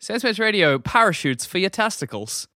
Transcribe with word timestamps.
Sanspants 0.00 0.38
Radio 0.38 0.78
parachutes 0.78 1.44
for 1.44 1.58
your 1.58 1.68
testicles. 1.68 2.48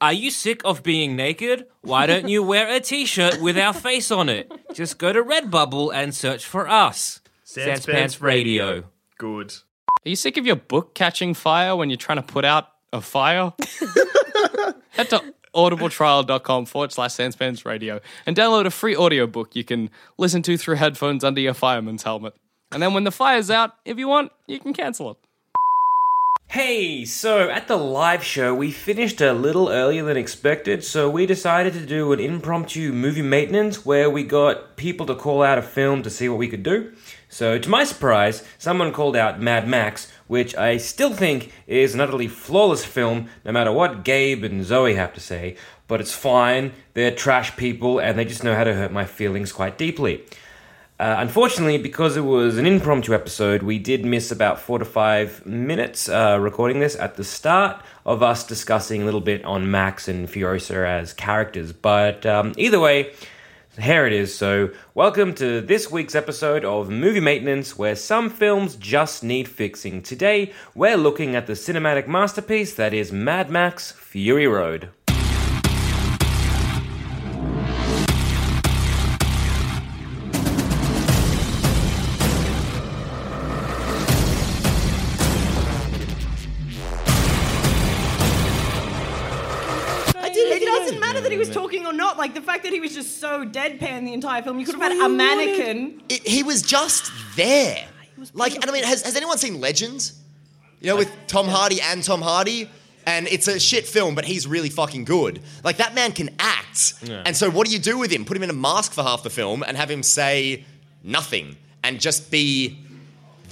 Are 0.00 0.12
you 0.12 0.30
sick 0.30 0.60
of 0.64 0.84
being 0.84 1.16
naked? 1.16 1.66
Why 1.80 2.06
don't 2.06 2.28
you 2.28 2.40
wear 2.44 2.72
a 2.72 2.78
t-shirt 2.78 3.40
with 3.40 3.58
our 3.58 3.72
face 3.74 4.12
on 4.12 4.28
it? 4.28 4.52
Just 4.72 4.96
go 4.96 5.12
to 5.12 5.24
Redbubble 5.24 5.92
and 5.92 6.14
search 6.14 6.46
for 6.46 6.68
us. 6.68 7.20
Sanspants 7.44 8.22
Radio. 8.22 8.84
Good. 9.18 9.54
Are 10.06 10.08
you 10.08 10.14
sick 10.14 10.36
of 10.36 10.46
your 10.46 10.54
book 10.54 10.94
catching 10.94 11.34
fire 11.34 11.74
when 11.74 11.90
you're 11.90 11.96
trying 11.96 12.18
to 12.18 12.22
put 12.22 12.44
out 12.44 12.68
a 12.92 13.00
fire? 13.00 13.52
Head 14.90 15.10
to 15.10 15.34
audibletrial.com 15.56 16.66
forward 16.66 16.92
slash 16.92 17.10
Sanspants 17.10 17.64
Radio 17.64 18.00
and 18.24 18.36
download 18.36 18.66
a 18.66 18.70
free 18.70 18.94
audiobook 18.94 19.56
you 19.56 19.64
can 19.64 19.90
listen 20.16 20.42
to 20.42 20.56
through 20.56 20.76
headphones 20.76 21.24
under 21.24 21.40
your 21.40 21.54
fireman's 21.54 22.04
helmet. 22.04 22.36
And 22.70 22.80
then 22.80 22.94
when 22.94 23.02
the 23.02 23.10
fire's 23.10 23.50
out, 23.50 23.72
if 23.84 23.98
you 23.98 24.06
want, 24.06 24.30
you 24.46 24.60
can 24.60 24.72
cancel 24.72 25.10
it. 25.10 25.16
Hey, 26.52 27.04
so 27.04 27.50
at 27.50 27.68
the 27.68 27.76
live 27.76 28.24
show, 28.24 28.54
we 28.54 28.70
finished 28.70 29.20
a 29.20 29.34
little 29.34 29.68
earlier 29.68 30.02
than 30.02 30.16
expected, 30.16 30.82
so 30.82 31.10
we 31.10 31.26
decided 31.26 31.74
to 31.74 31.84
do 31.84 32.10
an 32.10 32.20
impromptu 32.20 32.90
movie 32.94 33.20
maintenance 33.20 33.84
where 33.84 34.08
we 34.08 34.22
got 34.22 34.74
people 34.78 35.04
to 35.04 35.14
call 35.14 35.42
out 35.42 35.58
a 35.58 35.62
film 35.62 36.02
to 36.02 36.08
see 36.08 36.26
what 36.26 36.38
we 36.38 36.48
could 36.48 36.62
do. 36.62 36.94
So, 37.28 37.58
to 37.58 37.68
my 37.68 37.84
surprise, 37.84 38.44
someone 38.56 38.94
called 38.94 39.14
out 39.14 39.42
Mad 39.42 39.68
Max, 39.68 40.10
which 40.26 40.56
I 40.56 40.78
still 40.78 41.12
think 41.12 41.52
is 41.66 41.92
an 41.92 42.00
utterly 42.00 42.28
flawless 42.28 42.82
film, 42.82 43.28
no 43.44 43.52
matter 43.52 43.70
what 43.70 44.02
Gabe 44.02 44.42
and 44.42 44.64
Zoe 44.64 44.94
have 44.94 45.12
to 45.12 45.20
say, 45.20 45.54
but 45.86 46.00
it's 46.00 46.14
fine, 46.14 46.72
they're 46.94 47.14
trash 47.14 47.58
people, 47.58 47.98
and 47.98 48.18
they 48.18 48.24
just 48.24 48.42
know 48.42 48.54
how 48.54 48.64
to 48.64 48.72
hurt 48.72 48.90
my 48.90 49.04
feelings 49.04 49.52
quite 49.52 49.76
deeply. 49.76 50.24
Uh, 51.00 51.14
unfortunately, 51.18 51.78
because 51.78 52.16
it 52.16 52.22
was 52.22 52.58
an 52.58 52.66
impromptu 52.66 53.14
episode, 53.14 53.62
we 53.62 53.78
did 53.78 54.04
miss 54.04 54.32
about 54.32 54.58
four 54.58 54.80
to 54.80 54.84
five 54.84 55.46
minutes 55.46 56.08
uh, 56.08 56.36
recording 56.40 56.80
this 56.80 56.96
at 56.96 57.14
the 57.14 57.22
start 57.22 57.80
of 58.04 58.20
us 58.20 58.44
discussing 58.44 59.02
a 59.02 59.04
little 59.04 59.20
bit 59.20 59.44
on 59.44 59.70
Max 59.70 60.08
and 60.08 60.28
Furiosa 60.28 60.84
as 60.84 61.12
characters. 61.12 61.72
But 61.72 62.26
um, 62.26 62.52
either 62.56 62.80
way, 62.80 63.12
here 63.80 64.08
it 64.08 64.12
is. 64.12 64.34
So, 64.34 64.70
welcome 64.94 65.34
to 65.34 65.60
this 65.60 65.88
week's 65.88 66.16
episode 66.16 66.64
of 66.64 66.90
Movie 66.90 67.20
Maintenance, 67.20 67.78
where 67.78 67.94
some 67.94 68.28
films 68.28 68.74
just 68.74 69.22
need 69.22 69.46
fixing. 69.46 70.02
Today, 70.02 70.52
we're 70.74 70.96
looking 70.96 71.36
at 71.36 71.46
the 71.46 71.52
cinematic 71.52 72.08
masterpiece 72.08 72.74
that 72.74 72.92
is 72.92 73.12
Mad 73.12 73.50
Max 73.50 73.92
Fury 73.92 74.48
Road. 74.48 74.88
Like 92.18 92.34
the 92.34 92.42
fact 92.42 92.64
that 92.64 92.72
he 92.72 92.80
was 92.80 92.92
just 92.92 93.18
so 93.20 93.46
deadpan 93.46 94.04
the 94.04 94.12
entire 94.12 94.42
film. 94.42 94.58
You 94.58 94.66
could 94.66 94.74
have 94.74 94.92
had 94.92 95.00
a 95.00 95.08
mannequin. 95.08 96.02
It, 96.08 96.26
he 96.26 96.42
was 96.42 96.62
just 96.62 97.10
there. 97.36 97.86
Like, 98.34 98.56
and 98.56 98.64
I 98.68 98.72
mean, 98.72 98.84
has, 98.84 99.02
has 99.02 99.16
anyone 99.16 99.38
seen 99.38 99.60
Legends? 99.60 100.20
You 100.80 100.88
know, 100.88 100.96
with 100.96 101.12
Tom 101.28 101.46
Hardy 101.46 101.80
and 101.80 102.02
Tom 102.02 102.20
Hardy? 102.20 102.68
And 103.06 103.26
it's 103.28 103.48
a 103.48 103.58
shit 103.58 103.86
film, 103.86 104.14
but 104.14 104.26
he's 104.26 104.46
really 104.46 104.68
fucking 104.68 105.04
good. 105.04 105.40
Like, 105.64 105.78
that 105.78 105.94
man 105.94 106.12
can 106.12 106.28
act. 106.38 106.94
Yeah. 107.02 107.22
And 107.24 107.34
so, 107.34 107.50
what 107.50 107.66
do 107.66 107.72
you 107.72 107.78
do 107.78 107.96
with 107.96 108.10
him? 108.10 108.26
Put 108.26 108.36
him 108.36 108.42
in 108.42 108.50
a 108.50 108.54
mask 108.54 108.92
for 108.92 109.02
half 109.02 109.22
the 109.22 109.30
film 109.30 109.62
and 109.62 109.78
have 109.78 109.90
him 109.90 110.02
say 110.02 110.64
nothing 111.02 111.56
and 111.82 112.00
just 112.00 112.30
be 112.30 112.84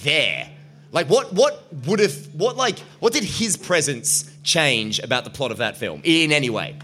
there. 0.03 0.50
Like, 0.93 1.09
what, 1.09 1.32
what 1.32 1.72
would 1.87 2.00
have, 2.00 2.15
what, 2.34 2.56
like, 2.56 2.78
what 3.00 3.12
did 3.12 3.25
his 3.25 3.56
presence 3.56 4.31
change 4.43 4.99
about 4.99 5.25
the 5.25 5.31
plot 5.31 5.53
of 5.53 5.59
that 5.59 5.76
film 5.76 6.03
in 6.05 6.32
any 6.32 6.50
way? 6.50 6.76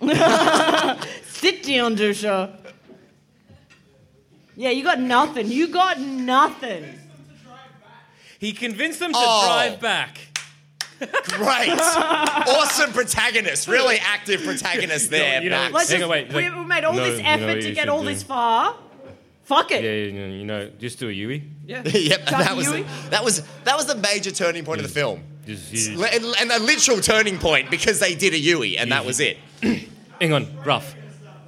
Sit 1.26 1.62
down, 1.62 1.96
Dusha. 1.96 2.56
Yeah, 4.56 4.70
you 4.70 4.82
got 4.84 5.00
nothing. 5.00 5.48
You 5.50 5.68
got 5.68 6.00
nothing. 6.00 6.84
He 8.38 8.52
convinced 8.52 8.98
them 9.00 9.12
to 9.12 9.18
Oh. 9.20 9.46
drive 9.46 9.80
back. 9.80 10.18
Great. 10.98 11.70
awesome 11.78 12.92
protagonist. 12.92 13.68
Really 13.68 13.98
active 13.98 14.42
protagonist 14.42 15.10
there, 15.10 15.42
you 15.42 15.50
know, 15.50 15.56
Max. 15.56 15.72
Let's 15.74 15.90
Hang 15.90 16.00
just, 16.00 16.04
on, 16.04 16.10
wait, 16.10 16.28
we, 16.32 16.48
like- 16.48 16.58
we 16.58 16.64
made 16.64 16.84
all 16.84 16.92
No, 16.94 17.04
this 17.04 17.18
you 17.18 17.22
know 17.24 17.28
effort 17.30 17.46
what 17.46 17.60
to 17.62 17.68
you 17.68 17.74
get 17.74 17.80
should 17.82 17.88
all 17.90 18.00
do? 18.02 18.06
this 18.08 18.22
far. 18.22 18.76
Fuck 19.44 19.70
it. 19.72 19.82
Yeah, 19.82 19.90
you 19.90 20.12
know, 20.12 20.26
you 20.34 20.44
know, 20.44 20.70
just 20.78 20.98
do 20.98 21.08
a 21.08 21.12
Yui. 21.12 21.42
Yeah. 21.66 21.82
yep, 21.86 22.26
that 22.26 22.54
was, 22.56 22.66
Yui? 22.66 22.84
that 23.10 23.24
was 23.24 23.42
that 23.64 23.76
was 23.76 23.86
the 23.86 23.96
major 23.96 24.30
turning 24.30 24.64
point 24.64 24.80
of 24.80 24.86
the 24.86 24.92
film. 24.92 25.22
Just, 25.46 25.72
you- 25.72 26.04
And, 26.04 26.24
and 26.40 26.52
a 26.52 26.58
literal 26.60 27.00
turning 27.00 27.38
point 27.38 27.70
because 27.70 27.98
they 27.98 28.14
did 28.14 28.32
a 28.34 28.38
Yui 28.38 28.76
and 28.78 28.92
that 28.92 29.04
was 29.04 29.20
it. 29.20 29.38
hang 30.20 30.32
on, 30.32 30.46
rough. 30.64 30.94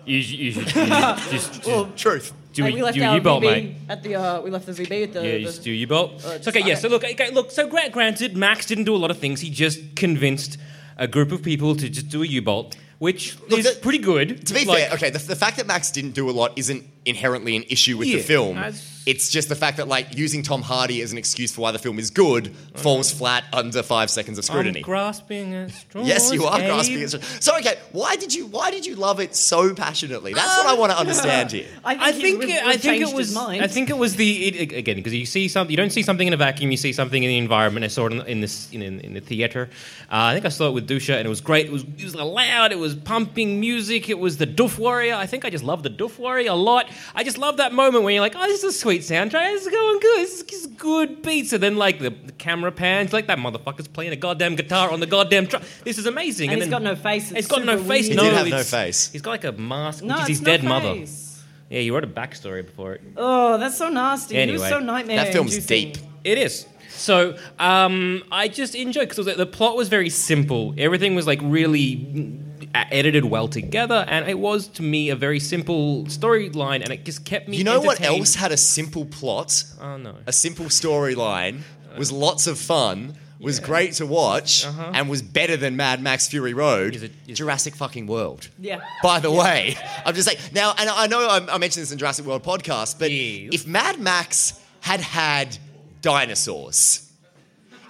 You, 0.05 0.21
sh- 0.23 0.33
you 0.33 0.53
should 0.53 0.63
you 0.65 0.71
should 0.73 0.87
just, 1.31 1.63
just 1.63 1.97
Truth. 1.97 2.33
do, 2.53 2.65
Hey, 2.65 2.71
a, 2.71 2.75
we 2.75 2.83
left 2.83 2.97
do 2.97 3.03
a 3.03 3.07
our 3.07 3.15
U-bolt, 3.17 3.43
mate. 3.43 3.77
at 3.89 4.03
the. 4.03 4.17
Uh, 4.17 4.41
we 4.41 4.51
left 4.51 4.67
the 4.67 4.73
VB 4.73 5.05
at 5.05 5.13
the. 5.13 5.21
Yeah, 5.25 5.31
the- 5.33 5.39
you 5.41 5.47
just 5.47 5.63
do 5.63 5.71
U-bolt. 5.71 6.25
Uh, 6.25 6.39
okay, 6.49 6.63
yeah. 6.65 6.75
So 6.75 6.89
look, 6.89 7.05
okay, 7.05 7.31
look. 7.31 7.51
So 7.51 7.69
gra- 7.69 7.89
granted, 7.91 8.37
Max 8.37 8.67
didn't 8.67 8.85
do 8.85 8.95
a 8.95 8.99
lot 8.99 9.11
of 9.11 9.19
things. 9.19 9.41
He 9.41 9.51
just 9.51 9.95
convinced 9.97 10.59
a 10.99 11.07
group 11.07 11.31
of 11.33 11.43
people 11.43 11.75
to 11.77 11.89
just 11.89 12.09
do 12.09 12.23
a 12.23 12.27
U-bolt, 12.27 12.77
which 12.99 13.39
Look, 13.49 13.61
is 13.61 13.65
that- 13.65 13.81
pretty 13.83 13.99
good. 13.99 14.47
To 14.47 14.55
be 14.55 14.65
Like, 14.65 14.85
fair, 14.89 14.95
okay, 14.95 15.11
the, 15.11 15.19
the 15.21 15.37
fact 15.37 15.57
that 15.59 15.67
Max 15.67 15.91
didn't 15.93 16.13
do 16.13 16.29
a 16.29 16.33
lot 16.33 16.53
isn't 16.57 16.85
inherently 17.05 17.57
an 17.57 17.63
issue 17.69 17.97
with 17.97 18.09
Yeah, 18.09 18.17
the 18.17 18.23
film. 18.23 18.57
that's- 18.57 18.92
It's 19.05 19.31
just 19.31 19.49
the 19.49 19.57
fact 19.57 19.79
that 19.79 19.89
like 19.89 20.17
using 20.17 20.43
Tom 20.43 20.63
Hardy 20.63 21.03
as 21.03 21.13
an 21.13 21.19
excuse 21.19 21.53
for 21.53 21.63
why 21.63 21.73
the 21.73 21.79
film 21.79 21.99
is 21.99 22.11
good 22.11 22.55
falls 22.75 23.11
flat 23.13 23.45
under 23.53 23.83
five 23.83 24.11
seconds 24.11 24.39
of 24.39 24.45
scrutiny. 24.45 24.81
I'm 24.81 24.85
grasping 24.85 25.55
at 25.55 25.71
straws. 25.73 26.07
Yes, 26.07 26.33
you 26.33 26.45
are 26.45 26.59
Gabe. 26.59 26.69
grasping. 26.69 27.03
at- 27.03 27.43
So 27.43 27.57
okay, 27.59 27.75
why 27.93 28.17
did 28.17 28.33
you 28.35 28.47
why 28.47 28.71
did 28.71 28.87
you 28.87 28.95
love 28.95 29.19
it 29.21 29.35
so 29.35 29.75
passionately? 29.75 30.33
That's 30.35 30.57
what 30.57 30.67
I 30.67 30.75
want 30.75 30.93
to 30.93 30.99
understand 30.99 31.51
here. 31.53 31.67
I 31.85 32.13
he 32.13 32.23
think 32.23 32.39
would- 32.41 32.49
it, 32.49 32.63
I 32.65 32.77
think 32.77 33.03
it 33.03 33.15
was 33.15 33.29
his 33.29 33.35
mind. 33.35 33.63
I 33.63 33.67
think 33.67 33.91
it 33.91 33.99
was 33.99 34.17
the 34.17 34.47
it, 34.49 34.73
again 34.73 34.97
because 34.97 35.15
you 35.15 35.27
see 35.27 35.49
something 35.49 35.71
you 35.71 35.77
don't 35.77 35.91
see 35.91 36.03
something 36.03 36.27
in 36.27 36.33
a 36.33 36.37
vacuum 36.37 36.71
you 36.71 36.77
see 36.77 36.93
something 36.93 37.23
in 37.23 37.29
the 37.29 37.39
environment 37.39 37.85
I 37.85 37.89
saw 37.89 38.07
it 38.07 38.13
in, 38.13 38.21
in 38.27 38.41
this 38.41 38.71
in, 38.73 38.83
in, 38.83 39.01
in 39.01 39.15
the 39.15 39.21
theater 39.21 39.69
uh, 40.11 40.31
I 40.31 40.35
think 40.35 40.47
I 40.47 40.51
saw 40.51 40.69
it 40.69 40.73
with 40.73 40.89
Dusha 40.89 41.17
and 41.17 41.27
it 41.27 41.29
was 41.29 41.41
great 41.41 41.67
it 41.67 41.73
was 41.73 41.83
it 41.83 42.05
was 42.05 42.15
loud 42.15 42.71
it 42.73 42.79
was 42.79 42.95
pumping 42.95 43.59
music 43.61 44.09
it 44.09 44.19
was 44.19 44.37
the 44.37 44.47
Doof 44.47 44.79
Warrior 44.79 45.15
I 45.15 45.27
think 45.27 45.45
I 45.45 45.51
just 45.51 45.65
love 45.65 45.83
the 45.83 45.91
Doof 45.91 46.19
Warrior 46.19 46.51
a 46.53 46.55
lot 46.55 46.89
I 47.15 47.25
just 47.25 47.39
love 47.39 47.57
that 47.57 47.73
moment 47.73 48.05
where 48.05 48.13
you're 48.13 48.21
like 48.21 48.37
oh 48.37 48.47
this 48.47 48.63
is 48.63 48.75
a 48.75 48.79
sweet 49.01 49.03
soundtrack 49.03 49.53
this 49.53 49.63
is 49.67 49.73
going 49.73 50.01
good 50.01 50.19
this 50.21 50.35
is, 50.41 50.43
this 50.45 50.61
is 50.61 50.67
good 50.69 51.23
beats 51.23 51.53
and 51.53 51.63
then 51.63 51.77
like 51.77 51.99
the, 51.99 52.11
the 52.11 52.33
camera 52.33 52.71
pans 52.73 53.13
like 53.13 53.27
that 53.27 53.39
motherfucker's 53.39 53.89
playing 53.89 54.13
a 54.13 54.17
goddamn 54.17 54.55
guitar 54.57 54.91
on 54.91 55.01
the 55.01 55.07
goddamn 55.07 55.47
truck 55.47 55.63
this 55.85 55.99
is 55.99 56.07
amazing 56.07 56.49
And 56.51 56.55
and, 56.55 56.63
he's 56.63 56.71
then, 56.71 56.83
got 56.83 56.91
no 56.91 56.97
face. 56.97 57.31
It's 57.31 57.41
it's 57.41 57.49
got 57.49 57.65
no 57.65 57.77
face 57.83 58.07
weird. 58.09 58.17
no 58.17 58.25
did 58.25 58.33
have 58.35 58.49
no 58.49 58.63
face. 58.63 59.11
he's 59.13 59.23
got 59.23 59.31
like 59.33 59.45
a 59.45 59.53
mask 59.53 60.03
No, 60.05 60.15
which 60.15 60.23
is 60.23 60.29
his 60.29 60.39
it's 60.39 60.47
no 60.47 60.53
dead 60.57 60.65
mother 60.65 60.95
face. 60.95 61.43
yeah, 61.71 61.81
you 61.81 61.95
wrote 61.95 62.05
a 62.05 62.09
backstory 62.09 62.65
before 62.65 62.95
it. 62.95 63.03
Oh, 63.17 63.59
that's 63.59 63.79
so 63.79 63.89
nasty. 63.89 64.37
He 64.45 64.53
was 64.53 64.63
so 64.69 64.79
nightmare. 64.79 65.17
That 65.17 65.33
film's 65.33 65.65
deep. 65.67 65.97
It 66.25 66.39
is. 66.39 66.67
So 66.91 67.37
um, 67.59 68.23
I 68.31 68.49
just 68.49 68.75
enjoyed 68.75 69.09
because 69.09 69.25
the 69.25 69.47
plot 69.47 69.77
was 69.77 69.89
very 69.89 70.11
simple. 70.11 70.75
Everything 70.77 71.15
was 71.15 71.27
like 71.27 71.41
really 71.43 72.43
a- 72.52 72.52
edited 72.75 73.25
well 73.25 73.49
together, 73.49 74.05
and 74.09 74.29
it 74.29 74.39
was 74.39 74.69
to 74.69 74.83
me 74.83 75.11
a 75.11 75.17
very 75.17 75.41
simple 75.41 76.05
storyline, 76.05 76.83
and 76.83 76.91
it 76.93 77.05
just 77.05 77.25
kept 77.25 77.49
me. 77.49 77.57
You 77.57 77.65
know 77.65 77.81
what 77.81 77.99
entertained. 78.01 78.21
else 78.21 78.35
had 78.35 78.53
a 78.53 78.57
simple 78.57 79.05
plot? 79.05 79.65
Oh 79.81 79.97
no. 79.97 80.17
A 80.27 80.33
simple 80.33 80.67
storyline, 80.67 81.61
was 81.99 82.11
lots 82.11 82.47
of 82.47 82.59
fun, 82.59 83.15
was 83.41 83.61
great 83.61 83.93
to 83.95 84.07
watch, 84.07 84.65
and 84.67 85.09
was 85.11 85.21
better 85.23 85.57
than 85.57 85.77
Mad 85.77 86.01
Max 86.03 86.29
Fury 86.29 86.55
Road. 86.55 86.95
Uh-huh. 86.95 86.97
Is 86.97 87.03
it- 87.03 87.13
is- 87.29 87.39
Jurassic 87.39 87.75
fucking 87.75 88.07
World. 88.07 88.49
Yeah. 88.59 88.81
By 89.03 89.21
the 89.21 89.31
way, 89.31 89.77
I'm 90.07 90.15
just 90.15 90.29
saying 90.29 90.41
now, 90.55 90.75
and 90.79 90.89
I 90.89 91.07
know 91.09 91.21
I, 91.29 91.55
I 91.55 91.59
mentioned 91.59 91.83
this 91.83 91.93
in 91.93 91.99
Jurassic 91.99 92.25
World 92.25 92.43
podcast, 92.43 92.99
but 92.99 93.11
Yes. 93.11 93.51
if 93.53 93.67
Mad 93.67 93.99
Max 94.01 94.59
had 94.81 95.01
had 95.01 95.59
dinosaurs, 96.01 97.09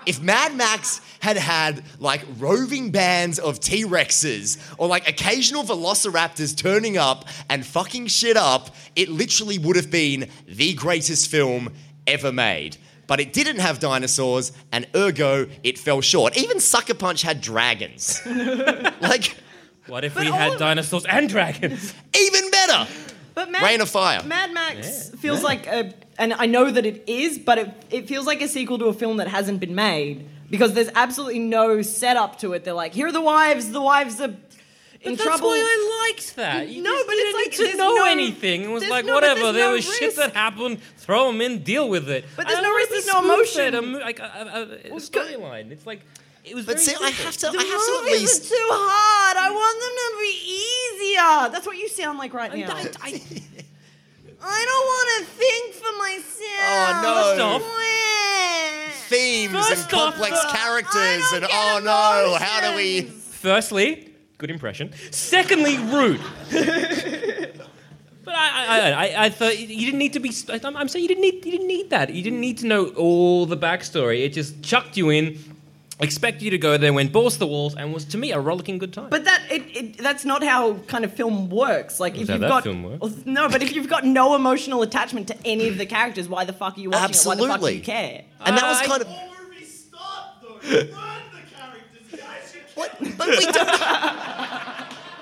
if 0.07 0.21
Mad 0.21 0.55
Max 0.57 1.01
had 1.21 1.37
had 1.37 1.83
like 1.99 2.23
roving 2.39 2.91
bands 2.91 3.39
of 3.39 3.61
T 3.61 3.85
Rexes 3.85 4.59
or 4.79 4.89
like 4.89 5.09
occasional 5.09 5.63
velociraptors 5.63 6.57
turning 6.57 6.97
up 6.97 7.27
and 7.49 7.65
fucking 7.65 8.09
shit 8.09 8.37
up, 8.37 8.75
it 8.97 9.09
literally 9.09 9.59
would 9.59 9.77
have 9.77 9.91
been 9.91 10.29
the 10.47 10.75
greatest 10.75 11.31
film 11.31 11.73
ever 12.07 12.33
made. 12.33 12.77
But 13.07 13.21
it 13.21 13.33
didn't 13.33 13.59
have 13.59 13.79
dinosaurs, 13.79 14.53
and 14.71 14.87
ergo, 14.97 15.47
it 15.63 15.79
fell 15.79 16.01
short. 16.01 16.37
Even 16.37 16.61
Sucker 16.61 16.95
Punch 16.95 17.23
had 17.23 17.41
dragons. 17.41 18.21
like, 19.01 19.37
What 19.87 20.05
if 20.05 20.15
But 20.15 20.25
we 20.25 20.31
had 20.31 20.57
dinosaurs 20.59 21.05
and 21.05 21.29
dragons? 21.29 21.95
even 22.17 22.51
better. 22.51 22.87
But 23.35 23.51
Mad, 23.51 23.63
Rain 23.63 23.81
of 23.81 23.89
Fire. 23.89 24.23
Mad 24.25 24.53
Max 24.53 25.11
feels 25.11 25.43
like 25.43 25.67
a, 25.67 25.93
and 26.19 26.33
I 26.35 26.47
know 26.47 26.71
that 26.71 26.85
it 26.87 27.05
is, 27.07 27.39
but 27.39 27.59
it, 27.59 27.71
it 27.91 28.09
feels 28.09 28.27
like 28.27 28.43
a 28.43 28.49
sequel 28.49 28.79
to 28.79 28.87
a 28.87 28.93
film 28.93 29.17
that 29.19 29.29
hasn't 29.29 29.61
been 29.61 29.75
made 29.75 30.29
because 30.51 30.75
there's 30.75 30.91
absolutely 30.95 31.39
no 31.39 31.81
setup 31.83 32.39
to 32.41 32.53
it. 32.53 32.65
They're 32.65 32.75
like, 32.75 32.93
here 32.93 33.07
are 33.07 33.13
the 33.13 33.23
wives. 33.23 33.71
The 33.71 33.81
wives 33.81 34.21
are 34.21 34.25
in 34.25 34.35
But 35.03 35.19
that's 35.19 35.23
trouble. 35.23 35.49
why 35.49 35.59
I 35.59 36.09
liked 36.11 36.37
that. 36.37 36.69
You 36.69 36.83
No, 36.83 36.91
just 36.93 37.07
but 37.07 37.15
it's 37.15 37.23
didn't 37.23 37.43
like 37.43 37.59
need 37.59 37.73
to 37.73 37.77
know 37.79 37.95
no- 37.97 38.05
anything. 38.05 38.63
It 38.65 38.69
was 38.71 38.87
like 38.89 39.05
no- 39.07 39.15
whatever. 39.15 39.51
There 39.53 39.69
no 39.69 39.73
was 39.73 39.85
shit 39.99 40.15
that 40.17 40.35
happened. 40.35 40.81
Throw 40.99 41.27
them 41.33 41.41
in, 41.41 41.63
deal 41.65 41.89
with 41.89 42.09
it. 42.11 42.25
But 42.37 42.47
there's 42.47 42.59
I 42.59 42.63
no 42.63 42.73
risk, 42.75 42.91
there's 42.91 43.07
no 43.07 43.23
spoon-fed 43.23 43.75
emotion. 43.75 43.95
A, 44.03 44.05
like 44.05 44.19
a, 44.21 44.23
a, 44.23 44.93
a, 44.93 44.97
a 44.97 45.01
storyline. 45.01 45.71
It's 45.73 45.87
like 45.87 46.03
it 46.45 46.55
was. 46.55 46.67
But 46.67 46.77
very 46.77 46.87
see, 46.87 46.97
I 47.01 47.11
have 47.11 47.37
to, 47.37 47.51
the 47.51 47.59
I 47.59 47.63
have 47.63 47.81
to 47.81 47.93
at 47.99 48.05
movies 48.05 48.21
least. 48.21 48.45
are 48.45 48.49
too 48.49 48.69
hard. 48.71 49.37
I 49.37 49.51
want 49.51 49.77
them 49.81 49.95
to 50.09 50.19
be 50.21 50.35
easier. 50.63 51.51
That's 51.53 51.67
what 51.67 51.77
you 51.77 51.89
sound 51.89 52.19
like 52.19 52.33
right 52.35 52.53
now. 52.55 52.73
I, 52.75 52.91
I, 53.03 53.23
I 54.45 54.65
don't 54.67 54.87
want 54.93 55.09
to 55.19 55.25
think 55.37 55.75
for 55.75 55.93
myself. 55.99 56.69
Oh, 56.69 57.01
no. 57.03 57.13
First 57.15 57.41
off, 57.41 57.63
Themes 59.09 59.53
First 59.53 59.83
and 59.83 59.91
complex 59.91 60.37
uh, 60.43 60.53
characters, 60.53 61.33
and 61.35 61.45
oh 61.45 61.81
no, 61.85 62.37
how 62.41 62.71
do 62.71 62.77
we. 62.77 63.03
Firstly, 63.03 64.11
good 64.39 64.51
impression. 64.51 64.93
Secondly, 65.11 65.77
rude. 65.79 66.21
But 68.25 68.35
I, 68.37 68.67
I, 68.67 68.79
I, 68.79 68.91
I, 68.91 69.25
I 69.25 69.29
thought 69.31 69.59
you 69.59 69.67
didn't 69.67 69.99
need 69.99 70.13
to 70.15 70.21
be. 70.21 70.33
I'm, 70.49 70.77
I'm 70.77 70.89
saying 70.89 71.03
you 71.03 71.09
didn't 71.09 71.23
need. 71.23 71.45
You 71.45 71.53
didn't 71.53 71.67
need 71.67 71.91
that. 71.91 72.15
You 72.15 72.23
didn't 72.23 72.41
need 72.41 72.59
to 72.59 72.67
know 72.67 72.87
all 72.91 73.47
the 73.47 73.57
backstory. 73.57 74.25
It 74.25 74.33
just 74.33 74.63
chucked 74.63 74.97
you 74.97 75.11
in, 75.11 75.39
expected 76.03 76.43
you 76.43 76.51
to 76.51 76.59
go 76.59 76.77
there, 76.77 76.93
went 76.93 77.13
balls 77.13 77.35
to 77.35 77.39
the 77.41 77.47
walls, 77.47 77.75
and 77.75 77.93
was 77.93 78.05
to 78.07 78.19
me 78.19 78.33
a 78.33 78.41
rollicking 78.41 78.79
good 78.79 78.93
time. 78.93 79.11
But 79.11 79.25
that 79.25 79.43
it, 79.51 79.63
it 79.77 79.99
that's 79.99 80.25
not 80.25 80.43
how 80.43 80.75
kind 80.87 81.05
of 81.05 81.15
film 81.15 81.49
works. 81.51 82.01
Like 82.01 82.17
if 82.17 82.29
how 82.29 82.35
you've 82.35 82.41
that 82.43 82.49
got 82.49 82.63
film 82.65 82.83
works. 82.83 83.25
No, 83.25 83.49
but 83.49 83.63
if 83.63 83.75
you've 83.75 83.89
got 83.89 84.05
no 84.05 84.35
emotional 84.35 84.83
attachment 84.83 85.29
to 85.29 85.37
any 85.45 85.69
of 85.69 85.79
the 85.79 85.87
characters, 85.87 86.29
why 86.29 86.45
the 86.45 86.53
fuck 86.53 86.77
are 86.77 86.81
you 86.81 86.91
watching 86.91 87.15
it? 87.15 87.27
Why 87.27 87.35
the 87.37 87.47
fuck 87.47 87.61
do 87.61 87.75
you 87.75 87.83
care? 87.83 88.25
And 88.45 88.57
that 88.57 88.65
was 88.65 88.79
I- 88.79 88.87
kind 88.87 89.03
of. 89.03 89.09
What? 92.75 92.97
But 93.19 93.29
we 93.29 93.45
don't. 93.45 93.67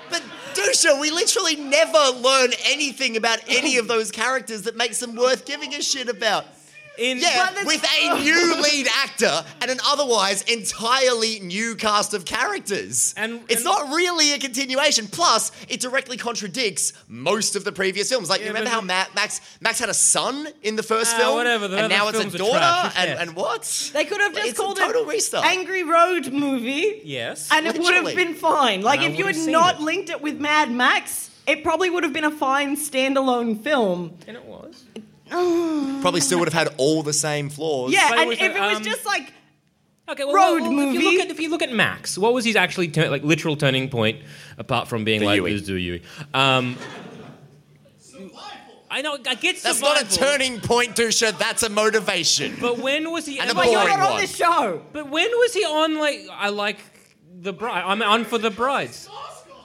but 0.09 0.23
Dusha, 0.53 0.99
we 1.01 1.11
literally 1.11 1.55
never 1.57 2.17
learn 2.19 2.51
anything 2.65 3.17
about 3.17 3.39
any 3.47 3.77
of 3.77 3.87
those 3.87 4.11
characters 4.11 4.63
that 4.63 4.77
makes 4.77 4.99
them 4.99 5.15
worth 5.15 5.45
giving 5.45 5.73
a 5.73 5.81
shit 5.81 6.07
about. 6.07 6.45
In 6.97 7.19
Yeah, 7.19 7.49
But 7.55 7.65
with 7.65 7.83
a 7.83 8.19
new 8.21 8.61
lead 8.61 8.87
actor 8.95 9.43
and 9.61 9.71
an 9.71 9.79
otherwise 9.85 10.41
entirely 10.43 11.39
new 11.39 11.75
cast 11.75 12.13
of 12.13 12.25
characters. 12.25 13.13
And- 13.17 13.41
it's 13.47 13.55
and- 13.57 13.63
not 13.65 13.93
really 13.95 14.33
a 14.33 14.39
continuation. 14.39 15.07
Plus, 15.07 15.51
it 15.69 15.79
directly 15.79 16.17
contradicts 16.17 16.93
most 17.07 17.55
of 17.55 17.63
the 17.63 17.71
previous 17.71 18.09
films. 18.09 18.29
Like, 18.29 18.41
you 18.41 18.47
remember 18.47 18.69
how 18.69 18.81
Ma- 18.81 19.05
Max 19.15 19.41
Max 19.61 19.79
had 19.79 19.89
a 19.89 19.93
son 19.93 20.47
in 20.63 20.75
the 20.75 20.83
first 20.83 21.15
Ah, 21.15 21.19
film, 21.19 21.35
whatever, 21.35 21.67
the 21.67 21.77
and 21.77 21.89
now 21.89 22.07
it's 22.09 22.19
a 22.19 22.37
daughter, 22.37 22.91
and, 22.97 23.19
and 23.19 23.35
what? 23.35 23.91
They 23.93 24.05
could 24.05 24.19
have 24.21 24.33
just 24.35 24.47
It's 24.49 24.59
a 24.59 24.61
called 24.61 24.77
total 24.77 25.03
it 25.03 25.07
restart. 25.07 25.45
Angry 25.45 25.83
Road 25.83 26.31
movie. 26.33 27.01
Yes. 27.03 27.49
and 27.51 27.65
it 27.67 27.77
would 27.79 27.93
have 27.93 28.15
been 28.15 28.33
fine. 28.35 28.81
Like 28.81 28.99
I 28.99 29.05
if 29.05 29.17
you 29.17 29.25
had 29.27 29.37
not 29.47 29.75
it. 29.75 29.81
linked 29.81 30.09
it 30.09 30.21
with 30.21 30.39
Mad 30.39 30.71
Max, 30.71 31.29
it 31.47 31.63
probably 31.63 31.89
would 31.89 32.03
have 32.03 32.13
been 32.13 32.23
a 32.25 32.31
fine 32.31 32.75
standalone 32.75 33.63
film. 33.63 34.17
and 34.27 34.35
it 34.37 34.45
was. 34.45 34.83
Probably 36.01 36.21
still 36.21 36.39
would 36.39 36.51
have 36.51 36.67
had 36.67 36.73
all 36.77 37.03
the 37.03 37.13
same 37.13 37.49
flaws. 37.49 37.91
Yeah, 37.93 38.09
But 38.09 38.17
it 38.17 38.21
and 38.21 38.29
was 38.29 38.37
if 38.39 38.43
a, 38.43 38.55
it 38.55 38.59
was 38.59 38.77
um, 38.77 38.83
just 38.83 39.05
like 39.05 39.33
Okay, 40.09 40.25
well, 40.25 40.33
Road 40.33 40.61
well, 40.63 40.71
well, 40.75 40.87
If 40.89 40.93
you, 40.95 40.99
movie. 40.99 41.17
look 41.17 41.25
at, 41.25 41.31
if 41.31 41.39
you 41.39 41.49
look 41.49 41.61
at 41.61 41.71
Max, 41.71 42.17
what 42.17 42.33
was 42.33 42.43
his 42.43 42.55
actually 42.57 42.89
tur- 42.89 43.09
like 43.09 43.23
literal 43.23 43.55
turning 43.55 43.87
point, 43.87 44.21
apart 44.57 44.87
from 44.89 45.05
being 45.05 45.21
The 45.21 45.25
like 45.27 45.37
Yui. 45.37 45.53
this 45.53 45.61
do 45.61 45.75
Yui? 45.75 46.01
Um, 46.33 46.75
I 48.89 49.01
know. 49.01 49.17
I 49.25 49.35
get 49.35 49.61
That's 49.63 49.79
not 49.79 50.01
a 50.01 50.17
turning 50.17 50.59
point, 50.59 50.97
Dusha. 50.97 51.37
That's 51.37 51.63
a 51.63 51.69
motivation. 51.69 52.57
But 52.59 52.79
when 52.79 53.09
was 53.11 53.25
he? 53.25 53.39
And 53.39 53.49
a 53.49 53.53
but 53.55 53.67
you're 53.67 53.75
boring 53.79 53.97
not 53.97 54.05
on 54.07 54.11
one. 54.13 54.21
this 54.21 54.35
show. 54.35 54.81
But 54.91 55.09
when 55.09 55.29
was 55.29 55.53
he 55.53 55.63
on? 55.63 55.97
Like 55.97 56.27
I 56.29 56.49
like 56.49 56.79
the 57.39 57.53
bride. 57.53 57.83
I'm 57.85 58.01
on 58.01 58.25
for 58.25 58.37
the 58.37 58.49
brides. 58.51 59.07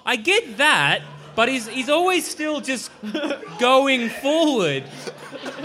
I 0.05 0.15
get 0.15 0.59
that, 0.59 1.03
but 1.37 1.49
he's 1.49 1.69
he's 1.69 1.89
always 1.89 2.27
still 2.27 2.61
just 2.61 2.91
going 3.61 4.09
forward. 4.09 4.85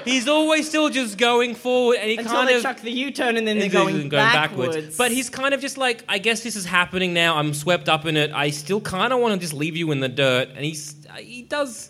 He's 0.06 0.28
always 0.28 0.68
still 0.68 0.90
just 0.90 1.18
going 1.18 1.56
forward, 1.56 1.98
and 2.00 2.10
he 2.10 2.18
Until 2.18 2.34
kind 2.34 2.50
they 2.50 2.56
of 2.58 2.62
chuck 2.62 2.82
the 2.82 2.92
U-turn 2.92 3.38
and 3.38 3.48
then 3.48 3.56
they're 3.58 3.66
He's 3.70 3.74
going, 3.74 4.10
backwards. 4.10 4.98
But 4.98 5.12
he's 5.12 5.30
kind 5.30 5.54
of 5.54 5.62
just 5.62 5.78
like, 5.78 6.04
I 6.10 6.18
guess 6.18 6.42
this 6.44 6.56
is 6.56 6.66
happening 6.66 7.14
now. 7.14 7.38
I'm 7.38 7.54
swept 7.54 7.88
up 7.90 8.06
in 8.06 8.18
it. 8.18 8.32
I 8.32 8.50
still 8.52 8.82
kind 8.82 9.14
of 9.14 9.20
want 9.20 9.34
to 9.34 9.40
just 9.40 9.54
leave 9.54 9.76
you 9.76 9.92
in 9.92 10.00
the 10.00 10.10
dirt. 10.10 10.50
And 10.50 10.64
he's 10.66 10.96
he 11.18 11.44
does. 11.44 11.90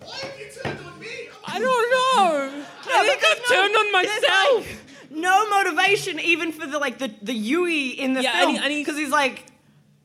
Why 0.00 0.16
have 0.18 0.38
you 0.38 0.46
turned 0.62 0.78
on 0.86 0.98
me? 1.00 1.06
I 1.46 1.58
don't 1.58 1.90
know. 1.90 2.64
I 2.88 3.06
think 3.06 3.24
I've 3.24 3.48
turned 3.48 3.76
on 3.76 3.92
myself. 3.92 4.66
like, 4.66 5.10
no 5.10 5.48
motivation 5.50 6.20
even 6.20 6.52
for 6.52 6.66
the 6.66 6.78
like 6.78 6.98
the 6.98 7.10
the 7.22 7.34
Yui 7.34 7.90
in 7.90 8.12
the 8.14 8.22
Yeah, 8.22 8.40
film 8.40 8.56
and 8.56 8.72
he- 8.72 8.80
because 8.80 8.96
he's 8.96 9.10
like 9.10 9.44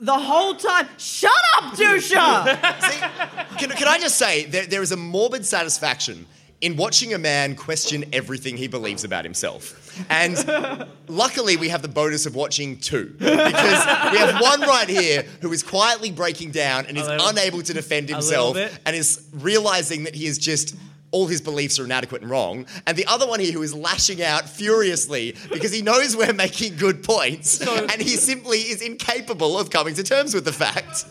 the 0.01 0.17
whole 0.17 0.55
time. 0.55 0.87
Shut 0.97 1.31
up, 1.57 1.73
Dusha. 1.75 2.81
See, 2.81 3.57
can, 3.57 3.69
can 3.77 3.87
I 3.87 3.97
just 3.99 4.17
say, 4.17 4.45
there, 4.45 4.65
there 4.65 4.81
is 4.81 4.91
a 4.91 4.97
morbid 4.97 5.45
satisfaction 5.45 6.25
in 6.59 6.75
watching 6.75 7.13
a 7.13 7.17
man 7.17 7.55
question 7.55 8.05
everything 8.13 8.55
he 8.57 8.67
believes 8.67 9.03
about 9.03 9.23
himself. 9.23 9.77
And 10.09 10.87
luckily, 11.07 11.57
we 11.57 11.69
have 11.69 11.81
the 11.81 11.87
bonus 11.87 12.25
of 12.25 12.35
watching 12.35 12.77
two. 12.77 13.15
Because 13.17 14.11
we 14.11 14.17
have 14.19 14.39
one 14.41 14.61
right 14.61 14.87
here 14.87 15.23
who 15.41 15.51
is 15.53 15.63
quietly 15.63 16.11
breaking 16.11 16.51
down 16.51 16.85
and 16.85 16.97
is 16.97 17.07
little- 17.07 17.27
unable 17.29 17.61
to 17.63 17.73
defend 17.73 18.09
himself 18.09 18.57
and 18.85 18.95
is 18.95 19.27
realizing 19.33 20.03
that 20.03 20.15
he 20.15 20.25
is 20.27 20.37
just. 20.37 20.75
All 21.11 21.27
his 21.27 21.41
beliefs 21.41 21.77
are 21.77 21.83
inadequate 21.83 22.21
and 22.21 22.31
wrong. 22.31 22.65
And 22.87 22.97
the 22.97 23.05
other 23.05 23.27
one 23.27 23.39
here 23.41 23.51
who 23.51 23.61
is 23.63 23.73
lashing 23.73 24.23
out 24.23 24.47
furiously 24.47 25.35
because 25.51 25.71
he 25.71 25.81
knows 25.81 26.15
we're 26.15 26.31
making 26.33 26.77
good 26.77 27.03
points 27.03 27.59
and 27.65 28.01
he 28.01 28.15
simply 28.15 28.59
is 28.59 28.81
incapable 28.81 29.59
of 29.59 29.69
coming 29.69 29.93
to 29.95 30.03
terms 30.03 30.33
with 30.33 30.45
the 30.45 30.53
fact. 30.53 31.05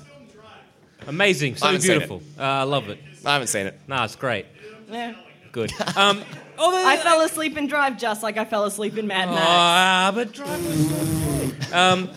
Amazing, 1.07 1.57
so 1.57 1.67
haven't 1.67 1.83
seen 1.83 1.93
beautiful. 1.93 2.23
Uh, 2.39 2.43
I 2.43 2.63
love 2.63 2.89
it. 2.89 2.99
I 3.25 3.33
haven't 3.35 3.49
seen 3.49 3.67
it. 3.67 3.79
Nah, 3.89 4.05
it's 4.05 4.17
great. 4.17 4.47
Yeah. 4.91 5.15
Good. 5.53 5.73
Um, 5.97 6.23
although 6.59 6.87
I 6.87 6.97
fell 6.99 7.21
asleep 7.23 7.57
in 7.59 7.67
Drive 7.67 7.99
just 7.99 8.23
like 8.23 8.37
I 8.39 8.45
fell 8.45 8.65
asleep 8.65 8.97
in 8.99 9.07
Mad 9.07 9.29
Max. 9.31 9.41
Ah, 9.45 10.13
but 10.15 10.33
Drive 10.33 10.67
was 10.67 10.89
so 10.89 11.47
good. 11.47 11.73
Um, 11.75 12.09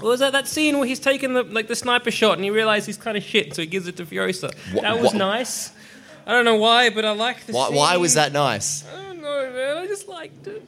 what 0.00 0.08
was 0.10 0.20
that 0.20 0.32
that 0.32 0.48
scene 0.48 0.78
where 0.78 0.86
he's 0.86 0.98
taking 1.00 1.34
the 1.34 1.42
like 1.44 1.66
the 1.68 1.76
sniper 1.76 2.10
shot 2.10 2.34
and 2.34 2.44
he 2.44 2.50
realizes 2.50 2.86
he's 2.86 2.96
kind 2.96 3.16
of 3.16 3.22
shit, 3.22 3.54
so 3.54 3.62
he 3.62 3.66
gives 3.66 3.86
it 3.86 3.96
to 3.98 4.04
Furiosa? 4.06 4.52
Wha- 4.74 4.82
that 4.82 5.00
was 5.00 5.12
wha- 5.12 5.18
nice. 5.18 5.70
I 6.26 6.32
don't 6.32 6.44
know 6.44 6.56
why, 6.56 6.90
but 6.90 7.04
I 7.04 7.10
like 7.12 7.44
the 7.46 7.52
Why, 7.52 7.66
scene. 7.68 7.76
why 7.76 7.96
was 7.98 8.14
that 8.14 8.32
nice? 8.32 8.84
I 8.88 9.02
don't 9.02 9.20
know, 9.20 9.52
man. 9.52 9.76
I 9.78 9.86
just 9.86 10.08
liked 10.08 10.46
it. 10.46 10.62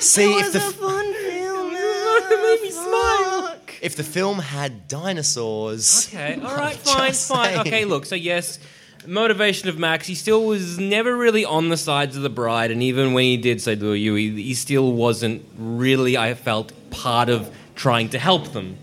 See, 0.00 0.24
it 0.24 0.36
if 0.36 0.44
was 0.44 0.52
the, 0.52 0.58
a 0.68 0.70
fun 0.70 1.14
film. 1.14 1.72
It 1.74 2.42
made 2.42 2.62
me 2.62 2.70
smile. 2.70 3.56
if 3.82 3.96
the 3.96 4.04
film 4.04 4.38
had 4.38 4.88
dinosaurs. 4.88 6.08
Okay, 6.08 6.34
all 6.40 6.56
right, 6.56 6.76
fine, 6.76 7.08
just 7.08 7.28
fine. 7.28 7.46
saying. 7.48 7.60
Okay, 7.60 7.84
look, 7.84 8.06
so 8.06 8.14
yes, 8.14 8.58
motivation 9.06 9.68
of 9.68 9.78
Max, 9.78 10.06
he 10.06 10.14
still 10.14 10.44
was 10.44 10.78
never 10.78 11.16
really 11.16 11.44
on 11.44 11.68
the 11.68 11.76
sides 11.76 12.16
of 12.16 12.22
the 12.22 12.30
bride, 12.30 12.70
and 12.70 12.82
even 12.82 13.12
when 13.12 13.24
he 13.24 13.36
did 13.36 13.60
say 13.60 13.74
to 13.76 13.92
you, 13.94 14.14
he, 14.14 14.42
he 14.42 14.54
still 14.54 14.92
wasn't 14.92 15.44
really, 15.58 16.16
I 16.16 16.34
felt, 16.34 16.72
part 16.90 17.28
of 17.28 17.52
trying 17.74 18.08
to 18.10 18.18
help 18.18 18.52
them. 18.52 18.76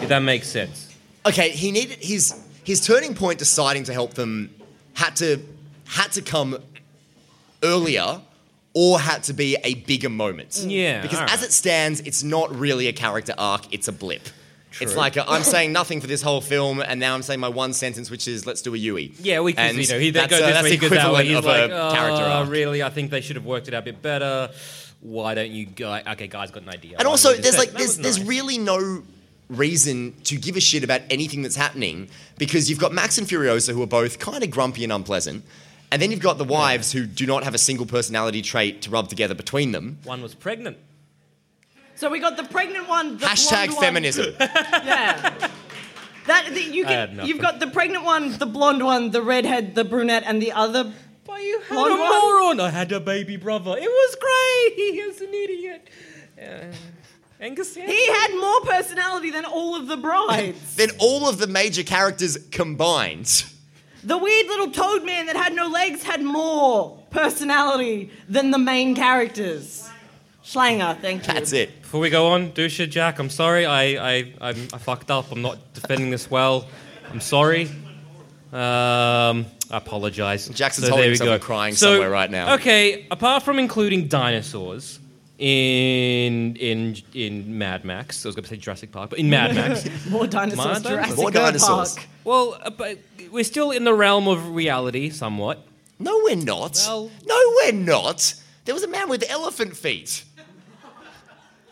If 0.00 0.08
that 0.08 0.20
makes 0.20 0.48
sense. 0.48 0.94
Okay, 1.26 1.50
he 1.50 1.70
needed 1.70 1.98
his 2.02 2.34
his 2.64 2.84
turning 2.84 3.14
point 3.14 3.38
deciding 3.38 3.84
to 3.84 3.92
help 3.92 4.14
them 4.14 4.54
had 4.94 5.16
to 5.16 5.40
had 5.86 6.12
to 6.12 6.22
come 6.22 6.58
earlier 7.62 8.20
or 8.74 8.98
had 8.98 9.22
to 9.24 9.32
be 9.32 9.56
a 9.62 9.74
bigger 9.74 10.08
moment. 10.08 10.64
Yeah, 10.66 11.02
Because 11.02 11.20
all 11.20 11.26
as 11.28 11.42
it 11.42 11.52
stands, 11.52 12.00
it's 12.00 12.22
not 12.22 12.54
really 12.54 12.88
a 12.88 12.92
character 12.92 13.34
arc, 13.36 13.72
it's 13.72 13.88
a 13.88 13.92
blip. 13.92 14.22
It's 14.80 14.96
like 14.96 15.18
i 15.18 15.24
I'm 15.26 15.42
saying 15.56 15.72
nothing 15.72 16.00
for 16.00 16.06
this 16.06 16.22
whole 16.22 16.40
film, 16.40 16.80
and 16.80 16.98
now 16.98 17.14
I'm 17.14 17.22
saying 17.22 17.40
my 17.40 17.48
one 17.48 17.74
sentence, 17.74 18.10
which 18.10 18.26
is 18.26 18.46
"Let's 18.46 18.62
do 18.62 18.74
a 18.74 18.78
Yui." 18.78 19.12
Yeah, 19.20 19.40
we 19.40 19.52
can, 19.52 19.76
you 19.76 19.86
know, 19.86 19.98
he 19.98 20.10
that's, 20.10 20.30
go 20.30 20.36
uh, 20.36 20.46
this 20.46 20.54
that's 20.54 20.64
way, 20.64 20.70
the 20.70 20.86
equivalent 20.86 21.30
of 21.36 21.44
like, 21.44 21.64
a 21.70 21.94
character 21.94 22.22
"Oh, 22.24 22.30
arc. 22.30 22.48
really? 22.48 22.82
I 22.82 22.88
think 22.88 23.10
they 23.10 23.20
should 23.20 23.36
have 23.36 23.44
worked 23.44 23.68
it 23.68 23.74
out 23.74 23.82
a 23.82 23.84
bit 23.84 24.00
better. 24.00 24.50
Why 25.00 25.34
don't 25.34 25.50
you 25.50 25.66
go? 25.66 25.92
Okay, 26.12 26.26
guys, 26.26 26.50
got 26.50 26.62
an 26.62 26.70
idea. 26.70 26.96
And 26.98 27.06
also, 27.06 27.34
there's 27.34 27.58
like 27.58 27.68
say 27.68 27.70
it?" 27.70 27.72
That 27.72 27.78
there's 27.78 27.88
was 27.88 27.98
there's 27.98 28.18
nice. 28.20 28.28
really 28.28 28.58
no 28.58 29.02
reason 29.48 30.14
to 30.24 30.36
give 30.36 30.56
a 30.56 30.60
shit 30.60 30.82
about 30.84 31.02
anything 31.10 31.42
that's 31.42 31.56
happening 31.56 32.08
because 32.38 32.70
you've 32.70 32.78
got 32.78 32.92
Max 32.92 33.18
and 33.18 33.26
Furiosa 33.26 33.72
who 33.74 33.82
are 33.82 33.86
both 33.86 34.18
kind 34.18 34.42
of 34.42 34.50
grumpy 34.50 34.82
and 34.84 34.92
unpleasant, 34.92 35.44
and 35.90 36.00
then 36.00 36.10
you've 36.10 36.20
got 36.20 36.38
the 36.38 36.44
wives 36.44 36.92
who 36.92 37.04
do 37.06 37.26
not 37.26 37.44
have 37.44 37.54
a 37.54 37.58
single 37.58 37.86
personality 37.86 38.40
trait 38.42 38.82
to 38.82 38.90
rub 38.90 39.08
together 39.08 39.34
between 39.34 39.72
them. 39.72 39.98
one 40.04 40.22
was 40.22 40.34
pregnant. 40.34 40.78
So 41.96 42.08
we 42.10 42.18
got 42.18 42.36
the 42.36 42.44
pregnant 42.44 42.88
one. 42.88 43.18
The 43.18 43.26
Hashtag 43.26 43.66
blonde 43.66 43.72
one. 43.74 43.84
feminism. 43.84 44.34
Yeah. 44.40 45.48
That 46.26 46.50
the, 46.54 46.62
you 46.62 46.84
can, 46.84 47.20
you've 47.26 47.40
got 47.40 47.58
the 47.58 47.66
pregnant 47.66 48.04
one, 48.04 48.38
the 48.38 48.46
blonde 48.46 48.84
one, 48.84 49.10
the 49.10 49.20
redhead, 49.22 49.74
the 49.74 49.82
brunette, 49.84 50.22
and 50.24 50.40
the 50.40 50.52
other. 50.52 50.92
But 51.24 51.42
you 51.42 51.58
had 51.68 51.68
Blonde 51.74 51.94
a 51.94 51.96
one? 52.00 52.10
moron. 52.10 52.60
I 52.60 52.70
had 52.70 52.92
a 52.92 53.00
baby 53.00 53.36
brother. 53.36 53.74
It 53.76 53.82
was 53.88 54.16
great. 54.20 54.74
He 54.94 55.04
was 55.04 55.20
an 55.20 55.34
idiot. 55.34 55.88
Uh, 56.40 56.72
Angus. 57.42 57.76
Young. 57.76 57.88
He 57.88 58.06
had 58.06 58.28
more 58.40 58.60
personality 58.60 59.30
than 59.30 59.44
all 59.44 59.74
of 59.74 59.88
the 59.88 59.96
brides. 59.96 60.76
then 60.76 60.90
all 60.98 61.28
of 61.28 61.38
the 61.38 61.48
major 61.48 61.82
characters 61.82 62.38
combined. 62.52 63.44
the 64.04 64.16
weird 64.16 64.46
little 64.46 64.70
toad 64.70 65.04
man 65.04 65.26
that 65.26 65.34
had 65.34 65.52
no 65.52 65.66
legs 65.66 66.04
had 66.04 66.22
more 66.22 66.98
personality 67.10 68.12
than 68.28 68.52
the 68.52 68.58
main 68.58 68.94
characters. 68.94 69.88
Schlanger, 70.44 71.00
thank 71.00 71.26
you. 71.26 71.34
That's 71.34 71.52
it. 71.52 71.82
Before 71.82 72.00
we 72.00 72.10
go 72.10 72.28
on, 72.28 72.52
Dusha 72.52 72.88
Jack, 72.88 73.18
I'm 73.18 73.30
sorry. 73.30 73.66
I 73.66 73.82
I 74.12 74.32
I'm, 74.40 74.68
I 74.72 74.78
fucked 74.78 75.10
up. 75.10 75.32
I'm 75.32 75.42
not 75.42 75.58
defending 75.74 76.10
this 76.10 76.30
well. 76.30 76.68
I'm 77.10 77.20
sorry. 77.20 77.64
Um, 78.52 79.46
I 79.70 79.78
apologize. 79.78 80.48
Jackson's 80.48 80.86
So 80.86 80.92
holding 80.92 81.12
there 81.14 81.26
we 81.26 81.38
go. 81.38 81.44
crying 81.44 81.74
So, 81.74 81.92
somewhere 81.92 82.10
right 82.10 82.30
now. 82.30 82.54
Okay, 82.54 83.06
apart 83.10 83.42
from 83.42 83.58
including 83.58 84.06
dinosaurs 84.08 85.00
in 85.42 86.54
in 86.56 86.96
in 87.14 87.58
Mad 87.58 87.84
Max, 87.84 88.24
I 88.24 88.28
was 88.28 88.36
going 88.36 88.44
to 88.44 88.48
say 88.50 88.56
Jurassic 88.56 88.92
Park, 88.92 89.10
but 89.10 89.18
in 89.18 89.28
Mad 89.28 89.54
Max, 89.54 89.88
More 90.10 90.26
dinosaurs. 90.28 90.82
More 90.84 90.92
Jurassic 90.92 91.16
More 91.16 91.30
Park. 91.32 91.34
dinosaurs. 91.34 91.98
well, 92.24 92.58
uh, 92.62 92.70
but 92.70 92.98
we're 93.32 93.42
still 93.44 93.72
in 93.72 93.82
the 93.84 93.92
realm 93.94 94.28
of 94.28 94.54
reality 94.54 95.10
somewhat. 95.10 95.66
No, 95.98 96.20
we're 96.24 96.36
not. 96.36 96.80
Well- 96.86 97.10
no, 97.26 97.54
we're 97.64 97.72
not. 97.72 98.34
There 98.64 98.74
was 98.74 98.84
a 98.84 98.88
man 98.88 99.08
with 99.08 99.24
elephant 99.28 99.76
feet. 99.76 100.24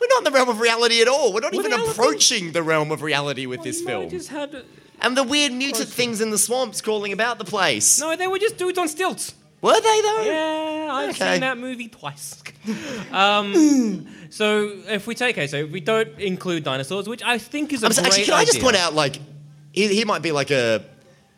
We're 0.00 0.08
not 0.08 0.18
in 0.18 0.24
the 0.24 0.30
realm 0.32 0.48
of 0.48 0.60
reality 0.60 1.00
at 1.02 1.08
all. 1.08 1.32
We're 1.32 1.40
not 1.40 1.52
Were 1.52 1.60
even 1.60 1.70
the 1.70 1.76
elephant- 1.76 1.98
approaching 1.98 2.52
the 2.52 2.62
realm 2.62 2.90
of 2.90 3.02
reality 3.02 3.46
with 3.46 3.62
this 3.62 3.80
You 3.80 3.84
might 3.86 3.92
have 3.92 4.00
film. 4.00 4.10
just 4.10 4.28
had 4.30 4.54
a- 4.54 4.64
And 5.00 5.16
the 5.16 5.22
weird 5.22 5.52
mutant 5.52 5.88
things 5.90 6.20
in 6.20 6.30
the 6.30 6.38
swamps 6.38 6.80
crawling 6.80 7.12
about 7.12 7.38
the 7.38 7.44
place. 7.44 8.00
no, 8.00 8.16
they 8.16 8.26
were 8.26 8.38
just 8.38 8.56
dudes 8.56 8.78
on 8.78 8.88
stilts. 8.88 9.34
Were 9.62 9.80
they 9.80 10.00
though? 10.00 10.22
Yeah, 10.22 10.88
I've 10.90 11.10
Okay. 11.10 11.32
seen 11.32 11.40
that 11.40 11.58
movie 11.58 11.88
twice. 11.88 12.42
um, 13.12 14.06
so 14.30 14.72
if 14.88 15.06
we 15.06 15.14
take, 15.14 15.36
okay, 15.36 15.46
so 15.46 15.56
if 15.58 15.70
we 15.70 15.80
don't 15.80 16.08
include 16.18 16.64
dinosaurs, 16.64 17.08
which 17.08 17.22
I 17.22 17.38
think 17.38 17.72
is 17.72 17.82
a 17.82 17.86
I'm 17.86 17.92
so- 17.92 18.02
great 18.02 18.12
actually, 18.12 18.24
can 18.26 18.34
I 18.34 18.40
just 18.44 18.54
idea. 18.56 18.62
point 18.64 18.76
out, 18.76 18.94
like, 18.94 19.16
he, 19.72 19.88
here 19.88 20.06
might 20.06 20.22
be 20.22 20.32
like 20.32 20.50
a 20.50 20.84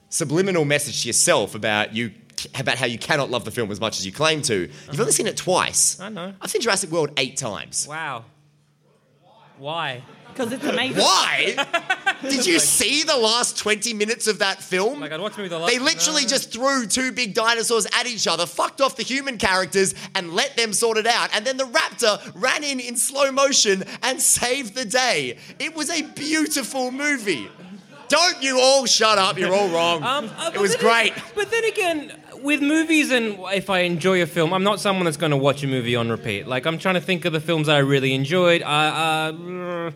subliminal 0.09 0.65
message 0.65 1.03
to 1.03 1.09
yourself 1.09 1.55
about 1.55 1.95
you 1.95 2.13
about 2.59 2.77
how 2.77 2.87
you 2.87 2.99
cannot 2.99 3.31
love 3.31 3.45
the 3.45 3.51
film 3.53 3.71
as 3.71 3.79
much 3.81 3.99
as 4.01 4.07
you 4.07 4.11
claim 4.13 4.43
to. 4.43 4.69
You've 4.91 5.01
only 5.01 5.13
seen 5.13 5.27
it 5.29 5.37
twice. 5.37 6.01
I 6.01 6.09
know. 6.09 6.35
I've 6.41 6.51
seen 6.51 6.61
Jurassic 6.61 6.91
World 6.91 7.11
eight 7.17 7.37
times. 7.37 7.87
Wow. 7.89 8.25
Why? 9.59 10.03
Because 10.29 10.51
it's 10.53 10.65
amazing. 10.65 11.03
Why? 11.03 11.57
Did 12.23 12.47
you 12.47 12.59
see 12.59 13.03
the 13.03 13.17
last 13.17 13.59
20 13.59 13.93
minutes 13.93 14.27
of 14.27 14.39
that 14.39 14.63
film? 14.63 15.01
Like 15.01 15.13
I'd 15.13 15.21
watch 15.21 15.37
movie 15.37 15.51
the 15.51 15.59
last. 15.59 15.71
They 15.71 15.79
literally 15.79 16.23
No. 16.23 16.29
just 16.29 16.51
threw 16.53 16.87
two 16.87 17.13
big 17.13 17.35
dinosaurs 17.35 17.87
at 17.93 18.07
each 18.07 18.27
other, 18.27 18.47
fucked 18.47 18.81
off 18.81 18.97
the 18.97 19.03
human 19.03 19.37
characters, 19.37 19.95
and 20.15 20.33
let 20.33 20.57
them 20.57 20.73
sort 20.73 20.97
it 20.97 21.07
out. 21.07 21.29
And 21.35 21.45
then 21.45 21.59
the 21.59 21.65
raptor 21.65 22.19
ran 22.35 22.65
in 22.65 22.81
in 22.81 22.97
slow 22.97 23.31
motion 23.31 23.85
and 24.03 24.21
saved 24.23 24.75
the 24.75 24.87
day. 24.87 25.37
It 25.59 25.75
was 25.77 25.91
a 25.91 26.03
beautiful 26.03 26.91
movie. 26.91 27.49
Don't 28.09 28.43
you 28.43 28.59
all 28.59 28.87
shut 28.87 29.19
up, 29.19 29.39
you're 29.39 29.55
all 29.55 29.69
wrong. 29.69 30.03
Um, 30.03 30.31
uh, 30.39 30.51
it 30.55 30.61
was 30.61 30.73
then- 30.77 30.81
great. 30.81 31.13
But 31.35 31.51
then 31.51 31.65
again, 31.65 32.13
with 32.43 32.61
movies 32.61 33.11
and 33.11 33.39
if 33.53 33.71
I 33.71 33.81
enjoy 33.81 34.23
a 34.23 34.27
film, 34.27 34.53
I'm 34.53 34.65
not 34.65 34.81
someone 34.81 35.05
that's 35.05 35.17
going 35.17 35.31
to 35.31 35.37
watch 35.37 35.63
a 35.63 35.67
movie 35.67 35.97
on 35.97 36.11
repeat. 36.11 36.47
Like 36.47 36.67
I'm 36.67 36.79
trying 36.79 36.95
to 36.95 37.01
think 37.01 37.25
of 37.25 37.33
the 37.33 37.41
films 37.41 37.67
that 37.67 37.77
I 37.77 37.81
really 37.81 38.15
enjoyed. 38.15 38.63
Uh, 38.63 38.67
uh, 38.67 39.91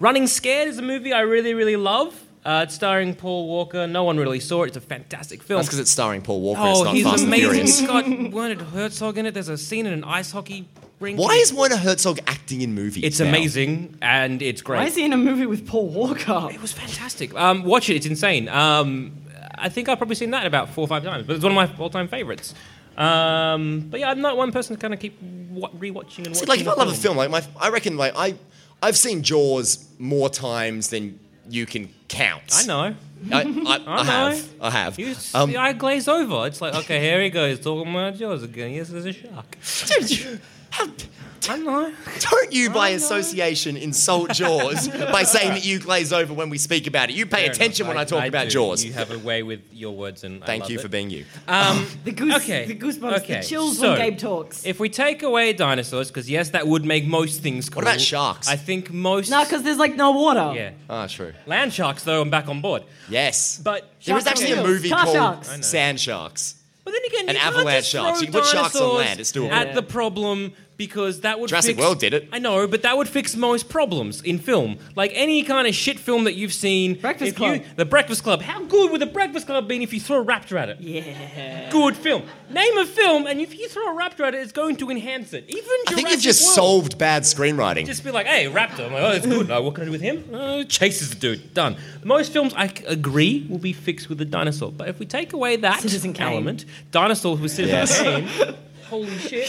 Running 0.00 0.26
Scared 0.26 0.68
is 0.68 0.78
a 0.78 0.82
movie 0.82 1.12
I 1.12 1.20
really, 1.20 1.54
really 1.54 1.76
love. 1.76 2.18
Uh, 2.44 2.62
it's 2.64 2.74
starring 2.74 3.14
Paul 3.14 3.46
Walker. 3.46 3.86
No 3.86 4.02
one 4.02 4.16
really 4.16 4.40
saw 4.40 4.64
it. 4.64 4.68
It's 4.68 4.76
a 4.76 4.80
fantastic 4.80 5.42
film. 5.42 5.58
That's 5.58 5.68
because 5.68 5.78
it's 5.78 5.92
starring 5.92 6.22
Paul 6.22 6.40
Walker, 6.40 6.60
oh, 6.62 6.70
it's 6.70 6.84
not 6.84 6.94
he's 6.94 7.04
Fast 7.04 7.24
amazing. 7.24 7.50
Furious. 7.50 7.80
It's 7.80 7.88
got 7.88 8.32
Werner 8.32 8.64
Herzog 8.64 9.18
in 9.18 9.26
it. 9.26 9.34
There's 9.34 9.48
a 9.48 9.56
scene 9.56 9.86
in 9.86 9.92
an 9.92 10.02
ice 10.02 10.32
hockey 10.32 10.66
rink. 10.98 11.20
Why 11.20 11.34
is 11.34 11.52
Werner 11.52 11.76
Herzog 11.76 12.18
acting 12.26 12.62
in 12.62 12.74
movies? 12.74 13.04
It's 13.04 13.20
now? 13.20 13.28
amazing 13.28 13.96
and 14.02 14.42
it's 14.42 14.60
great. 14.60 14.78
Why 14.78 14.86
is 14.86 14.96
he 14.96 15.04
in 15.04 15.12
a 15.12 15.16
movie 15.16 15.46
with 15.46 15.68
Paul 15.68 15.88
Walker? 15.88 16.48
It 16.52 16.60
was 16.60 16.72
fantastic. 16.72 17.32
Um, 17.34 17.62
watch 17.62 17.88
it; 17.88 17.94
it's 17.94 18.06
insane. 18.06 18.48
Um, 18.48 19.21
I 19.62 19.68
think 19.68 19.88
I've 19.88 19.98
probably 19.98 20.16
seen 20.16 20.30
that 20.32 20.46
about 20.46 20.68
four 20.70 20.84
or 20.84 20.88
five 20.88 21.02
times, 21.04 21.26
but 21.26 21.36
it's 21.36 21.42
one 21.44 21.56
of 21.56 21.56
my 21.56 21.76
all-time 21.82 22.08
favorites. 22.08 22.54
Um, 22.96 23.86
but 23.90 24.00
yeah, 24.00 24.10
I'm 24.10 24.20
not 24.20 24.36
one 24.36 24.52
person 24.52 24.76
to 24.76 24.80
kind 24.80 24.92
of 24.92 25.00
keep 25.00 25.18
wa- 25.50 25.70
rewatching 25.70 26.26
and 26.26 26.34
watching. 26.34 26.48
Like 26.48 26.60
if 26.60 26.68
I 26.68 26.74
love 26.74 26.88
a 26.88 26.94
film, 26.94 27.16
like 27.16 27.30
my, 27.30 27.42
I 27.58 27.70
reckon, 27.70 27.96
like 27.96 28.12
I, 28.16 28.34
I've 28.82 28.96
seen 28.98 29.22
Jaws 29.22 29.88
more 29.98 30.28
times 30.28 30.90
than 30.90 31.18
you 31.48 31.64
can 31.66 31.88
count. 32.08 32.42
I 32.54 32.64
know. 32.66 32.80
I, 32.80 32.94
I, 33.32 33.40
I, 33.40 33.40
I 33.40 33.78
know. 33.78 34.02
have. 34.02 34.48
I 34.60 34.70
have. 34.70 34.98
You 34.98 35.14
Um, 35.34 35.54
eye 35.56 35.72
glaze 35.72 36.06
over. 36.08 36.46
It's 36.46 36.60
like, 36.60 36.74
okay, 36.74 37.00
here 37.00 37.22
he 37.22 37.30
goes, 37.30 37.60
talking 37.60 37.90
about 37.90 38.16
Jaws 38.16 38.42
again. 38.42 38.72
Yes, 38.72 38.88
there's 38.88 39.06
a 39.06 39.12
shark. 39.12 39.56
dude, 40.78 41.02
how, 41.42 41.54
I 41.54 41.58
know. 41.58 41.92
don't 42.20 42.52
you, 42.52 42.70
by 42.70 42.90
know. 42.90 42.96
association, 42.96 43.76
insult 43.76 44.30
Jaws 44.34 44.86
by 44.88 45.24
saying 45.24 45.48
that 45.50 45.64
you 45.64 45.80
glaze 45.80 46.12
over 46.12 46.32
when 46.32 46.50
we 46.50 46.58
speak 46.58 46.86
about 46.86 47.10
it? 47.10 47.16
You 47.16 47.26
pay 47.26 47.42
Fair 47.46 47.50
attention 47.50 47.86
enough. 47.86 47.96
when 47.96 48.00
I 48.00 48.04
talk 48.04 48.28
about 48.28 48.44
do. 48.44 48.50
Jaws. 48.50 48.84
You 48.84 48.92
have 48.92 49.10
a 49.10 49.18
way 49.18 49.42
with 49.42 49.60
your 49.72 49.92
words, 49.96 50.22
and 50.22 50.42
I 50.42 50.46
Thank 50.46 50.62
love 50.62 50.70
you 50.70 50.78
it. 50.78 50.82
for 50.82 50.88
being 50.88 51.10
you. 51.10 51.24
Um, 51.48 51.86
The 52.04 52.12
goose, 52.12 52.36
okay. 52.36 52.66
the 52.66 52.76
goosebumps, 52.76 53.18
okay. 53.22 53.40
the 53.40 53.42
chills 53.46 53.78
so, 53.78 53.90
when 53.92 53.98
Gabe 54.10 54.18
talks. 54.18 54.64
If 54.64 54.78
we 54.78 54.88
take 54.88 55.22
away 55.24 55.52
dinosaurs, 55.52 56.08
because 56.08 56.30
yes, 56.30 56.50
that 56.50 56.66
would 56.68 56.84
make 56.84 57.06
most 57.06 57.42
things 57.42 57.68
cool. 57.68 57.82
What 57.82 57.88
about 57.88 58.00
sharks? 58.00 58.48
I 58.48 58.54
think 58.56 58.92
most. 58.92 59.30
no, 59.30 59.42
because 59.42 59.62
there's 59.64 59.78
like 59.78 59.96
no 59.96 60.12
water. 60.12 60.52
Yeah. 60.54 60.70
Ah, 60.88 61.06
true. 61.08 61.32
Land 61.46 61.72
sharks, 61.72 62.04
though, 62.04 62.20
I'm 62.22 62.30
back 62.30 62.48
on 62.48 62.60
board. 62.60 62.84
Yes. 63.08 63.58
But 63.62 63.90
there 64.04 64.16
is 64.16 64.24
Sharks 64.24 64.40
actually 64.40 64.58
a 64.58 64.62
movie 64.64 64.90
Car 64.90 65.04
called 65.04 65.16
sharks. 65.16 65.66
Sand 65.66 65.98
Sharks. 65.98 66.56
But 66.84 66.90
then 66.94 67.02
again, 67.06 67.20
And 67.28 67.36
you 67.36 67.40
can't 67.40 67.54
avalanche 67.54 67.76
just 67.84 67.90
sharks. 67.90 68.20
You 68.22 68.32
put 68.32 68.44
sharks 68.44 68.74
on 68.74 68.96
land, 68.96 69.20
it's 69.20 69.30
doable. 69.30 69.50
At 69.52 69.68
Yeah. 69.68 69.74
the 69.74 69.82
problem 69.84 70.52
because 70.76 71.20
that 71.20 71.38
would 71.38 71.48
Jurassic 71.48 71.76
fix, 71.76 71.84
World 71.86 71.98
did 72.00 72.12
it. 72.14 72.28
I 72.32 72.38
know, 72.38 72.66
but 72.66 72.82
that 72.82 72.96
would 72.96 73.08
fix 73.08 73.36
most 73.36 73.68
problems 73.68 74.20
in 74.22 74.38
film. 74.38 74.78
Like 74.96 75.12
any 75.14 75.42
kind 75.44 75.68
of 75.68 75.74
shit 75.74 75.98
film 75.98 76.24
that 76.24 76.34
you've 76.34 76.52
seen. 76.52 76.94
Breakfast 76.98 77.32
if 77.34 77.38
you- 77.40 77.60
Club. 77.60 77.62
the 77.76 77.84
Breakfast 77.84 78.22
Club. 78.22 78.42
How 78.42 78.62
good 78.64 78.90
would 78.90 79.00
the 79.00 79.06
Breakfast 79.06 79.46
Club 79.46 79.68
been 79.68 79.82
if 79.82 79.92
you 79.92 80.00
throw 80.00 80.20
a 80.20 80.24
raptor 80.24 80.58
at 80.58 80.70
it? 80.70 80.80
Yeah. 80.80 81.70
Good 81.70 81.96
film. 81.96 82.22
Name 82.50 82.76
a 82.78 82.86
film, 82.86 83.26
and 83.26 83.40
if 83.40 83.56
you 83.58 83.68
throw 83.68 83.96
a 83.96 84.00
raptor 84.00 84.20
at 84.26 84.34
it, 84.34 84.38
it's 84.40 84.52
going 84.52 84.76
to 84.76 84.90
enhance 84.90 85.32
it. 85.32 85.44
Even 85.48 85.62
Jurassic 85.62 85.88
I 85.88 85.94
think 85.94 86.10
you've 86.10 86.20
just 86.20 86.42
World. 86.44 86.54
solved 86.54 86.98
bad 86.98 87.22
screenwriting. 87.22 87.86
Just 87.86 88.04
be 88.04 88.10
like, 88.10 88.26
hey, 88.26 88.46
raptor. 88.46 88.86
I'm 88.86 88.92
like, 88.92 89.02
oh, 89.02 89.12
that's 89.12 89.26
good. 89.26 89.50
Uh, 89.50 89.60
what 89.60 89.74
can 89.74 89.82
I 89.82 89.86
do 89.86 89.92
with 89.92 90.00
him? 90.02 90.24
Uh, 90.32 90.64
chases 90.64 91.10
the 91.10 91.16
dude. 91.16 91.54
Done. 91.54 91.76
Most 92.04 92.32
films, 92.32 92.52
I 92.56 92.72
agree, 92.86 93.46
will 93.48 93.58
be 93.58 93.72
fixed 93.72 94.08
with 94.08 94.20
a 94.20 94.24
dinosaur. 94.24 94.72
But 94.72 94.88
if 94.88 94.98
we 94.98 95.06
take 95.06 95.32
away 95.32 95.56
that 95.56 95.80
Citizen 95.80 96.12
Kane. 96.12 96.26
element, 96.32 96.64
dinosaurs 96.90 97.40
with 97.40 97.52
Citizen 97.52 97.76
Yes. 97.76 98.00
Kane, 98.00 98.54
holy 98.92 99.18
shit. 99.28 99.48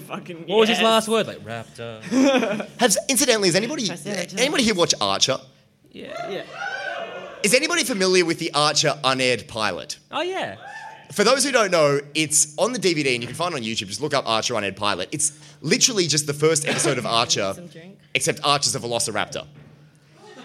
Fucking. 0.00 0.46
What 0.46 0.58
was 0.58 0.68
his 0.68 0.78
yes. 0.78 0.84
last 0.84 1.08
word? 1.08 1.26
Like, 1.26 1.40
raptor. 1.40 2.02
Has 2.78 2.98
incidentally, 3.08 3.48
has 3.48 3.56
anybody 3.56 3.90
anybody 4.38 4.62
here 4.64 4.74
watch 4.74 4.94
Archer? 5.00 5.38
Yeah. 5.90 6.30
Yeah. 6.30 6.44
Is 7.42 7.54
anybody 7.54 7.84
familiar 7.84 8.24
with 8.24 8.38
the 8.38 8.52
Archer 8.54 8.94
unaired 9.02 9.48
pilot? 9.48 9.98
Oh, 10.10 10.20
yeah. 10.22 10.56
For 11.12 11.24
those 11.24 11.44
who 11.44 11.52
don't 11.52 11.70
know, 11.70 12.00
it's 12.14 12.56
on 12.58 12.72
the 12.72 12.78
DVD 12.78 13.14
and 13.14 13.22
you 13.22 13.26
can 13.26 13.34
find 13.36 13.52
it 13.54 13.58
on 13.58 13.62
YouTube. 13.62 13.88
Just 13.88 14.00
look 14.00 14.14
up 14.14 14.26
Archer 14.28 14.54
unaired 14.54 14.76
pilot. 14.76 15.08
It's 15.12 15.32
literally 15.60 16.06
just 16.06 16.26
the 16.26 16.34
first 16.34 16.66
episode 16.68 16.98
of 16.98 17.06
Archer, 17.20 17.52
Some 17.54 17.66
drink. 17.66 17.98
except 18.14 18.40
Archer's 18.44 18.74
a 18.74 18.80
velociraptor. 18.80 19.46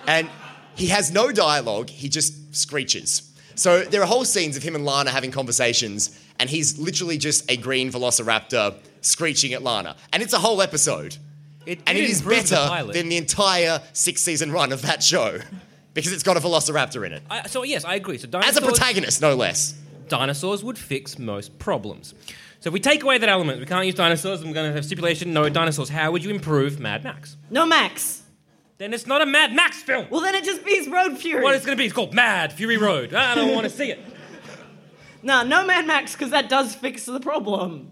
And 0.08 0.30
he 0.76 0.88
has 0.88 1.12
no 1.12 1.32
dialogue, 1.32 1.90
he 1.90 2.10
just 2.10 2.56
screeches. 2.56 3.32
So 3.56 3.84
there 3.84 4.02
are 4.02 4.06
whole 4.08 4.26
scenes 4.26 4.56
of 4.58 4.64
him 4.64 4.76
and 4.76 4.86
Lana 4.86 5.10
having 5.10 5.32
conversations, 5.32 6.20
and 6.40 6.50
he's 6.50 6.78
literally 6.78 7.18
just 7.18 7.50
a 7.52 7.58
green 7.58 7.92
velociraptor 7.92 8.76
screeching 9.02 9.54
at 9.54 9.64
Lana. 9.64 9.96
And 10.14 10.22
it's 10.24 10.34
a 10.34 10.40
whole 10.40 10.62
episode. 10.62 11.18
It 11.66 11.80
And 11.86 11.98
it 11.98 12.10
is 12.10 12.22
improve 12.22 12.50
the 12.50 12.56
better 12.56 12.94
than 12.94 13.10
the 13.10 13.18
entire 13.18 13.82
six 13.94 14.22
season 14.22 14.52
run 14.52 14.72
of 14.72 14.82
that 14.84 15.04
show. 15.04 15.40
Because 15.94 16.14
it's 16.14 16.22
got 16.22 16.38
a 16.38 16.40
velociraptor 16.40 17.04
in 17.08 17.12
it. 17.12 17.24
I, 17.28 17.48
so, 17.48 17.64
yes, 17.64 17.84
I 17.84 17.96
agree. 17.96 18.20
So, 18.20 18.28
As 18.32 18.56
a 18.56 18.62
protagonist, 18.62 19.20
no 19.20 19.34
less. 19.34 19.74
dinosaurs 20.08 20.64
would 20.64 20.78
fix 20.78 21.18
most 21.18 21.58
problems. 21.58 22.14
So, 22.60 22.68
if 22.68 22.74
we 22.76 22.80
take 22.80 23.02
away 23.02 23.18
that 23.18 23.28
element, 23.28 23.60
we 23.60 23.66
can't 23.66 23.84
use 23.84 23.96
dinosaurs. 23.96 24.44
I'm 24.44 24.54
going 24.54 24.70
to 24.70 24.76
have 24.76 24.86
stipulation 24.86 25.34
no 25.34 25.50
dinosaurs. 25.50 25.90
How 25.90 26.12
would 26.12 26.24
you 26.24 26.30
improve 26.30 26.80
Mad 26.80 27.04
Max? 27.04 27.36
No 27.50 27.66
Max. 27.66 28.22
Then 28.78 28.94
it's 28.94 29.08
not 29.08 29.24
a 29.24 29.26
Mad 29.26 29.54
Max 29.54 29.82
film. 29.82 30.06
Well, 30.12 30.22
then 30.22 30.36
it 30.36 30.44
just 30.44 30.64
be 30.64 30.88
Road 30.88 31.18
Fury. 31.18 31.44
What 31.44 31.56
it's 31.56 31.66
going 31.66 31.76
to 31.76 31.82
be? 31.82 31.86
It's 31.86 31.96
called 31.96 32.14
Mad 32.14 32.54
Fury 32.54 32.78
Road. 32.78 33.16
I 33.16 33.34
don't 33.34 33.56
want 33.56 33.64
to 33.64 33.72
see 33.72 33.90
it. 33.90 34.00
No, 35.24 35.44
no 35.44 35.66
Mad 35.66 35.86
Max, 35.88 36.14
because 36.14 36.32
that 36.32 36.50
does 36.50 36.76
fix 36.76 37.06
the 37.06 37.20
problem. 37.20 37.92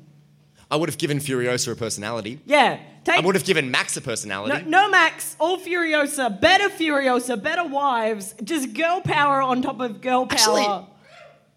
I 0.70 0.75
would 0.77 0.89
have 0.89 0.98
given 0.98 1.20
Furiosa 1.20 1.72
a 1.72 1.75
personality. 1.75 2.39
Yeah, 2.46 2.79
Take, 3.03 3.17
I 3.17 3.20
would 3.25 3.36
have 3.36 3.46
given 3.46 3.70
Max 3.70 3.96
a 3.98 4.01
personality. 4.01 4.63
no, 4.63 4.84
no 4.86 4.89
Max, 4.89 5.36
all 5.39 5.58
Furiosa, 5.60 6.41
better 6.41 6.70
Furiosa, 6.70 7.41
better 7.41 7.63
wives, 7.65 8.34
just 8.44 8.74
girl 8.74 9.00
power 9.01 9.41
on 9.41 9.62
top 9.62 9.79
of 9.79 10.01
girl 10.01 10.25
power. 10.25 10.38
Actually- 10.60 10.88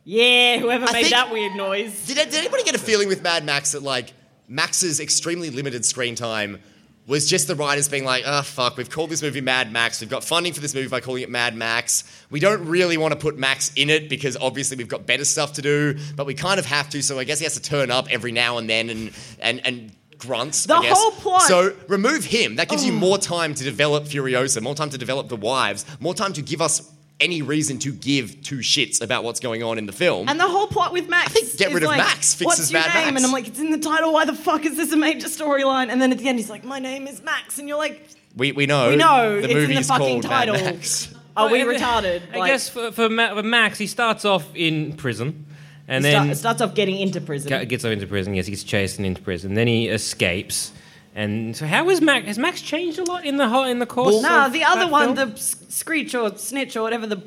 yeah, 0.05 0.59
whoever 0.59 0.87
I 0.87 0.93
made 0.93 1.03
think- 1.03 1.15
that 1.15 1.31
weird 1.33 1.55
noise. 1.55 2.07
Did, 2.07 2.17
did 2.17 2.35
anybody 2.35 2.63
get 2.65 2.75
a 2.75 2.79
feeling 2.79 3.09
with 3.09 3.23
Mad 3.23 3.45
Max 3.45 3.73
that 3.73 3.83
like 3.83 4.13
Max's 4.47 5.01
extremely 5.01 5.51
limited 5.51 5.85
screen 5.85 6.15
time 6.15 6.61
was 7.09 7.27
just 7.29 7.49
the 7.49 7.55
writers 7.55 7.89
being 7.89 8.05
like, 8.05 8.23
oh 8.27 8.43
fuck, 8.43 8.77
we've 8.77 8.91
called 8.91 9.09
this 9.11 9.23
movie 9.23 9.41
Mad 9.41 9.73
Max. 9.73 10.01
We've 10.01 10.11
got 10.11 10.23
funding 10.23 10.53
for 10.53 10.61
this 10.61 10.75
movie 10.75 10.89
by 10.89 11.01
calling 11.01 11.23
it 11.23 11.31
Mad 11.31 11.57
Max. 11.57 12.05
We 12.31 12.39
don't 12.39 12.67
really 12.67 12.99
want 12.99 13.13
to 13.13 13.19
put 13.19 13.39
Max 13.39 13.73
in 13.75 13.89
it 13.89 14.11
because 14.11 14.37
obviously 14.37 14.77
we've 14.77 14.89
got 14.89 15.07
better 15.07 15.25
stuff 15.25 15.55
to 15.55 15.63
do, 15.63 15.99
but 16.15 16.27
we 16.27 16.35
kind 16.35 16.61
of 16.61 16.67
have 16.67 16.91
to. 16.91 17.03
So 17.03 17.19
I 17.19 17.25
guess 17.25 17.39
he 17.39 17.45
has 17.45 17.55
to 17.55 17.63
turn 17.63 17.91
up 17.91 18.09
every 18.11 18.31
now 18.31 18.59
and 18.59 18.69
then 18.69 18.91
and 18.91 19.11
and 19.41 19.67
and 19.67 19.93
grunts. 20.19 20.67
The 20.67 20.75
I 20.75 20.83
guess. 20.83 20.99
whole 20.99 21.13
plot- 21.13 21.43
So 21.43 21.75
remove 21.89 22.25
him. 22.25 22.57
That 22.57 22.69
gives 22.69 22.85
you 22.85 22.93
oh. 22.93 22.97
more 22.97 23.19
time 23.19 23.55
to 23.55 23.65
develop 23.65 24.05
Furiosa, 24.05 24.61
more 24.61 24.75
time 24.75 24.91
to 24.91 24.99
develop 24.99 25.29
the 25.29 25.37
wives, 25.37 25.87
more 26.01 26.15
time 26.15 26.35
to 26.35 26.43
give 26.43 26.61
us 26.61 26.93
any 27.21 27.43
reason 27.43 27.79
to 27.81 27.93
give 27.93 28.43
two 28.43 28.59
shits 28.59 29.03
about 29.03 29.25
what's 29.25 29.41
going 29.41 29.63
on 29.63 29.77
in 29.79 29.87
the 29.87 29.93
film. 29.93 30.29
And 30.29 30.39
the 30.39 30.47
whole 30.49 30.67
plot 30.69 30.93
with 30.93 31.09
Max. 31.09 31.33
think 31.33 31.57
get 31.57 31.69
is 31.69 31.75
rid 31.75 31.83
of 31.83 31.89
like, 31.89 31.99
Max 31.99 32.35
fixes 32.35 32.45
What's 32.45 32.71
your 32.71 32.81
Mad 32.81 32.95
name? 32.95 33.15
Max. 33.15 33.17
And 33.17 33.27
I'm 33.27 33.33
like, 33.33 33.49
it's 33.49 33.59
in 33.59 33.71
the 33.71 33.79
title. 33.79 34.13
Why 34.13 34.25
the 34.25 34.35
fuck 34.35 34.65
is 34.65 34.77
this 34.77 34.93
a 34.93 34.97
major 34.97 35.27
storyline? 35.27 35.89
And 35.91 36.01
then 36.01 36.13
at 36.13 36.19
the 36.19 36.29
end, 36.29 36.39
he's 36.39 36.51
like, 36.51 36.65
my 36.65 36.79
name 36.79 37.07
is 37.07 37.21
Max, 37.23 37.59
and 37.59 37.69
you're 37.69 37.79
like, 37.79 38.09
we, 38.37 38.53
we 38.53 38.67
know. 38.67 38.91
we 38.91 38.97
know 38.97 39.41
the 39.41 39.45
it's 39.45 39.49
in 39.53 39.57
movie 39.59 39.75
the 39.75 39.81
is 39.81 39.89
fucking 39.89 40.07
called 40.07 40.23
title. 40.23 40.55
Mad 40.55 40.75
Max. 40.77 41.15
Are 41.37 41.51
we 41.51 41.61
retarded? 41.61 42.23
I 42.33 42.39
Like, 42.39 42.53
guess 42.53 42.69
for, 42.69 42.91
for, 42.93 43.09
Ma- 43.09 43.35
for 43.35 43.43
Max, 43.43 43.79
he 43.79 43.87
starts 43.87 44.25
off 44.25 44.45
in 44.55 44.95
prison. 44.95 45.47
And 45.87 46.05
he 46.05 46.11
then 46.13 46.23
start- 46.27 46.37
starts 46.37 46.61
off 46.61 46.75
getting 46.75 46.97
into 46.99 47.21
prison. 47.21 47.67
Gets 47.67 47.85
off 47.85 47.93
into 47.93 48.07
prison. 48.07 48.35
Yes, 48.35 48.47
he 48.47 48.53
gets 48.53 48.63
chased 48.65 48.99
and 48.99 49.07
into 49.07 49.23
prison. 49.23 49.55
Then 49.55 49.67
he 49.67 49.89
escapes. 49.89 50.73
And 51.15 51.57
so, 51.57 51.67
how 51.67 51.89
is 51.91 52.01
Max? 52.01 52.27
Has 52.27 52.39
Max 52.39 52.61
changed 52.61 52.99
a 52.99 53.05
lot 53.05 53.25
in 53.25 53.37
the 53.39 53.49
whole 53.49 53.65
in 53.65 53.79
the 53.81 53.87
course? 53.87 54.23
Nah, 54.23 54.47
of 54.47 54.53
the 54.53 54.63
other 54.65 54.81
that 54.83 54.91
one, 54.91 55.17
film? 55.17 55.31
the 55.31 55.37
s- 55.37 55.57
Screech 55.69 56.15
or 56.15 56.37
Snitch 56.37 56.77
or 56.77 56.83
whatever 56.83 57.07
the 57.07 57.23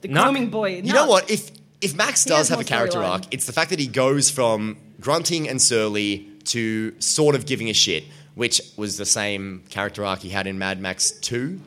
the 0.00 0.08
Nuck. 0.08 0.22
grooming 0.24 0.50
boy. 0.50 0.80
You 0.82 0.92
know 0.92 1.06
what? 1.06 1.30
If 1.30 1.50
if 1.80 1.94
Max 1.94 2.24
He 2.24 2.30
does 2.30 2.38
has 2.38 2.48
have 2.50 2.58
a 2.58 2.62
more 2.62 2.64
character 2.64 2.98
storyline. 2.98 3.10
arc, 3.10 3.22
it's 3.34 3.46
the 3.46 3.52
fact 3.52 3.70
that 3.70 3.78
he 3.78 3.86
goes 3.86 4.30
from 4.30 4.78
grunting 5.00 5.48
and 5.48 5.60
surly 5.60 6.26
to 6.44 6.94
sort 7.00 7.34
of 7.34 7.44
giving 7.44 7.68
a 7.68 7.74
shit, 7.74 8.04
which 8.34 8.60
was 8.76 8.96
the 8.96 9.04
same 9.06 9.62
character 9.68 10.04
arc 10.04 10.20
he 10.20 10.30
had 10.30 10.46
in 10.46 10.58
Mad 10.58 10.80
Max 10.80 11.10
2. 11.10 11.60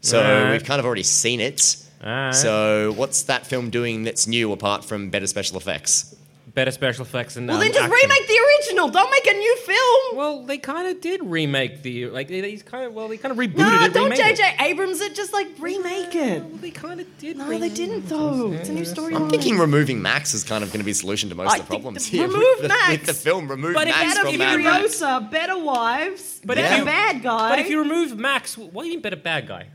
So 0.00 0.22
Alright. 0.22 0.52
we've 0.52 0.64
kind 0.64 0.78
of 0.78 0.86
already 0.86 1.02
seen 1.02 1.40
it. 1.40 1.76
Alright. 2.02 2.34
So 2.34 2.92
what's 2.96 3.22
that 3.24 3.46
film 3.46 3.68
doing 3.70 4.04
that's 4.04 4.26
new 4.26 4.52
apart 4.52 4.84
from 4.84 5.10
better 5.10 5.26
special 5.26 5.56
effects? 5.58 6.14
Better 6.56 6.70
special 6.72 7.04
effects 7.04 7.36
and 7.36 7.46
Well, 7.46 7.58
um, 7.58 7.62
then 7.62 7.70
just 7.72 7.84
action. 7.84 7.92
remake 8.02 8.26
the 8.26 8.38
original. 8.48 8.88
Don't 8.88 9.10
make 9.12 9.26
a 9.26 9.34
new 9.34 9.56
film. 9.58 10.16
Well, 10.16 10.42
they 10.42 10.56
kind 10.58 10.88
of 10.88 11.00
did 11.02 11.20
remake 11.22 11.82
the 11.82 12.06
like. 12.06 12.26
They, 12.28 12.50
he's 12.50 12.62
kind 12.64 12.84
of 12.86 12.94
well, 12.94 13.06
they 13.08 13.18
kind 13.18 13.30
of 13.30 13.38
rebooted 13.38 13.58
No, 13.58 13.84
it. 13.84 13.92
don't 13.92 14.10
remade 14.10 14.36
JJ 14.38 14.60
Abrams 14.62 15.00
it. 15.00 15.14
Just 15.14 15.32
like 15.32 15.46
remake 15.60 16.14
it. 16.14 16.42
Well, 16.42 16.56
they 16.56 16.70
kind 16.72 16.98
of 17.00 17.18
did. 17.18 17.36
No, 17.36 17.46
they 17.56 17.68
didn't 17.68 18.08
though. 18.08 18.50
It's 18.52 18.68
a 18.70 18.72
new 18.72 18.84
story. 18.86 19.14
I'm 19.14 19.28
thinking 19.30 19.58
removing 19.58 20.00
Max 20.02 20.34
is 20.34 20.42
kind 20.42 20.64
of 20.64 20.70
going 20.70 20.80
to 20.80 20.84
be 20.84 20.90
a 20.90 20.94
solution 20.94 21.28
to 21.28 21.34
most 21.36 21.52
I 21.52 21.58
of 21.58 21.62
the 21.62 21.68
problems 21.68 22.10
the- 22.10 22.16
here. 22.16 22.26
remove 22.26 22.42
with 22.42 22.62
the, 22.62 22.68
Max. 22.68 22.90
With 22.90 23.06
the 23.06 23.14
film, 23.14 23.48
remove 23.48 23.74
But 23.74 23.86
if 23.88 23.94
Max 23.94 24.08
you- 24.08 24.14
better 24.22 24.28
from 24.30 24.38
Mad 24.38 24.58
Furiosa, 24.82 25.30
better 25.30 25.58
wives, 25.58 26.40
But 26.44 26.56
better 26.56 26.72
if 26.74 26.78
you- 26.80 26.84
bad 26.86 27.22
guy. 27.22 27.50
But 27.50 27.58
if 27.60 27.68
you 27.68 27.78
remove 27.80 28.16
Max, 28.18 28.56
what 28.56 28.82
do 28.82 28.88
you 28.88 28.94
mean 28.94 29.02
better 29.02 29.16
bad 29.16 29.46
guy? 29.46 29.66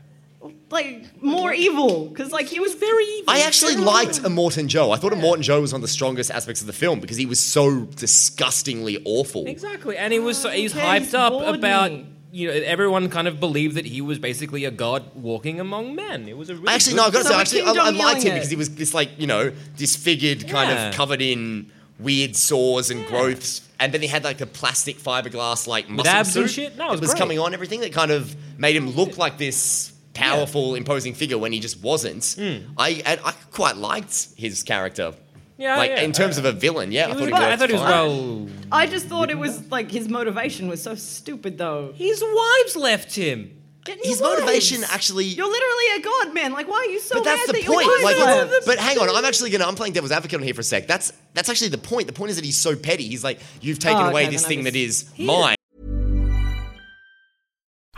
Like 0.70 1.22
more 1.22 1.52
evil, 1.52 2.06
because 2.06 2.32
like 2.32 2.46
he 2.46 2.58
was 2.60 2.74
Very 2.74 3.04
evil. 3.04 3.32
I 3.32 3.40
actually 3.40 3.76
liked 3.76 4.22
Immortan 4.22 4.66
Joe. 4.66 4.90
I 4.90 4.96
thought 4.96 5.12
Immortan 5.12 5.42
Joe 5.42 5.60
was 5.60 5.72
one 5.72 5.78
of 5.80 5.82
the 5.82 5.88
strongest 5.88 6.30
aspects 6.30 6.60
of 6.60 6.66
the 6.66 6.72
film 6.72 7.00
because 7.00 7.16
he 7.16 7.26
was 7.26 7.38
so 7.40 7.82
disgustingly 7.82 9.00
awful. 9.04 9.46
Exactly, 9.46 9.96
and 9.96 10.12
he 10.12 10.18
was 10.18 10.38
so, 10.38 10.48
he's 10.50 10.74
Okay, 10.74 10.84
hyped 10.84 10.98
he's 11.00 11.14
up 11.14 11.32
bored 11.32 11.54
about. 11.56 11.92
me. 11.92 12.06
You 12.34 12.48
know, 12.48 12.54
everyone 12.54 13.10
kind 13.10 13.28
of 13.28 13.38
believed 13.40 13.74
that 13.76 13.84
he 13.84 14.00
was 14.00 14.18
basically 14.18 14.64
a 14.64 14.70
god 14.70 15.04
walking 15.14 15.60
among 15.60 15.94
men. 15.94 16.26
It 16.28 16.36
was 16.38 16.48
a 16.48 16.54
really 16.54 16.68
I 16.68 16.74
actually, 16.76 16.92
good 16.94 16.96
no, 16.96 17.04
I've 17.08 17.12
got 17.12 17.18
to 17.18 17.24
So 17.24 17.28
say, 17.30 17.34
we're 17.36 17.40
actually, 17.42 17.60
I, 17.60 17.64
I 17.70 17.74
Jong-iling 17.74 17.98
liked 17.98 18.22
him 18.22 18.32
it. 18.32 18.34
because 18.36 18.48
he 18.48 18.56
was 18.56 18.74
this, 18.74 18.94
like, 18.94 19.10
you 19.18 19.26
know, 19.26 19.52
disfigured, 19.76 20.48
kind 20.48 20.70
Yeah. 20.70 20.88
of 20.88 20.94
covered 20.94 21.20
in 21.20 21.70
weird 21.98 22.34
sores 22.34 22.90
and 22.90 23.04
growths. 23.06 23.68
And 23.78 23.92
then 23.92 24.00
he 24.00 24.06
had 24.08 24.24
like 24.24 24.40
a 24.40 24.46
plastic 24.46 24.96
fiberglass, 24.98 25.66
like 25.66 25.90
muscle 25.90 26.10
abs 26.10 26.32
suit 26.32 26.42
and 26.44 26.50
shit? 26.50 26.76
No 26.78 26.86
it 26.86 26.90
was 26.92 27.00
that 27.00 27.02
was 27.02 27.10
great. 27.10 27.18
coming 27.18 27.38
on, 27.38 27.52
everything 27.52 27.80
that 27.80 27.92
kind 27.92 28.10
of 28.10 28.34
made 28.58 28.76
him 28.76 28.88
look 28.88 29.18
like 29.18 29.36
this 29.36 29.91
powerful, 30.14 30.74
imposing 30.74 31.14
figure 31.14 31.38
when 31.38 31.52
he 31.52 31.60
just 31.60 31.80
wasn't. 31.82 32.24
Hmm. 32.38 32.72
I 32.78 33.02
and 33.04 33.20
I 33.24 33.32
quite 33.50 33.76
liked 33.76 34.28
his 34.36 34.62
character. 34.62 35.14
Yeah, 35.58 35.76
like 35.76 35.90
yeah. 35.90 36.00
in 36.02 36.12
terms 36.12 36.38
of 36.38 36.44
a 36.44 36.52
villain, 36.52 36.90
yeah, 36.92 37.04
I 37.08 37.12
thought 37.12 37.20
was- 37.20 37.28
he 37.28 37.34
I 37.34 37.56
thought 37.56 37.68
he 37.68 37.72
was 37.74 37.82
fine. 37.82 37.90
well. 37.90 38.48
I 38.72 38.86
just 38.86 39.06
thought 39.06 39.30
it 39.30 39.38
was 39.38 39.70
like 39.70 39.90
his 39.90 40.08
motivation 40.08 40.66
was 40.68 40.82
so 40.82 40.94
stupid 40.96 41.58
though. 41.58 41.92
His 41.94 42.22
wives 42.22 42.76
left 42.76 43.14
him. 43.14 43.58
Get 43.84 43.96
your 43.98 44.06
His 44.06 44.20
wives. 44.20 44.40
motivation 44.42 44.84
actually 44.90 45.24
You're 45.24 45.44
literally 45.50 45.84
a 45.96 46.00
god, 46.02 46.34
man. 46.34 46.52
Like, 46.52 46.68
why 46.68 46.76
are 46.86 46.92
you 46.92 47.00
so 47.00 47.16
But 47.16 47.24
that's 47.24 47.48
mad 47.48 47.56
the 47.56 47.60
that 47.62 47.66
point. 47.68 47.86
wives 47.88 48.04
Like, 48.04 48.16
left? 48.16 48.66
but 48.66 48.78
hang 48.78 48.96
on, 48.98 49.10
I'm 49.10 49.24
actually 49.24 49.50
gonna. 49.50 49.66
I'm 49.66 49.74
playing 49.74 49.92
devil's 49.92 50.12
advocate 50.12 50.38
on 50.38 50.44
here 50.44 50.54
for 50.54 50.60
a 50.60 50.64
sec. 50.64 50.86
That's 50.86 51.12
that's 51.34 51.48
actually 51.48 51.68
the 51.70 51.78
point. 51.78 52.06
The 52.06 52.12
point 52.12 52.30
is 52.30 52.36
that 52.36 52.44
he's 52.44 52.56
so 52.56 52.76
petty. 52.76 53.08
He's 53.08 53.24
like, 53.24 53.40
you've 53.60 53.80
taken 53.80 54.02
Oh, 54.02 54.08
away 54.10 54.28
this 54.28 54.46
thing 54.46 54.64
that 54.64 54.74
mis- 54.74 55.02
is 55.02 55.18
mine. 55.18 55.56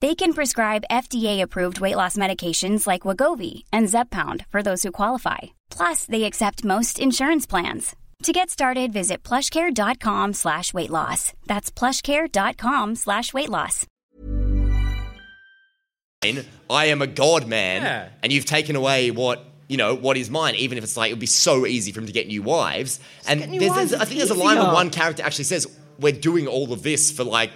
They 0.00 0.14
can 0.14 0.32
prescribe 0.32 0.84
FDA-approved 0.90 1.80
weight 1.80 1.96
loss 1.96 2.16
medications 2.16 2.86
like 2.86 3.02
Wegovy 3.02 3.64
and 3.72 3.88
Zepbound 3.88 4.46
for 4.48 4.62
those 4.62 4.84
who 4.84 4.92
qualify. 4.92 5.38
Plus, 5.70 6.04
they 6.04 6.22
accept 6.24 6.64
most 6.64 7.00
insurance 7.00 7.46
plans. 7.48 7.96
To 8.24 8.32
get 8.32 8.48
started, 8.50 8.92
visit 8.92 9.22
plushcare.com 9.24 10.34
slash 10.34 10.72
weight 10.74 10.90
loss. 10.90 11.32
That's 11.46 11.70
plushcare.com 11.72 12.94
slash 12.96 13.32
weight 13.32 13.48
loss. 13.48 13.86
I 16.24 16.86
am 16.86 17.00
a 17.02 17.06
god 17.06 17.46
man, 17.46 17.82
Yeah. 17.82 18.08
and 18.22 18.32
you've 18.32 18.44
taken 18.44 18.74
away 18.76 19.10
what 19.12 19.44
you 19.68 19.76
know 19.76 19.94
what 19.94 20.16
is 20.16 20.30
mine. 20.30 20.54
Even 20.56 20.78
if 20.78 20.82
it's 20.84 20.96
like 20.96 21.10
it 21.10 21.12
would 21.14 21.20
be 21.20 21.26
so 21.26 21.64
easy 21.66 21.92
for 21.92 22.00
him 22.00 22.06
to 22.06 22.12
get 22.12 22.26
new 22.26 22.42
wives. 22.42 22.98
And 23.28 23.48
new 23.50 23.60
there's, 23.60 23.70
wives, 23.70 23.90
there's- 23.90 24.00
I 24.00 24.02
it's 24.02 24.08
think 24.10 24.18
there's 24.18 24.30
a 24.30 24.34
line 24.42 24.56
where 24.58 24.72
one 24.72 24.90
character 24.90 25.22
actually 25.22 25.44
says, 25.44 25.68
"We're 26.00 26.12
doing 26.12 26.46
all 26.48 26.72
of 26.72 26.82
this 26.82 27.12
for 27.12 27.22
like, 27.22 27.52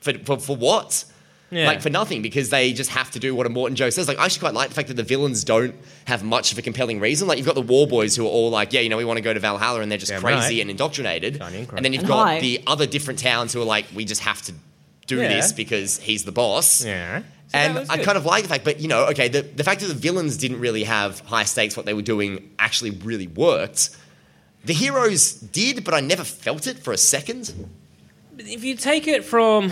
for 0.00 0.12
for, 0.24 0.38
for 0.38 0.54
what?" 0.56 1.04
Yeah. 1.52 1.66
Like 1.66 1.82
for 1.82 1.90
nothing 1.90 2.22
because 2.22 2.48
they 2.50 2.72
just 2.72 2.90
have 2.90 3.10
to 3.10 3.18
do 3.20 3.34
what 3.34 3.46
Immortan 3.46 3.74
Joe 3.74 3.90
says. 3.90 4.08
Like 4.08 4.18
I 4.18 4.24
actually 4.24 4.40
quite 4.40 4.54
like 4.54 4.70
the 4.70 4.74
fact 4.74 4.88
that 4.88 4.94
the 4.94 5.02
villains 5.02 5.44
don't 5.44 5.74
have 6.06 6.24
much 6.24 6.50
of 6.50 6.56
a 6.58 6.62
compelling 6.62 6.98
reason. 6.98 7.28
Like 7.28 7.36
you've 7.36 7.46
got 7.46 7.54
the 7.56 7.60
war 7.60 7.86
boys 7.86 8.16
who 8.16 8.24
are 8.24 8.28
all 8.30 8.48
like, 8.50 8.72
yeah, 8.72 8.80
you 8.80 8.88
know, 8.88 8.96
we 8.96 9.04
want 9.04 9.18
to 9.18 9.22
go 9.22 9.34
to 9.34 9.38
Valhalla 9.40 9.82
and 9.82 9.90
they're 9.90 9.98
just 9.98 10.10
Damn 10.12 10.22
crazy 10.22 10.38
right. 10.56 10.60
and 10.62 10.70
indoctrinated. 10.70 11.36
Shiny 11.36 11.58
and 11.58 11.72
And 11.74 11.84
then 11.84 11.92
you've 11.92 12.00
And 12.04 12.08
got 12.08 12.26
high. 12.26 12.40
the 12.40 12.62
other 12.66 12.86
different 12.86 13.20
towns 13.20 13.52
who 13.52 13.60
are 13.60 13.66
like, 13.66 13.84
we 13.94 14.06
just 14.06 14.22
have 14.22 14.40
to 14.42 14.52
do 15.06 15.18
Yeah. 15.20 15.28
this 15.28 15.52
because 15.52 15.98
he's 15.98 16.24
the 16.24 16.32
boss. 16.32 16.84
Yeah. 16.84 17.20
So 17.20 17.58
And 17.58 17.78
I 17.90 17.98
kind 17.98 18.16
of 18.16 18.24
like 18.24 18.44
the 18.44 18.48
fact, 18.48 18.64
but 18.64 18.80
you 18.80 18.88
know, 18.88 19.04
okay, 19.08 19.28
the, 19.28 19.42
the 19.42 19.62
fact 19.62 19.82
that 19.82 19.88
the 19.88 19.94
villains 19.94 20.38
didn't 20.38 20.58
really 20.60 20.84
have 20.84 21.20
high 21.20 21.44
stakes, 21.44 21.76
what 21.76 21.84
they 21.84 21.92
were 21.92 22.00
doing 22.00 22.50
actually 22.58 22.92
really 22.92 23.26
worked. 23.26 23.90
The 24.64 24.72
heroes 24.72 25.32
did, 25.34 25.84
but 25.84 25.92
I 25.92 26.00
never 26.00 26.24
felt 26.24 26.66
it 26.66 26.78
for 26.78 26.92
a 26.94 26.96
second. 26.96 27.52
if 28.38 28.64
you 28.64 28.74
take 28.74 29.06
it 29.06 29.22
from, 29.24 29.70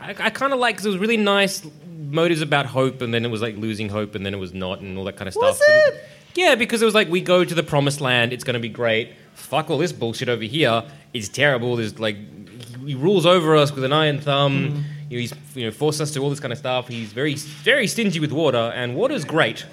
I, 0.00 0.10
I 0.18 0.30
kind 0.30 0.52
of 0.52 0.58
like 0.58 0.76
because 0.76 0.86
it 0.86 0.90
was 0.90 0.98
really 0.98 1.16
nice 1.16 1.62
motives 1.98 2.40
about 2.40 2.66
hope, 2.66 3.02
and 3.02 3.12
then 3.12 3.24
it 3.24 3.30
was 3.30 3.42
like 3.42 3.56
losing 3.56 3.88
hope, 3.88 4.14
and 4.14 4.24
then 4.24 4.34
it 4.34 4.38
was 4.38 4.54
not, 4.54 4.80
and 4.80 4.96
all 4.98 5.04
that 5.04 5.16
kind 5.16 5.28
of 5.28 5.36
Was 5.36 5.56
stuff. 5.56 5.68
And- 5.68 5.94
it? 5.94 6.04
yeah, 6.34 6.54
because 6.54 6.82
it 6.82 6.84
was 6.84 6.94
like 6.94 7.08
we 7.08 7.20
go 7.20 7.44
to 7.44 7.54
the 7.54 7.62
promised 7.62 8.00
land, 8.00 8.32
it's 8.32 8.44
going 8.44 8.54
to 8.54 8.60
be 8.60 8.68
great. 8.68 9.12
Fuck 9.34 9.70
all 9.70 9.78
this 9.78 9.92
bullshit 9.92 10.28
over 10.28 10.44
here. 10.44 10.84
It's 11.14 11.28
terrible. 11.28 11.76
There's 11.76 11.98
like 11.98 12.16
he, 12.16 12.88
he 12.88 12.94
rules 12.94 13.26
over 13.26 13.56
us 13.56 13.72
with 13.72 13.84
an 13.84 13.92
iron 13.92 14.20
thumb. 14.20 14.68
Mm-hmm. 14.68 14.76
You 15.10 15.16
know, 15.16 15.20
he's 15.20 15.34
you 15.54 15.64
know 15.64 15.70
forced 15.70 16.00
us 16.00 16.10
to 16.12 16.20
all 16.20 16.30
this 16.30 16.40
kind 16.40 16.52
of 16.52 16.58
stuff. 16.58 16.88
He's 16.88 17.12
very 17.12 17.34
very 17.34 17.86
stingy 17.86 18.20
with 18.20 18.32
water, 18.32 18.72
and 18.74 18.94
water's 18.94 19.24
great. 19.24 19.64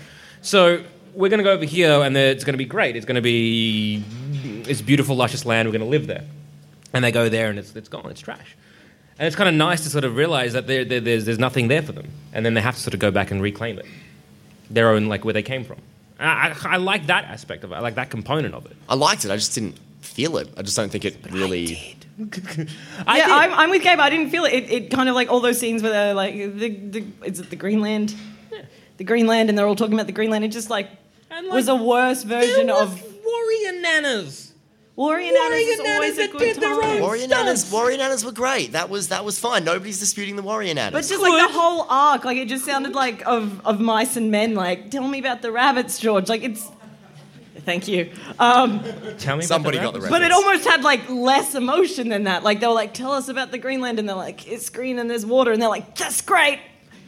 So 0.42 0.84
we're 1.14 1.30
going 1.30 1.40
to 1.40 1.44
go 1.44 1.52
over 1.52 1.66
here, 1.66 2.02
and 2.02 2.16
it's 2.16 2.44
going 2.44 2.54
to 2.54 2.58
be 2.58 2.66
great. 2.66 2.96
It's 2.96 3.06
going 3.06 3.16
to 3.16 3.22
be 3.22 4.04
it's 4.68 4.82
beautiful, 4.82 5.16
luscious 5.16 5.46
land. 5.46 5.68
We're 5.68 5.74
going 5.78 5.82
to 5.82 5.88
live 5.88 6.08
there 6.08 6.26
and 6.96 7.04
they 7.04 7.12
go 7.12 7.30
there 7.30 7.50
and 7.50 7.60
it's, 7.60 7.76
it's 7.76 7.90
gone, 7.90 8.10
it's 8.10 8.22
trash. 8.22 8.56
And 9.18 9.28
it's 9.28 9.36
kind 9.36 9.48
of 9.48 9.56
nice 9.56 9.82
to 9.84 9.90
sort 9.90 10.04
of 10.04 10.16
realize 10.16 10.54
that 10.54 10.68
there, 10.68 10.84
there, 10.84 11.00
there's, 11.00 11.26
there's 11.26 11.40
nothing 11.40 11.68
there 11.70 11.82
for 11.82 11.94
them. 11.94 12.10
And 12.34 12.46
then 12.46 12.54
they 12.54 12.62
have 12.62 12.76
to 12.76 12.82
sort 12.82 12.94
of 12.94 13.00
go 13.00 13.12
back 13.12 13.32
and 13.32 13.42
reclaim 13.42 13.80
it, 13.80 13.86
their 14.70 14.90
own, 14.90 15.08
like 15.08 15.24
where 15.24 15.34
they 15.34 15.44
came 15.44 15.64
from. 15.64 15.78
I, 16.20 16.50
I, 16.50 16.56
I 16.74 16.78
like 16.78 17.08
that 17.08 17.26
aspect 17.26 17.64
of 17.64 17.72
it, 17.72 17.76
I 17.76 17.80
like 17.80 17.96
that 17.96 18.10
component 18.10 18.54
of 18.54 18.66
it. 18.66 18.76
I 18.90 18.96
liked 18.96 19.26
it, 19.26 19.32
I 19.32 19.36
just 19.36 19.54
didn't 19.56 19.80
feel 20.02 20.38
it. 20.38 20.50
I 20.56 20.62
just 20.62 20.78
don't 20.78 20.90
think 20.90 21.06
it 21.06 21.18
really. 21.32 21.98
I 23.06 23.18
yeah, 23.18 23.26
did. 23.26 23.34
I'm, 23.34 23.54
I'm 23.54 23.70
with 23.70 23.82
Gabe. 23.84 24.00
I 24.00 24.10
didn't 24.10 24.30
feel 24.30 24.46
it. 24.46 24.54
it. 24.54 24.72
It 24.72 24.92
kind 24.92 25.10
of 25.10 25.16
like 25.16 25.30
all 25.30 25.40
those 25.40 25.60
scenes 25.60 25.84
where 25.84 25.92
they're 25.92 26.14
like, 26.14 26.36
the, 26.36 26.70
the 26.70 27.06
is 27.24 27.40
it 27.40 27.50
the 27.50 27.56
Greenland? 27.56 28.16
The 28.98 29.04
Greenland, 29.04 29.50
and 29.50 29.58
they're 29.58 29.68
all 29.68 29.76
talking 29.76 29.94
about 29.94 30.06
the 30.06 30.14
Greenland. 30.14 30.46
It 30.46 30.50
just 30.50 30.70
like, 30.70 30.90
And, 31.30 31.48
was 31.50 31.68
a 31.68 31.76
worse 31.76 32.24
version 32.24 32.68
was 32.68 32.94
of 32.94 33.04
warrior 33.04 33.82
nanas. 33.82 34.45
Warrior 34.96 35.34
Nanas. 35.34 35.50
Warrior 35.50 35.68
is 35.74 35.80
always 35.82 36.14
a 36.14 36.18
that 36.22 36.32
good 36.32 36.40
did 36.40 36.56
their 36.58 36.70
time. 36.80 36.84
own 36.84 37.02
Warrior 37.02 37.24
Stunts. 37.28 37.64
Nanas, 37.66 37.72
Warrior 37.74 37.98
Nanas 37.98 38.24
were 38.26 38.32
great. 38.32 38.72
That 38.72 38.90
was 38.90 39.10
that 39.10 39.26
was 39.26 39.38
fine. 39.40 39.66
Nobody's 39.66 40.00
disputing 40.00 40.36
the 40.38 40.42
Warrior 40.42 40.74
Nanas. 40.74 40.94
But 40.94 41.06
just 41.06 41.22
like 41.22 41.48
the 41.50 41.54
whole 41.54 41.86
arc, 41.90 42.24
like 42.24 42.38
it 42.38 42.48
just 42.48 42.66
sounded 42.66 42.94
like 42.96 43.22
of 43.26 43.66
of 43.66 43.82
mice 43.82 44.16
and 44.16 44.32
men. 44.32 44.54
Like, 44.56 44.92
tell 44.92 45.08
me 45.08 45.20
about 45.20 45.42
the 45.42 45.52
rabbits, 45.52 46.00
George. 46.00 46.30
Like 46.30 46.44
it's. 46.44 46.70
Thank 47.66 47.88
you. 47.88 48.12
Um, 48.38 48.84
Tell 49.18 49.38
me 49.38 49.42
Somebody 49.44 49.78
about 49.80 49.86
got 49.88 49.94
the 49.94 50.00
rabbits. 50.02 50.12
but 50.12 50.22
it 50.22 50.32
almost 50.32 50.66
had 50.68 50.84
like 50.84 51.10
less 51.10 51.56
emotion 51.56 52.10
than 52.10 52.26
that. 52.26 52.44
Like 52.44 52.60
they 52.60 52.68
were 52.68 52.74
like, 52.74 52.94
"Tell 52.94 53.12
us 53.12 53.28
about 53.28 53.52
the 53.52 53.58
Greenland," 53.58 53.98
and 53.98 54.08
they're 54.08 54.16
like, 54.16 54.48
"It's 54.48 54.70
green 54.70 55.00
and 55.00 55.10
there's 55.10 55.26
water," 55.26 55.52
and 55.52 55.60
they're 55.60 55.70
like, 55.70 55.96
"That's 55.98 56.22
great." 56.22 56.60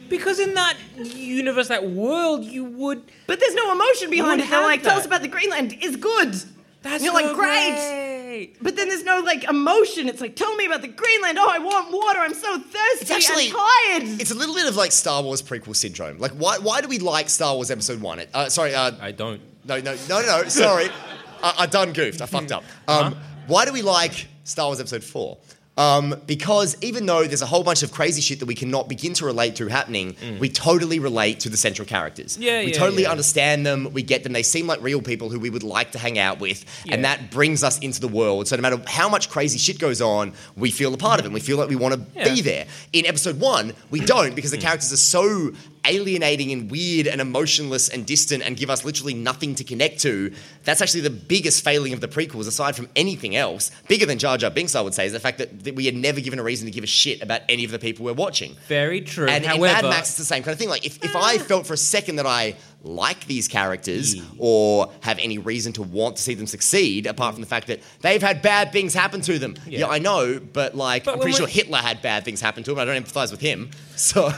Because 0.08 0.40
in 0.40 0.54
that 0.54 0.76
universe, 0.96 1.68
that 1.68 1.88
world, 1.90 2.44
you 2.44 2.64
would. 2.64 3.02
But 3.28 3.38
there's 3.38 3.54
no 3.54 3.70
emotion 3.72 4.10
behind 4.10 4.40
would 4.40 4.46
it. 4.46 4.50
They're 4.50 4.58
have 4.60 4.66
like, 4.68 4.82
"Tell 4.82 4.98
us 4.98 5.06
about 5.06 5.22
the 5.22 5.28
Greenland. 5.28 5.76
It's 5.80 5.96
good." 5.96 6.34
That's 6.82 6.94
And 6.96 7.04
you're 7.04 7.14
like, 7.14 7.34
"Great." 7.34 7.70
great. 7.70 8.62
But 8.62 8.76
then 8.76 8.88
there's 8.88 9.04
no 9.04 9.20
like 9.20 9.44
emotion. 9.44 10.08
It's 10.08 10.20
like, 10.20 10.36
"Tell 10.36 10.54
me 10.56 10.66
about 10.66 10.82
the 10.82 10.88
Greenland. 10.88 11.38
Oh, 11.38 11.48
I 11.50 11.58
want 11.58 11.92
water. 11.92 12.20
I'm 12.20 12.34
so 12.34 12.58
thirsty 12.58 12.74
It's 13.00 13.10
actually 13.10 13.46
and 13.46 13.54
tired." 13.54 14.20
It's 14.20 14.30
a 14.30 14.34
little 14.34 14.54
bit 14.54 14.66
of 14.66 14.76
like 14.76 14.92
Star 14.92 15.22
Wars 15.22 15.42
prequel 15.42 15.74
syndrome. 15.74 16.18
Like, 16.18 16.32
why 16.32 16.58
why 16.58 16.80
do 16.80 16.88
we 16.88 16.98
like 16.98 17.28
Star 17.28 17.54
Wars 17.54 17.70
Episode 17.70 18.00
One? 18.00 18.22
Uh, 18.32 18.48
sorry, 18.48 18.74
uh, 18.74 18.92
I 19.00 19.12
don't. 19.12 19.40
no, 19.64 19.80
no, 19.80 19.96
no, 20.08 20.20
no, 20.20 20.42
no. 20.42 20.48
Sorry, 20.48 20.88
I, 21.42 21.54
I 21.58 21.66
done 21.66 21.92
goofed. 21.92 22.20
I 22.20 22.26
fucked 22.26 22.52
up. 22.52 22.64
Um, 22.86 23.16
Why 23.48 23.64
do 23.64 23.72
we 23.72 23.82
like 23.82 24.26
Star 24.44 24.66
Wars 24.66 24.78
Episode 24.78 25.02
Four? 25.02 25.38
Um, 25.78 26.16
because 26.26 26.76
even 26.82 27.06
though 27.06 27.24
there's 27.24 27.40
a 27.40 27.46
whole 27.46 27.62
bunch 27.62 27.84
of 27.84 27.92
crazy 27.92 28.20
shit 28.20 28.40
that 28.40 28.46
we 28.46 28.56
cannot 28.56 28.88
begin 28.88 29.14
to 29.14 29.24
relate 29.24 29.54
to 29.56 29.68
happening, 29.68 30.16
we 30.40 30.48
totally 30.48 30.98
relate 30.98 31.38
to 31.40 31.48
the 31.48 31.56
central 31.56 31.86
characters. 31.86 32.36
Yeah, 32.36 32.60
we 32.64 32.72
yeah, 32.72 32.78
totally 32.78 33.02
yeah. 33.04 33.10
understand 33.12 33.64
them. 33.64 33.92
We 33.92 34.02
get 34.02 34.24
them. 34.24 34.32
They 34.32 34.42
seem 34.42 34.66
like 34.66 34.82
real 34.82 35.00
people 35.00 35.30
who 35.30 35.38
we 35.38 35.50
would 35.50 35.62
like 35.62 35.92
to 35.92 35.98
hang 35.98 36.18
out 36.18 36.40
with, 36.40 36.64
Yeah. 36.84 36.94
and 36.94 37.04
that 37.04 37.30
brings 37.30 37.62
us 37.62 37.78
into 37.78 38.00
the 38.00 38.08
world. 38.08 38.48
So 38.48 38.56
no 38.56 38.62
matter 38.62 38.82
how 38.88 39.08
much 39.08 39.30
crazy 39.30 39.58
shit 39.58 39.78
goes 39.78 40.02
on, 40.02 40.32
we 40.56 40.72
feel 40.72 40.92
a 40.92 40.98
part 40.98 41.20
of 41.20 41.26
it. 41.26 41.28
and 41.28 41.34
We 41.34 41.40
feel 41.40 41.56
like 41.58 41.68
we 41.68 41.76
want 41.76 41.94
to 41.94 42.24
be 42.24 42.40
there. 42.40 42.66
In 42.92 43.06
Episode 43.06 43.38
One, 43.38 43.72
we 43.90 44.00
don't 44.00 44.34
because 44.34 44.50
the 44.50 44.58
characters 44.58 44.92
are 44.92 44.96
so 44.96 45.52
alienating 45.88 46.52
and 46.52 46.70
weird 46.70 47.06
and 47.06 47.20
emotionless 47.20 47.88
and 47.88 48.06
distant 48.06 48.44
and 48.44 48.56
give 48.56 48.70
us 48.70 48.84
literally 48.84 49.14
nothing 49.14 49.54
to 49.56 49.64
connect 49.64 50.00
to. 50.00 50.32
That's 50.64 50.80
actually 50.80 51.00
the 51.00 51.10
biggest 51.10 51.64
failing 51.64 51.92
of 51.92 52.00
the 52.00 52.08
prequels, 52.08 52.46
aside 52.46 52.76
from 52.76 52.88
anything 52.94 53.34
else. 53.34 53.70
Bigger 53.88 54.06
than 54.06 54.18
Jar 54.18 54.36
Jar 54.38 54.50
Binks, 54.50 54.74
I 54.74 54.80
would 54.80 54.94
say, 54.94 55.06
is 55.06 55.12
the 55.12 55.20
fact 55.20 55.38
that, 55.38 55.64
that 55.64 55.74
we 55.74 55.88
are 55.88 55.92
never 55.92 56.20
given 56.20 56.38
a 56.38 56.42
reason 56.42 56.66
to 56.66 56.70
give 56.70 56.84
a 56.84 56.88
shit 56.88 57.22
about 57.22 57.40
any 57.48 57.64
of 57.64 57.70
the 57.70 57.78
people 57.78 58.04
we're 58.04 58.12
watching. 58.12 58.54
Very 58.66 59.00
true. 59.00 59.26
And 59.26 59.44
in 59.44 59.60
Mad 59.60 59.84
Max, 59.84 60.10
it's 60.10 60.18
the 60.18 60.24
same 60.24 60.42
kind 60.42 60.52
of 60.52 60.58
thing. 60.58 60.68
Like, 60.68 60.84
if, 60.86 61.02
if 61.02 61.16
I 61.16 61.36
ah. 61.36 61.38
felt 61.38 61.66
for 61.66 61.74
a 61.74 61.78
second 61.78 62.16
that 62.16 62.26
I 62.26 62.56
like 62.82 63.26
these 63.26 63.48
characters 63.48 64.16
or 64.38 64.92
have 65.00 65.18
any 65.18 65.38
reason 65.38 65.72
to 65.74 65.82
want 65.82 66.16
to 66.16 66.22
see 66.22 66.34
them 66.34 66.46
succeed, 66.46 67.06
apart 67.06 67.34
from 67.34 67.40
the 67.40 67.48
fact 67.48 67.66
that 67.66 67.80
they've 68.00 68.22
had 68.22 68.42
bad 68.42 68.72
things 68.72 68.94
happen 68.94 69.20
to 69.22 69.38
them. 69.38 69.56
Yeah, 69.66 69.80
Yeah. 69.80 69.88
I 69.88 69.98
know, 69.98 70.38
but 70.40 70.76
like, 70.76 71.04
But 71.04 71.14
I'm 71.14 71.20
pretty 71.20 71.36
sure 71.36 71.46
Hitler 71.46 71.78
had 71.78 72.02
bad 72.02 72.24
things 72.24 72.40
happen 72.40 72.62
to 72.64 72.72
him. 72.72 72.78
I 72.78 72.84
don't 72.84 73.02
empathize 73.02 73.30
with 73.30 73.40
him. 73.40 73.70
So. 73.98 74.30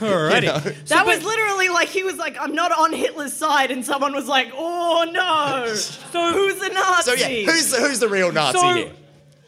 Alrighty. 0.00 0.42
you 0.42 0.48
know. 0.48 0.58
That 0.86 1.06
was 1.06 1.22
literally 1.24 1.68
like 1.68 1.88
he 1.88 2.02
was 2.02 2.16
like, 2.16 2.36
I'm 2.40 2.54
not 2.54 2.72
on 2.72 2.92
Hitler's 2.92 3.32
side, 3.32 3.70
and 3.70 3.84
someone 3.84 4.12
was 4.12 4.26
like, 4.26 4.50
Oh 4.54 5.08
no! 5.12 5.74
So 5.74 6.32
who's 6.32 6.58
the 6.58 6.68
Nazi? 6.70 7.10
So, 7.10 7.14
yeah, 7.28 7.50
who's 7.50 7.70
the, 7.70 7.76
who's 7.78 8.00
the 8.00 8.08
real 8.08 8.32
Nazi 8.32 8.58
So, 8.58 8.74
here? 8.74 8.92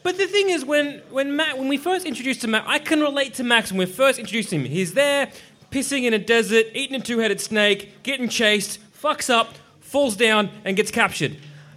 but 0.03 0.17
the 0.17 0.27
thing 0.27 0.49
is, 0.49 0.63
when 0.63 1.01
when 1.09 1.35
Matt, 1.35 1.57
when 1.57 1.67
we 1.67 1.77
first 1.77 2.05
introduced 2.05 2.41
to 2.41 2.47
Matt, 2.47 2.63
I 2.67 2.79
can 2.79 3.01
relate 3.01 3.33
to 3.35 3.43
Max 3.43 3.71
when 3.71 3.79
we 3.79 3.85
first 3.85 4.19
introduced 4.19 4.51
him. 4.53 4.63
He's 4.65 4.93
there, 4.93 5.29
pissing 5.71 6.03
in 6.03 6.13
a 6.13 6.19
desert, 6.19 6.67
eating 6.73 6.95
a 6.95 7.03
two-headed 7.03 7.41
snake, 7.41 8.03
getting 8.03 8.29
chased, 8.29 8.79
fucks 9.01 9.29
up, 9.29 9.55
falls 9.81 10.15
down, 10.15 10.49
and 10.63 10.77
gets 10.77 10.91
captured. 10.91 11.35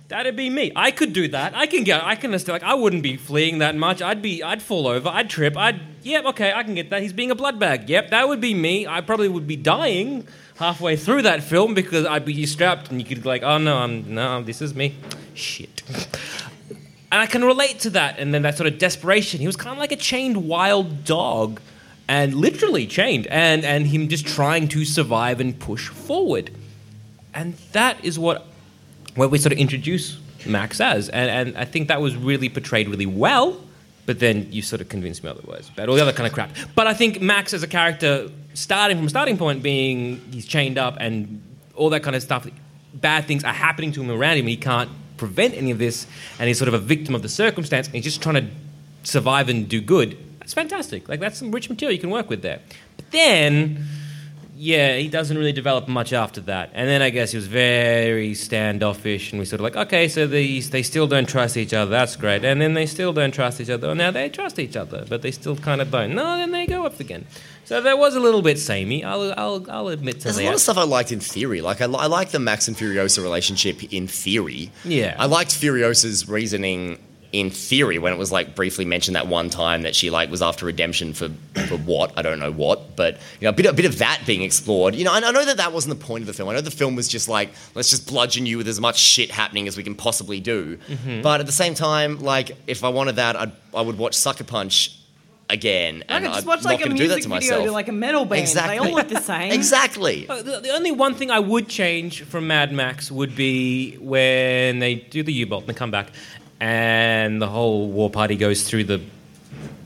That'd 0.09 0.37
be 0.37 0.49
me. 0.51 0.71
I 0.77 0.93
could 0.93 1.13
do 1.13 1.27
that. 1.29 1.57
I 1.57 1.67
can 1.67 1.83
get. 1.83 2.05
I 2.05 2.15
can 2.15 2.31
understand. 2.31 2.63
Like 2.63 2.71
I 2.71 2.75
wouldn't 2.75 3.03
be 3.03 3.17
fleeing 3.17 3.59
that 3.59 3.75
much. 3.75 4.01
I'd 4.01 4.23
be. 4.23 4.43
I'd 4.43 4.63
fall 4.63 4.87
over. 4.87 5.09
I'd 5.09 5.29
trip. 5.29 5.57
I'd. 5.57 5.81
Yep. 6.03 6.27
Okay. 6.27 6.53
I 6.53 6.63
can 6.63 6.77
get 6.77 6.91
that. 6.91 7.03
He's 7.03 7.13
being 7.13 7.33
a 7.33 7.35
blood 7.35 7.59
bag. 7.59 7.89
Yep. 7.89 8.11
That 8.11 8.29
would 8.29 8.41
be 8.41 8.55
me. 8.55 8.87
I 8.87 9.01
probably 9.01 9.29
would 9.29 9.49
be 9.49 9.57
dying 9.57 10.29
halfway 10.59 10.97
through 10.97 11.23
that 11.23 11.43
film 11.43 11.75
because 11.75 12.07
I'd 12.07 12.25
be 12.25 12.47
strapped 12.47 12.91
and 12.91 13.01
you 13.01 13.07
could 13.07 13.23
be 13.23 13.29
like, 13.29 13.43
oh 13.43 13.59
no, 13.59 13.79
I'm 13.79 14.15
no, 14.15 14.43
this 14.43 14.63
is 14.63 14.75
me. 14.75 14.95
Shit. 15.35 15.83
And 17.11 17.21
I 17.21 17.27
can 17.27 17.45
relate 17.45 17.81
to 17.81 17.91
that. 17.91 18.19
And 18.19 18.33
then 18.33 18.43
that 18.43 18.57
sort 18.57 18.73
of 18.73 18.79
desperation. 18.79 19.41
He 19.41 19.47
was 19.47 19.57
kind 19.57 19.73
of 19.73 19.79
like 19.79 19.93
a 19.93 19.97
chained 19.97 20.49
wild 20.49 21.05
dog, 21.05 21.61
and 22.09 22.35
literally 22.35 22.87
chained, 22.87 23.27
and 23.27 23.65
and 23.65 23.89
him 23.89 24.09
just 24.09 24.27
trying 24.27 24.69
to 24.69 24.85
survive 24.85 25.41
and 25.41 25.59
push 25.59 25.89
forward. 25.89 26.53
And 27.35 27.55
that 27.73 28.05
is 28.05 28.19
what 28.19 28.47
what 29.17 29.31
we 29.31 29.39
sort 29.39 29.53
of 29.53 29.59
introduce 29.59 30.19
Max 30.47 30.81
as. 30.81 31.09
And 31.09 31.31
and 31.31 31.59
I 31.59 31.65
think 31.65 31.89
that 31.89 32.01
was 32.01 32.15
really 32.15 32.49
portrayed 32.49 32.89
really 32.89 33.07
well. 33.07 33.61
But 34.07 34.21
then 34.21 34.47
you 34.53 34.63
sort 34.63 34.81
of 34.81 34.89
convinced 34.89 35.25
me 35.25 35.31
otherwise 35.31 35.69
about 35.69 35.89
all 35.89 35.97
the 35.97 36.03
other 36.03 36.13
kind 36.13 36.29
of 36.29 36.33
crap. 36.33 36.51
But 36.77 36.87
I 36.87 36.95
think 36.95 37.21
Max 37.21 37.53
as 37.53 37.65
a 37.65 37.67
character, 37.67 38.31
starting 38.55 38.97
from 38.97 39.07
a 39.07 39.11
starting 39.11 39.37
point 39.37 39.65
being 39.65 40.21
he's 40.31 40.47
chained 40.47 40.79
up 40.79 40.97
and 41.01 41.43
all 41.75 41.91
that 41.91 42.05
kind 42.05 42.15
of 42.15 42.23
stuff, 42.23 42.47
bad 42.95 43.25
things 43.25 43.43
are 43.43 43.53
happening 43.53 43.91
to 43.93 44.03
him 44.03 44.11
around 44.11 44.37
him. 44.37 44.47
He 44.47 44.57
can't 44.57 44.91
prevent 45.17 45.55
any 45.55 45.73
of 45.73 45.79
this, 45.79 46.07
and 46.39 46.47
he's 46.47 46.59
sort 46.59 46.69
of 46.69 46.75
a 46.75 46.79
victim 46.79 47.15
of 47.17 47.23
the 47.23 47.29
circumstance. 47.29 47.89
And 47.89 47.97
he's 47.97 48.05
just 48.05 48.23
trying 48.23 48.37
to 48.37 48.47
survive 49.03 49.49
and 49.49 49.69
do 49.69 49.81
good. 49.81 50.17
That's 50.39 50.55
fantastic. 50.55 51.09
Like 51.09 51.19
that's 51.19 51.39
some 51.39 51.51
rich 51.51 51.69
material 51.69 51.93
you 51.93 52.01
can 52.01 52.11
work 52.11 52.31
with 52.31 52.43
there. 52.43 52.61
But 52.97 53.11
then 53.11 53.85
yeah, 54.57 54.97
he 54.97 55.09
doesn't 55.09 55.37
really 55.37 55.53
develop 55.53 55.87
much 55.87 56.13
after 56.13 56.41
that. 56.43 56.71
And 56.73 56.89
then 56.89 57.03
I 57.03 57.11
guess 57.11 57.33
he 57.33 57.37
was 57.37 57.47
very 57.47 58.35
standoffish, 58.35 59.33
and 59.33 59.39
we 59.39 59.45
sort 59.45 59.61
of 59.61 59.65
like, 59.65 59.77
okay, 59.77 60.09
so 60.09 60.27
they 60.27 60.61
they 60.61 60.83
still 60.83 61.07
don't 61.07 61.29
trust 61.29 61.57
each 61.57 61.75
other. 61.75 61.91
That's 61.91 62.17
great. 62.17 62.45
And 62.45 62.61
then 62.61 62.75
they 62.75 62.87
still 62.87 63.13
don't 63.13 63.33
trust 63.33 63.61
each 63.61 63.71
other. 63.71 63.95
Now 63.95 64.11
they 64.11 64.29
trust 64.29 64.59
each 64.59 64.77
other, 64.77 65.05
but 65.09 65.23
they 65.23 65.31
still 65.31 65.57
kind 65.57 65.81
of 65.81 65.91
don't. 65.91 66.15
No, 66.15 66.37
then 66.37 66.53
they 66.53 66.67
go 66.67 66.87
up 66.87 66.99
again. 67.01 67.27
So 67.65 67.81
there 67.81 67.97
was 67.97 68.15
a 68.15 68.21
little 68.21 68.43
bit 68.43 68.59
samey. 68.59 69.05
I'll 69.05 69.35
I'll, 69.37 69.67
I'll 69.71 69.89
admit 69.89 70.15
to 70.15 70.19
that. 70.21 70.25
There's 70.25 70.39
a 70.39 70.45
lot 70.45 70.55
of 70.55 70.61
stuff 70.61 70.79
I 70.79 70.85
liked 70.85 71.13
in 71.13 71.21
theory. 71.21 71.61
Like 71.61 71.81
I, 71.81 71.85
I 71.85 72.07
like 72.07 72.31
the 72.31 72.39
Max 72.39 72.69
and 72.69 72.77
Furiosa 72.77 73.23
relationship 73.23 73.93
in 73.93 74.07
theory. 74.09 74.71
Yeah. 74.85 75.17
I 75.19 75.27
liked 75.27 75.51
Furiosa's 75.51 76.29
reasoning 76.29 76.99
in 77.33 77.51
theory 77.51 77.99
when 77.99 78.13
it 78.13 78.19
was 78.19 78.33
like 78.33 78.55
briefly 78.55 78.85
mentioned 78.85 79.17
that 79.17 79.27
one 79.27 79.51
time 79.51 79.83
that 79.83 79.95
she 79.95 80.11
like 80.11 80.31
was 80.31 80.43
after 80.43 80.67
redemption 80.67 81.13
for 81.13 81.29
for 81.69 81.77
what 81.79 82.13
I 82.17 82.23
don't 82.23 82.39
know 82.39 82.53
what, 82.53 82.97
but 82.97 83.15
you 83.41 83.47
know 83.47 83.51
a 83.51 83.53
bit 83.53 83.67
a 83.67 83.73
bit 83.73 83.85
of 83.85 83.99
that 83.99 84.23
being 84.27 84.43
explored. 84.43 84.95
You 84.95 85.05
know, 85.05 85.13
I, 85.13 85.19
I 85.19 85.31
know 85.31 85.45
that 85.45 85.57
that 85.57 85.73
wasn't 85.73 85.99
the 85.99 86.05
point 86.05 86.23
of 86.23 86.27
the 86.27 86.33
film. 86.33 86.49
I 86.49 86.55
know 86.55 86.61
the 86.61 86.71
film 86.71 86.97
was 86.97 87.09
just 87.09 87.29
like 87.29 87.51
let's 87.75 87.91
just 87.91 88.07
bludgeon 88.09 88.47
you 88.47 88.59
with 88.59 88.69
as 88.69 88.81
much 88.81 88.99
shit 88.99 89.31
happening 89.31 89.69
as 89.69 89.77
we 89.77 89.83
can 89.83 89.95
possibly 89.95 90.41
do. 90.41 90.77
Mm-hmm. 90.89 91.23
But 91.23 91.41
at 91.41 91.47
the 91.47 91.53
same 91.53 91.75
time, 91.75 92.21
like 92.21 92.53
if 92.67 92.85
I 92.85 92.89
wanted 92.89 93.17
that, 93.17 93.37
I'd, 93.37 93.53
I 93.75 93.81
would 93.83 93.99
watch 93.99 94.15
Sucker 94.15 94.45
Punch 94.45 94.97
again, 95.49 96.03
I 96.09 96.17
and 96.17 96.25
could 96.25 96.35
just 96.35 96.47
watch 96.47 96.65
like 96.65 96.81
a 96.81 96.85
do 96.85 96.91
that 96.91 96.95
music 96.95 97.23
to 97.23 97.29
video 97.29 97.35
myself. 97.35 97.65
to 97.65 97.73
like 97.73 97.89
a 97.89 97.93
metal 97.93 98.25
band. 98.25 98.41
Exactly. 98.41 98.79
They 98.79 98.85
all 98.85 98.95
look 98.95 99.09
the 99.09 99.21
same. 99.21 99.53
exactly. 99.53 100.27
The, 100.27 100.61
the 100.63 100.71
only 100.71 100.93
one 100.93 101.15
thing 101.15 101.31
I 101.31 101.39
would 101.39 101.69
change 101.69 102.23
from 102.23 102.47
Mad 102.47 102.73
Max 102.73 103.11
would 103.11 103.37
be 103.37 103.97
when 103.97 104.79
they 104.79 104.97
do 104.97 105.23
the 105.23 105.33
U-bolt 105.33 105.63
and 105.63 105.69
they 105.69 105.79
come 105.79 105.91
back, 105.91 106.11
and 106.61 107.41
the 107.41 107.47
whole 107.49 107.89
war 107.89 108.11
party 108.11 108.37
goes 108.37 108.63
through 108.69 108.85
the 108.85 109.01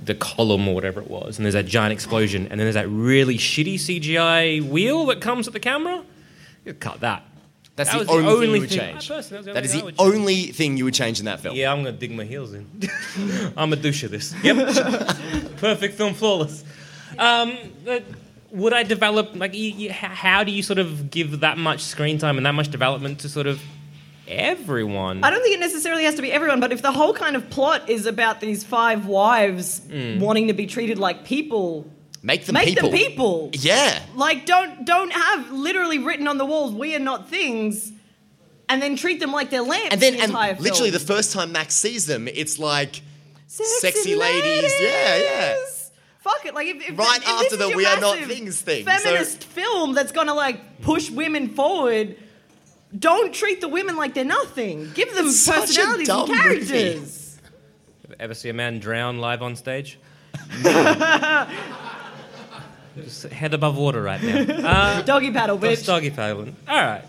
the 0.04 0.14
column 0.14 0.66
or 0.66 0.74
whatever 0.74 1.00
it 1.00 1.08
was, 1.10 1.38
and 1.38 1.44
there's 1.44 1.54
that 1.54 1.66
giant 1.66 1.92
explosion, 1.92 2.42
and 2.50 2.58
then 2.58 2.64
there's 2.66 2.74
that 2.74 2.88
really 2.88 3.36
shitty 3.36 3.74
CGI 3.74 4.66
wheel 4.66 5.06
that 5.06 5.20
comes 5.20 5.46
at 5.46 5.52
the 5.52 5.60
camera. 5.60 6.02
You 6.64 6.74
cut 6.74 7.00
that. 7.00 7.22
That's 7.76 7.90
That 7.92 8.06
the 8.06 8.12
was 8.16 8.24
only, 8.26 8.46
thing 8.46 8.54
you 8.54 8.60
would 8.60 8.68
thing- 8.70 8.78
change. 8.78 9.08
Personally, 9.08 9.44
that 9.44 9.54
That 9.54 9.62
was 9.62 9.72
the 9.72 9.78
the 9.78 9.84
only 9.84 9.92
thing 9.92 10.20
only 10.20 10.52
thing 10.52 10.76
you 10.76 10.84
would 10.84 10.94
change 10.94 11.18
in 11.20 11.26
that 11.26 11.40
film. 11.40 11.54
Yeah, 11.56 11.72
I'm 11.72 11.78
gonna 11.84 11.92
dig 11.96 12.10
my 12.12 12.24
heels 12.24 12.52
in. 12.52 12.66
I'm 13.56 13.72
a 13.72 13.76
douche 13.76 14.02
of 14.02 14.10
this. 14.10 14.34
Yep, 14.42 14.56
perfect 15.58 15.94
film, 15.96 16.14
flawless. 16.14 16.64
Um, 17.18 17.56
but 17.84 18.04
would 18.50 18.72
I 18.72 18.82
develop 18.82 19.34
like? 19.36 19.54
How 19.92 20.44
do 20.44 20.50
you 20.52 20.62
sort 20.62 20.78
of 20.78 21.10
give 21.10 21.40
that 21.40 21.56
much 21.58 21.80
screen 21.82 22.18
time 22.18 22.36
and 22.36 22.44
that 22.46 22.54
much 22.54 22.68
development 22.70 23.20
to 23.20 23.28
sort 23.28 23.46
of 23.46 23.60
everyone? 24.30 25.22
I 25.24 25.30
don't 25.30 25.42
think 25.42 25.54
it 25.56 25.60
necessarily 25.60 26.04
has 26.04 26.14
to 26.16 26.22
be 26.22 26.32
everyone, 26.32 26.60
but 26.60 26.72
if 26.72 26.82
the 26.82 26.92
whole 26.92 27.12
kind 27.12 27.36
of 27.36 27.50
plot 27.50 27.88
is 27.90 28.06
about 28.06 28.40
these 28.40 28.64
five 28.64 29.06
wives 29.06 29.80
Hmm. 29.90 30.20
wanting 30.20 30.46
to 30.48 30.52
be 30.54 30.66
treated 30.66 30.98
like 30.98 31.24
people, 31.24 31.86
Make 32.22 32.46
them 32.46 32.54
make 32.54 32.68
people. 32.68 32.90
them 32.90 32.98
people. 32.98 33.50
Yeah. 33.54 34.00
Like 34.14 34.46
don't 34.46 34.84
don't 34.84 35.12
have 35.12 35.50
literally 35.52 35.98
written 35.98 36.28
on 36.28 36.38
the 36.38 36.44
walls 36.44 36.72
"We 36.72 36.94
are 36.94 36.98
not 37.00 37.28
things," 37.30 37.92
and 38.68 38.80
then 38.82 38.96
treat 38.96 39.20
them 39.20 39.32
like 39.32 39.50
they're 39.50 39.62
lamps. 39.62 39.88
And 39.92 40.00
then, 40.00 40.16
the 40.16 40.24
entire 40.24 40.52
and 40.52 40.60
literally, 40.60 40.90
the 40.90 40.98
first 41.00 41.32
time 41.32 41.52
Max 41.52 41.74
sees 41.74 42.06
them, 42.06 42.28
it's 42.28 42.58
like 42.58 43.02
Sexy 43.46 43.80
sexy 43.80 44.14
ladies. 44.14 44.72
Yeah, 44.80 45.16
yeah. 45.16 45.56
Fuck 46.20 46.44
it, 46.44 46.54
like 46.54 46.68
if, 46.68 46.90
if 46.90 46.98
Right 46.98 47.18
if 47.22 47.26
after 47.28 47.42
this 47.44 47.52
is 47.54 47.58
the 47.58 47.68
your 47.68 47.76
"We 47.78 47.86
are 47.86 47.98
not 47.98 48.16
massive 48.20 48.30
things" 48.36 48.60
thing, 48.60 48.84
so- 48.86 48.92
feminist 48.98 49.44
film 49.44 49.94
that's 49.94 50.12
gonna 50.12 50.34
like 50.34 50.82
push 50.82 51.10
women 51.10 51.48
forward. 51.48 52.16
Don't 52.98 53.32
treat 53.32 53.60
the 53.60 53.68
women 53.68 53.96
like 53.96 54.14
they're 54.14 54.24
nothing. 54.24 54.90
Give 54.94 55.14
them 55.14 55.26
It's 55.26 55.40
such 55.40 55.56
a 55.56 55.60
personalities 55.80 56.08
and 56.08 56.26
dumb 56.26 56.36
characters. 56.36 57.38
Ever 58.18 58.34
see 58.34 58.48
a 58.48 58.52
man 58.52 58.80
drown 58.80 59.18
live 59.18 59.42
on 59.42 59.54
stage? 59.56 59.98
Just 62.96 63.22
head 63.24 63.54
above 63.54 63.76
water 63.76 64.02
right 64.02 64.22
now. 64.22 64.40
Uh, 64.70 65.02
Doggy 65.02 65.30
paddle, 65.30 65.58
bitch. 65.58 65.86
doggy 65.86 66.10
paddling. 66.10 66.56
All 66.68 66.76
right. 66.80 67.02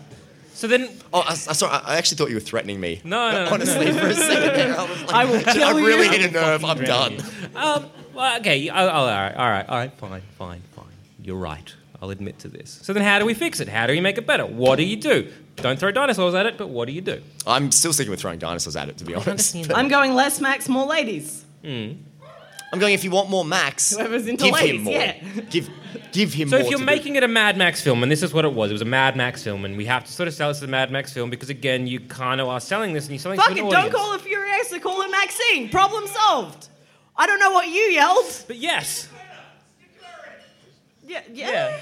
So 0.54 0.66
then, 0.68 0.88
Oh, 1.12 1.20
I, 1.20 1.30
I, 1.30 1.34
sorry. 1.34 1.72
I 1.72 1.94
I 1.94 1.96
actually 1.96 2.18
thought 2.18 2.28
you 2.28 2.36
were 2.36 2.40
threatening 2.40 2.78
me. 2.80 3.00
No, 3.04 3.32
no, 3.32 3.44
no, 3.46 3.50
Honestly, 3.50 3.86
no. 3.86 3.98
for 3.98 4.06
a 4.06 4.14
second 4.14 4.54
there, 4.54 4.78
I 4.78 4.84
was 4.84 5.02
like, 5.02 5.12
I 5.14 5.24
will 5.24 5.64
I 5.64 5.80
really 5.80 6.06
you. 6.06 6.12
hit 6.12 6.30
a 6.30 6.32
nerve. 6.32 6.64
I'm 6.64 6.78
done. 6.84 7.18
Um, 7.56 7.86
well, 8.14 8.38
okay, 8.40 8.68
oh, 8.70 8.74
all 8.88 9.06
right, 9.06 9.34
all 9.34 9.50
right, 9.50 9.68
all 9.68 9.76
right, 9.76 9.92
fine, 9.94 10.22
fine, 10.38 10.62
fine. 10.76 10.84
You're 11.22 11.36
right. 11.36 11.74
I'll 12.00 12.10
admit 12.10 12.38
to 12.40 12.48
this. 12.48 12.78
So 12.82 12.92
then, 12.92 13.02
how 13.02 13.18
do 13.18 13.24
we 13.26 13.34
fix 13.34 13.60
it? 13.60 13.68
How 13.68 13.86
do 13.86 13.92
we 13.92 14.00
make 14.00 14.18
it 14.18 14.26
better? 14.26 14.44
What 14.46 14.76
do 14.76 14.84
you 14.84 14.96
do? 14.96 15.32
Don't 15.56 15.78
throw 15.78 15.90
dinosaurs 15.92 16.34
at 16.34 16.46
it, 16.46 16.56
but 16.58 16.68
what 16.68 16.86
do 16.86 16.92
you 16.92 17.00
do? 17.02 17.20
I'm 17.46 17.70
still 17.72 17.92
sticking 17.92 18.10
with 18.10 18.20
throwing 18.20 18.38
dinosaurs 18.38 18.74
at 18.76 18.88
it, 18.88 18.98
to 18.98 19.04
be 19.04 19.14
honest. 19.14 19.54
I'm 19.74 19.88
going 19.88 20.14
less 20.14 20.40
Max, 20.40 20.68
more 20.68 20.86
ladies. 20.86 21.44
I'm 21.64 22.78
going. 22.78 22.94
If 22.94 23.04
you 23.04 23.10
want 23.10 23.28
more 23.28 23.44
Max, 23.44 23.90
Whoever's 23.94 24.26
into 24.26 24.44
give 24.44 24.54
ladies, 24.54 24.76
him 24.80 24.84
more. 24.84 24.94
yeah. 24.94 25.22
Give, 25.50 25.68
give 26.10 26.32
him 26.32 26.48
So 26.48 26.56
more. 26.56 26.64
if 26.64 26.70
you're 26.70 26.78
to 26.78 26.84
do. 26.84 26.90
making 26.90 27.16
it 27.16 27.22
a 27.22 27.28
Mad 27.28 27.58
Max 27.58 27.82
film, 27.82 28.02
and 28.02 28.10
this 28.10 28.22
is 28.22 28.32
what 28.32 28.46
it 28.46 28.52
was, 28.54 28.70
it 28.70 28.72
was 28.72 28.80
a 28.82 28.86
Mad 28.86 29.14
Max 29.14 29.42
film, 29.44 29.66
and 29.66 29.76
we 29.76 29.84
have 29.84 30.04
to 30.04 30.12
sort 30.12 30.26
of 30.26 30.32
sell 30.32 30.48
this 30.48 30.56
as 30.58 30.62
a 30.62 30.66
Mad 30.68 30.90
Max 30.90 31.12
film 31.12 31.28
because 31.28 31.50
again, 31.50 31.86
you 31.86 32.00
kind 32.00 32.40
of 32.40 32.48
are 32.48 32.60
selling 32.60 32.94
this, 32.94 33.04
and 33.04 33.12
you're 33.12 33.18
selling 33.20 33.38
Fuck 33.38 33.48
to 33.48 33.52
it, 33.52 33.58
an 33.58 33.64
don't 33.68 33.74
audience. 33.76 33.94
call 33.94 34.14
it 34.14 34.22
Furiosa, 34.22 34.80
call 34.80 35.02
it 35.02 35.10
Maxine. 35.10 35.68
Problem 35.68 36.06
solved. 36.06 36.68
I 37.14 37.26
don't 37.26 37.38
know 37.40 37.50
what 37.50 37.68
you 37.68 37.74
yelled. 37.74 38.44
But 38.46 38.56
yes, 38.56 39.06
Yeah, 41.06 41.20
yeah. 41.32 41.50
yeah. 41.50 41.80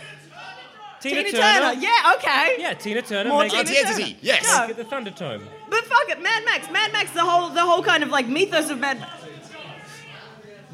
Tina, 1.00 1.22
Tina 1.24 1.30
Turner. 1.32 1.60
Turner. 1.60 1.80
Yeah, 1.80 2.14
okay. 2.16 2.56
Yeah, 2.58 2.74
Tina 2.74 3.02
Turner. 3.02 3.30
More 3.30 3.42
make 3.42 3.52
Tina 3.52 3.62
it- 3.62 3.68
Auntie 3.68 4.02
Entity, 4.02 4.18
yes. 4.20 4.44
No. 4.44 4.66
Get 4.66 4.76
the 4.76 4.84
Thunderdome. 4.84 5.42
But 5.68 5.84
fuck 5.84 6.08
it, 6.10 6.22
Mad 6.22 6.44
Max. 6.44 6.70
Mad 6.70 6.92
Max, 6.92 7.10
the 7.12 7.24
whole 7.24 7.48
the 7.50 7.62
whole 7.62 7.82
kind 7.82 8.02
of 8.02 8.10
like 8.10 8.28
mythos 8.28 8.70
of 8.70 8.78
Mad 8.78 9.00
Max. 9.00 9.12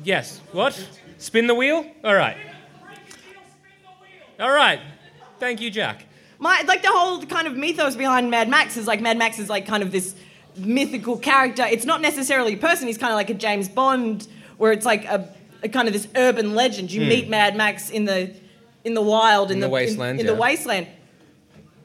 Yes. 0.03 0.41
What? 0.53 0.89
Spin 1.19 1.47
the 1.47 1.55
wheel? 1.55 1.87
All 2.05 2.15
right. 2.15 2.37
All 4.39 4.51
right. 4.51 4.81
Thank 5.39 5.61
you, 5.61 5.71
Jack. 5.71 6.05
My 6.39 6.63
like 6.67 6.83
the 6.83 6.91
whole 6.91 7.23
kind 7.23 7.47
of 7.47 7.57
mythos 7.57 7.97
behind 7.97 8.31
Mad 8.31 8.49
Max 8.49 8.77
is 8.77 8.87
like 8.87 9.01
Mad 9.01 9.17
Max 9.17 9.39
is 9.39 9.49
like 9.49 9.67
kind 9.67 9.83
of 9.83 9.93
this 9.93 10.15
mythical 10.57 11.19
character. 11.19 11.65
It's 11.65 11.85
not 11.85 12.01
necessarily 12.01 12.55
a 12.55 12.57
person. 12.57 12.87
He's 12.87 12.99
kind 12.99 13.13
of 13.13 13.17
like 13.17 13.31
a 13.31 13.35
James 13.35 13.69
Bond, 13.69 14.27
where 14.57 14.73
it's 14.73 14.85
like 14.85 15.05
a, 15.05 15.33
a 15.63 15.69
kind 15.69 15.89
of 15.89 15.95
this 15.95 16.09
urban 16.17 16.55
legend. 16.55 16.91
You 16.93 17.03
hmm. 17.03 17.09
meet 17.09 17.29
Mad 17.29 17.57
Max 17.57 17.91
in 17.91 18.05
the 18.05 18.35
in 18.87 18.95
the 18.95 19.03
wild 19.03 19.51
in. 19.51 19.57
In 19.57 19.61
the 19.61 19.69
wasteland, 19.69 20.21
in, 20.21 20.27
yeah. 20.27 20.33
the 20.33 20.39
wasteland. 20.39 20.87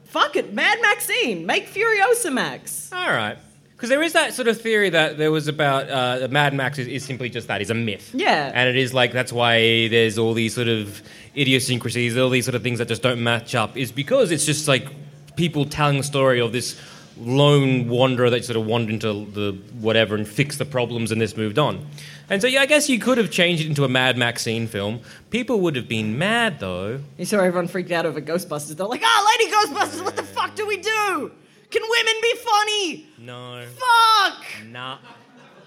Fuck 0.04 0.36
it, 0.36 0.54
Mad 0.54 0.78
Maxine, 0.80 1.44
make 1.44 1.68
Furiosa 1.68 2.32
Max. 2.32 2.90
All 2.92 3.10
right. 3.10 3.36
Because 3.72 3.88
there 3.88 4.02
is 4.02 4.12
that 4.12 4.32
sort 4.32 4.46
of 4.46 4.60
theory 4.60 4.90
that 4.90 5.18
there 5.18 5.32
was 5.32 5.48
about 5.48 5.90
uh, 5.90 6.28
Mad 6.30 6.54
Max 6.54 6.78
is, 6.78 6.86
is 6.86 7.04
simply 7.04 7.28
just 7.28 7.48
that, 7.48 7.60
is 7.60 7.70
a 7.70 7.74
myth. 7.74 8.10
Yeah. 8.14 8.52
And 8.54 8.68
it 8.68 8.76
is 8.76 8.94
like, 8.94 9.10
that's 9.12 9.32
why 9.32 9.88
there's 9.88 10.18
all 10.18 10.34
these 10.34 10.54
sort 10.54 10.68
of 10.68 11.02
idiosyncrasies, 11.36 12.16
all 12.16 12.30
these 12.30 12.44
sort 12.44 12.54
of 12.54 12.62
things 12.62 12.78
that 12.78 12.86
just 12.86 13.02
don't 13.02 13.20
match 13.20 13.56
up, 13.56 13.76
is 13.76 13.90
because 13.90 14.30
it's 14.30 14.46
just 14.46 14.68
like 14.68 14.86
people 15.34 15.64
telling 15.64 15.96
the 15.96 16.04
story 16.04 16.40
of 16.40 16.52
this 16.52 16.80
lone 17.18 17.88
wanderer 17.88 18.30
that 18.30 18.44
sort 18.44 18.56
of 18.56 18.66
wandered 18.66 18.94
into 18.94 19.26
the 19.32 19.52
whatever 19.80 20.14
and 20.14 20.26
fixed 20.26 20.58
the 20.58 20.64
problems 20.64 21.12
and 21.12 21.20
this 21.20 21.36
moved 21.36 21.58
on. 21.58 21.86
And 22.30 22.40
so, 22.40 22.48
yeah, 22.48 22.62
I 22.62 22.66
guess 22.66 22.88
you 22.88 22.98
could 22.98 23.18
have 23.18 23.30
changed 23.30 23.62
it 23.64 23.68
into 23.68 23.84
a 23.84 23.88
Mad 23.88 24.16
Maxine 24.16 24.66
film. 24.66 25.00
People 25.30 25.60
would 25.60 25.76
have 25.76 25.88
been 25.88 26.16
mad, 26.18 26.60
though. 26.60 27.00
You 27.18 27.24
saw 27.26 27.38
everyone 27.38 27.68
freaked 27.68 27.90
out 27.90 28.06
over 28.06 28.20
Ghostbusters. 28.20 28.76
They're 28.76 28.86
like, 28.86 29.02
"Ah, 29.04 29.36
Lady 29.38 29.52
Ghostbusters, 29.52 30.02
what 30.04 30.16
the 30.16 30.22
fuck 30.22 30.54
do 30.54 30.66
we 30.66 30.76
do? 30.78 31.30
Can 31.70 31.82
women 31.82 32.14
be 32.22 32.34
funny? 32.36 33.06
No. 33.18 33.64
Fuck!" 33.76 34.44
Nah. 34.70 34.98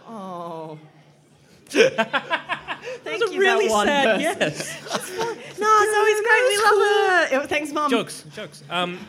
Oh. 0.07 0.79
Thank 1.69 1.95
That's 1.95 3.21
a 3.31 3.37
really 3.37 3.67
that 3.67 3.85
sad 3.85 4.05
person. 4.05 4.21
yes. 4.21 5.59
No, 5.59 5.85
Zoe's 5.93 6.21
great. 6.21 6.43
We 6.47 6.57
love 6.57 6.77
her. 6.77 7.27
Oh, 7.41 7.45
Thanks, 7.47 7.71
mum. 7.71 7.89
jokes, 7.89 8.23
jokes. 8.35 8.63
Um, 8.69 8.99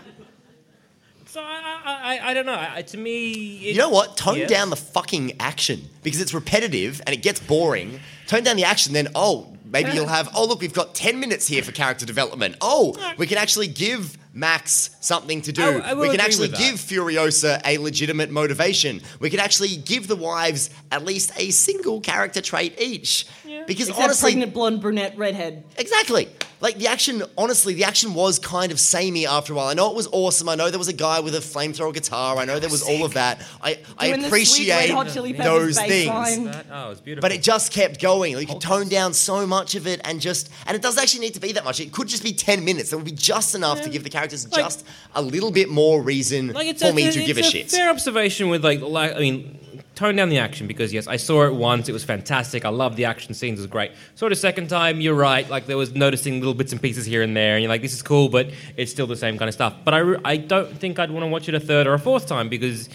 so 1.36 1.42
I, 1.42 1.80
I, 1.84 1.94
I, 2.16 2.30
I 2.30 2.34
don't 2.34 2.46
know. 2.46 2.56
I, 2.58 2.80
to 2.80 2.96
me, 2.96 3.58
it, 3.58 3.72
You 3.74 3.78
know 3.78 3.90
what? 3.90 4.16
Tone 4.16 4.46
down 4.46 4.70
the 4.70 4.76
fucking 4.76 5.36
action 5.38 5.82
because 6.02 6.18
it's 6.22 6.32
repetitive 6.32 7.02
and 7.06 7.12
it 7.14 7.20
gets 7.22 7.40
boring. 7.40 8.00
Tone 8.26 8.42
down 8.42 8.56
the 8.56 8.64
action, 8.64 8.94
then 8.94 9.08
oh, 9.14 9.54
maybe 9.66 9.90
you'll 9.92 10.06
have 10.06 10.30
oh 10.34 10.46
look, 10.46 10.62
we've 10.62 10.72
got 10.72 10.94
ten 10.94 11.20
minutes 11.20 11.46
here 11.46 11.62
for 11.62 11.72
character 11.72 12.06
development. 12.06 12.56
Oh, 12.62 12.96
we 13.18 13.26
can 13.26 13.36
actually 13.36 13.68
give 13.68 14.16
Max 14.32 14.96
something 15.00 15.42
to 15.42 15.52
do. 15.52 15.62
I- 15.62 15.90
I 15.90 15.94
we 15.94 16.08
can 16.08 16.20
actually 16.20 16.48
give 16.48 16.76
Furiosa 16.76 17.60
a 17.66 17.76
legitimate 17.78 18.30
motivation. 18.30 19.02
We 19.20 19.28
can 19.28 19.40
actually 19.40 19.76
give 19.76 20.08
the 20.08 20.16
wives 20.16 20.70
at 20.90 21.04
least 21.04 21.32
a 21.36 21.50
single 21.50 22.00
character 22.00 22.40
trait 22.40 22.80
each. 22.80 23.26
Because 23.64 23.88
Except 23.88 24.04
honestly, 24.04 24.32
pregnant 24.32 24.54
blonde 24.54 24.80
brunette 24.80 25.16
redhead. 25.16 25.64
Exactly. 25.78 26.28
Like 26.58 26.78
the 26.78 26.86
action, 26.86 27.22
honestly, 27.36 27.74
the 27.74 27.84
action 27.84 28.14
was 28.14 28.38
kind 28.38 28.72
of 28.72 28.80
samey 28.80 29.26
after 29.26 29.52
a 29.52 29.56
while. 29.56 29.68
I 29.68 29.74
know 29.74 29.90
it 29.90 29.96
was 29.96 30.08
awesome. 30.10 30.48
I 30.48 30.54
know 30.54 30.70
there 30.70 30.78
was 30.78 30.88
a 30.88 30.94
guy 30.94 31.20
with 31.20 31.34
a 31.34 31.40
flamethrower 31.40 31.92
guitar. 31.92 32.38
I 32.38 32.46
know 32.46 32.58
there 32.58 32.70
was 32.70 32.82
all 32.82 33.04
of 33.04 33.12
that. 33.12 33.42
I, 33.62 33.78
I 33.98 34.08
Doing 34.08 34.22
the 34.22 34.28
sweet 34.28 34.40
appreciate 34.68 34.68
Red 34.88 34.90
Hot 34.90 35.08
Chili 35.08 35.32
Peppers 35.34 35.44
those 35.44 35.76
bass 35.76 35.88
things. 35.88 36.08
line. 36.08 36.44
That, 36.44 36.66
oh, 36.72 36.90
it's 36.92 37.02
beautiful. 37.02 37.20
But 37.20 37.32
it 37.32 37.42
just 37.42 37.72
kept 37.72 38.00
going. 38.00 38.34
Like, 38.34 38.48
you 38.48 38.54
could 38.54 38.62
tone 38.62 38.88
down 38.88 39.12
so 39.12 39.46
much 39.46 39.74
of 39.74 39.86
it 39.86 40.00
and 40.04 40.18
just, 40.18 40.50
and 40.66 40.74
it 40.74 40.80
doesn't 40.80 41.02
actually 41.02 41.20
need 41.20 41.34
to 41.34 41.40
be 41.40 41.52
that 41.52 41.64
much. 41.64 41.78
It 41.78 41.92
could 41.92 42.08
just 42.08 42.22
be 42.24 42.32
10 42.32 42.64
minutes. 42.64 42.90
It 42.90 42.96
would 42.96 43.04
be 43.04 43.12
just 43.12 43.54
enough 43.54 43.82
to 43.82 43.90
give 43.90 44.02
the 44.02 44.10
characters 44.10 44.50
Like- 44.50 44.64
just 44.64 44.86
a 45.14 45.20
little 45.20 45.50
bit 45.50 45.68
more 45.68 46.00
reason 46.00 46.48
like 46.54 46.68
it's 46.68 46.80
for 46.82 46.88
a, 46.88 46.92
me 46.94 47.04
it's 47.04 47.16
to 47.16 47.24
give 47.24 47.36
a 47.36 47.40
a 47.40 47.42
shit. 47.42 47.70
Fair 47.70 47.90
observation 47.90 48.48
with 48.48 48.64
like, 48.64 48.80
like 48.80 49.14
I 49.14 49.18
mean, 49.18 49.58
tone 49.96 50.14
down 50.14 50.28
the 50.28 50.38
action 50.38 50.68
because 50.68 50.92
yes, 50.92 51.08
I 51.08 51.16
saw 51.16 51.44
it 51.46 51.54
once. 51.54 51.88
It 51.88 51.92
was 51.92 52.04
fantastic. 52.04 52.64
I 52.64 52.68
love 52.68 52.94
the 52.94 53.06
action 53.06 53.34
scenes. 53.34 53.58
It 53.58 53.62
was 53.62 53.70
great. 53.70 53.90
Saw 54.14 54.26
it 54.26 54.32
a 54.32 54.36
second 54.36 54.68
time. 54.68 55.00
You're 55.00 55.14
right. 55.14 55.48
Like 55.50 55.66
there 55.66 55.76
was 55.76 55.94
noticing 55.94 56.38
little 56.38 56.54
bits 56.54 56.70
and 56.70 56.80
pieces 56.80 57.04
here 57.04 57.22
and 57.22 57.36
there, 57.36 57.54
and 57.56 57.62
you're 57.64 57.68
like, 57.70 57.82
this 57.82 57.94
is 57.94 58.02
cool, 58.02 58.28
but 58.28 58.50
it's 58.76 58.92
still 58.92 59.08
the 59.08 59.16
same 59.16 59.36
kind 59.38 59.48
of 59.48 59.54
stuff. 59.54 59.74
But 59.84 59.94
I, 59.94 59.98
re- 59.98 60.20
I 60.24 60.36
don't 60.36 60.78
think 60.78 61.00
I'd 61.00 61.10
want 61.10 61.24
to 61.24 61.28
watch 61.28 61.48
it 61.48 61.54
a 61.56 61.60
third 61.60 61.88
or 61.88 61.94
a 61.94 61.98
fourth 61.98 62.28
time 62.28 62.48
because. 62.48 62.88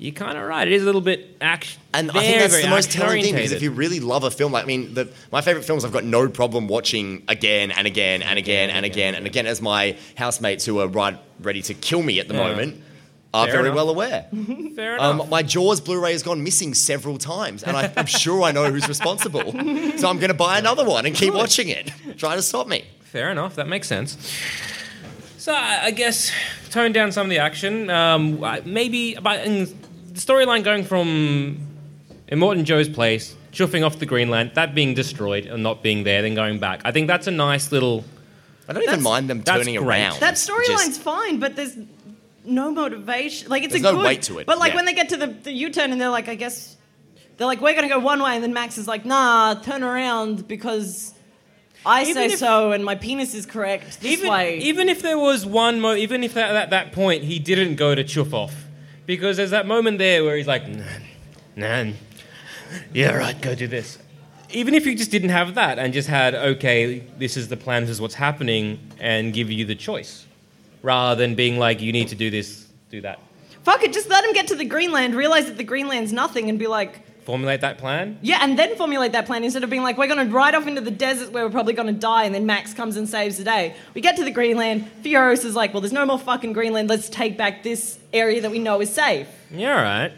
You're 0.00 0.12
kind 0.14 0.38
of 0.38 0.46
right. 0.46 0.68
It 0.68 0.74
is 0.74 0.82
a 0.82 0.84
little 0.84 1.00
bit 1.00 1.36
action. 1.40 1.82
And 1.92 2.12
very, 2.12 2.24
I 2.24 2.28
think 2.28 2.40
that's 2.52 2.62
the 2.62 2.68
most 2.70 2.92
telling 2.92 3.20
thing 3.20 3.34
because 3.34 3.50
if 3.50 3.62
you 3.62 3.72
really 3.72 3.98
love 3.98 4.22
a 4.22 4.30
film, 4.30 4.52
like 4.52 4.62
I 4.62 4.66
mean, 4.68 4.94
the, 4.94 5.08
my 5.32 5.40
favorite 5.40 5.64
films 5.64 5.84
I've 5.84 5.90
got 5.90 6.04
no 6.04 6.28
problem 6.28 6.68
watching 6.68 7.24
again 7.26 7.72
and 7.72 7.84
again 7.84 8.22
and 8.22 8.38
again 8.38 8.70
and 8.70 8.86
again 8.86 9.16
and 9.16 9.26
again, 9.26 9.48
as 9.48 9.60
my 9.60 9.96
housemates 10.16 10.64
who 10.64 10.78
are 10.78 10.86
right 10.86 11.18
ready 11.40 11.62
to 11.62 11.74
kill 11.74 12.04
me 12.04 12.20
at 12.20 12.28
the 12.28 12.34
Yeah. 12.34 12.46
moment 12.46 12.80
are 13.34 13.46
Fair 13.46 13.56
very 13.56 13.66
enough. 13.66 13.76
well 13.76 13.90
aware. 13.90 14.26
Fair 14.76 14.94
enough. 14.96 15.20
Um, 15.20 15.28
my 15.28 15.42
Jaws 15.42 15.80
Blu-ray 15.80 16.12
has 16.12 16.22
gone 16.22 16.42
missing 16.42 16.72
several 16.74 17.18
times, 17.18 17.62
and 17.62 17.76
I, 17.76 17.92
I'm 17.96 18.06
sure 18.06 18.42
I 18.42 18.52
know 18.52 18.70
who's 18.70 18.88
responsible. 18.88 19.52
So 19.98 20.08
I'm 20.08 20.18
going 20.18 20.28
to 20.28 20.34
buy 20.34 20.58
another 20.58 20.84
one 20.84 21.06
and 21.06 21.14
keep 21.14 21.34
watching 21.34 21.68
it. 21.68 21.90
Try 22.16 22.36
to 22.36 22.42
stop 22.42 22.68
me. 22.68 22.84
Fair 23.02 23.30
enough. 23.30 23.56
That 23.56 23.66
makes 23.68 23.88
sense. 23.88 24.16
So 25.38 25.52
I, 25.52 25.80
I 25.86 25.90
guess 25.90 26.30
tone 26.70 26.92
down 26.92 27.10
some 27.12 27.26
of 27.26 27.30
the 27.30 27.38
action. 27.38 27.90
Um, 27.90 28.42
I- 28.44 28.62
maybe 28.64 29.14
about 29.14 29.40
in 29.44 29.64
the 29.64 29.70
storyline 30.14 30.62
going 30.62 30.84
from 30.84 31.58
Immortan 32.30 32.64
Joe's 32.64 32.88
place 32.88 33.34
chuffing 33.52 33.84
off 33.84 33.98
the 33.98 34.06
Greenland, 34.06 34.52
that 34.54 34.74
being 34.74 34.94
destroyed 34.94 35.46
and 35.46 35.62
not 35.62 35.82
being 35.82 36.04
there, 36.04 36.22
then 36.22 36.34
going 36.34 36.58
back. 36.60 36.82
I 36.84 36.92
think 36.92 37.08
that's 37.08 37.26
a 37.26 37.30
nice 37.32 37.72
little. 37.72 38.04
I 38.68 38.74
don't 38.74 38.82
even 38.84 39.02
mind 39.02 39.28
them 39.30 39.40
that's 39.40 39.58
turning 39.58 39.76
great. 39.82 39.86
around. 40.02 40.20
That 40.20 40.32
Just- 40.36 40.48
storyline's 40.48 40.98
fine, 40.98 41.40
but 41.40 41.56
there's 41.56 41.76
no 42.48 42.70
motivation. 42.72 43.48
Like 43.48 43.62
it's 43.62 43.72
There's 43.72 43.84
a 43.84 43.92
no 43.92 43.96
good, 43.98 44.04
weight 44.06 44.22
to 44.22 44.38
it, 44.38 44.46
But 44.46 44.58
like 44.58 44.70
yeah. 44.70 44.76
when 44.76 44.84
they 44.86 44.94
get 44.94 45.10
to 45.10 45.16
the, 45.16 45.26
the 45.28 45.52
U-turn 45.52 45.92
and 45.92 46.00
they're 46.00 46.08
like, 46.08 46.28
I 46.28 46.34
guess 46.34 46.76
they're 47.36 47.46
like, 47.46 47.60
we're 47.60 47.74
gonna 47.74 47.88
go 47.88 47.98
one 48.00 48.20
way, 48.22 48.34
and 48.34 48.42
then 48.42 48.52
Max 48.52 48.78
is 48.78 48.88
like, 48.88 49.04
Nah, 49.04 49.54
turn 49.54 49.82
around 49.82 50.48
because 50.48 51.14
I 51.86 52.02
Even 52.02 52.14
say 52.14 52.26
if- 52.34 52.38
so, 52.38 52.72
and 52.72 52.84
my 52.84 52.96
penis 52.96 53.34
is 53.34 53.46
correct 53.46 54.00
this 54.00 54.12
even, 54.18 54.30
way. 54.30 54.58
even 54.58 54.88
if 54.88 55.00
there 55.02 55.16
was 55.18 55.46
one 55.46 55.80
mo, 55.80 55.94
even 55.94 56.24
if 56.24 56.36
at 56.36 56.52
that, 56.52 56.70
that 56.70 56.92
point 56.92 57.22
he 57.24 57.38
didn't 57.38 57.76
go 57.76 57.94
to 57.94 58.02
chuff 58.02 58.34
off, 58.34 58.64
because 59.06 59.36
there's 59.36 59.50
that 59.52 59.66
moment 59.66 59.98
there 59.98 60.24
where 60.24 60.36
he's 60.36 60.48
like, 60.48 60.66
Nan, 60.68 61.02
Nan, 61.56 61.94
yeah, 62.92 63.12
right, 63.16 63.40
go 63.40 63.54
do 63.54 63.66
this. 63.68 63.98
Even 64.50 64.74
if 64.74 64.86
you 64.86 64.94
just 64.96 65.10
didn't 65.10 65.28
have 65.30 65.54
that 65.56 65.78
and 65.78 65.92
just 65.92 66.08
had, 66.08 66.34
okay, 66.34 67.00
this 67.18 67.36
is 67.36 67.48
the 67.48 67.56
plan, 67.56 67.82
this 67.82 67.90
is 67.90 68.00
what's 68.00 68.14
happening, 68.14 68.78
and 68.98 69.32
give 69.32 69.50
you 69.50 69.64
the 69.64 69.74
choice, 69.74 70.26
rather 70.82 71.18
than 71.20 71.34
being 71.34 71.58
like, 71.58 71.80
you 71.80 71.92
need 71.92 72.08
to 72.08 72.14
do 72.14 72.30
this, 72.30 72.66
do 72.90 73.00
that. 73.02 73.18
Fuck 73.64 73.82
it, 73.82 73.92
just 73.92 74.08
let 74.08 74.24
him 74.24 74.32
get 74.32 74.46
to 74.48 74.54
the 74.56 74.64
Greenland, 74.64 75.14
realize 75.14 75.46
that 75.46 75.56
the 75.56 75.64
Greenland's 75.64 76.12
nothing, 76.12 76.48
and 76.48 76.58
be 76.58 76.66
like, 76.66 77.02
Formulate 77.24 77.60
that 77.60 77.76
plan. 77.76 78.18
yeah, 78.22 78.38
and 78.40 78.58
then 78.58 78.74
formulate 78.76 79.12
that 79.12 79.26
plan 79.26 79.44
instead 79.44 79.62
of 79.62 79.68
being 79.68 79.82
like, 79.82 79.98
we're 79.98 80.06
gonna 80.06 80.24
ride 80.24 80.54
off 80.54 80.66
into 80.66 80.80
the 80.80 80.90
desert 80.90 81.30
where 81.30 81.44
we're 81.44 81.50
probably 81.52 81.74
gonna 81.74 81.92
die, 81.92 82.24
and 82.24 82.34
then 82.34 82.46
Max 82.46 82.72
comes 82.72 82.96
and 82.96 83.06
saves 83.06 83.36
the 83.36 83.44
day. 83.44 83.74
We 83.92 84.00
get 84.00 84.16
to 84.16 84.24
the 84.24 84.30
Greenland, 84.30 84.90
Furiosa 85.02 85.44
is 85.44 85.54
like, 85.54 85.74
well, 85.74 85.82
there's 85.82 85.92
no 85.92 86.06
more 86.06 86.18
fucking 86.18 86.54
Greenland, 86.54 86.88
let's 86.88 87.10
take 87.10 87.36
back 87.36 87.62
this 87.62 87.98
area 88.14 88.40
that 88.40 88.50
we 88.50 88.58
know 88.58 88.80
is 88.80 88.90
safe. 88.90 89.28
Yeah, 89.50 89.76
all 89.76 89.82
right. 89.82 90.12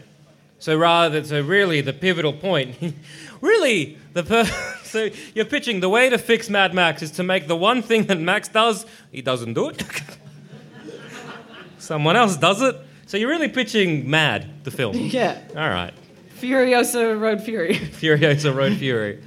So 0.59 0.77
rather, 0.77 1.21
so 1.25 1.41
really, 1.41 1.81
the 1.81 1.91
pivotal 1.91 2.31
point, 2.31 2.77
really, 3.41 3.97
the 4.13 4.23
per- 4.23 4.45
so 4.83 5.09
you're 5.33 5.43
pitching 5.43 5.81
the 5.81 5.89
way 5.89 6.09
to 6.09 6.17
fix 6.17 6.49
Mad 6.49 6.73
Max 6.73 7.01
is 7.01 7.11
to 7.11 7.23
make 7.23 7.47
the 7.47 7.57
one 7.57 7.81
thing 7.81 8.05
that 8.05 8.19
Max 8.19 8.47
does, 8.47 8.85
he 9.11 9.21
doesn't 9.21 9.55
do 9.55 9.67
it. 9.67 9.83
Someone 11.81 12.15
else 12.15 12.37
does 12.37 12.61
it. 12.61 12.77
So 13.07 13.17
you're 13.17 13.29
really 13.29 13.49
pitching 13.49 14.09
Mad, 14.09 14.63
the 14.63 14.71
film. 14.71 14.95
Yeah. 15.11 15.41
All 15.49 15.69
right. 15.69 15.93
Furiosa 16.39 17.19
Road 17.19 17.41
Fury. 17.41 17.73
Furiosa 17.75 18.55
Road 18.55 18.77
Fury. 18.77 19.19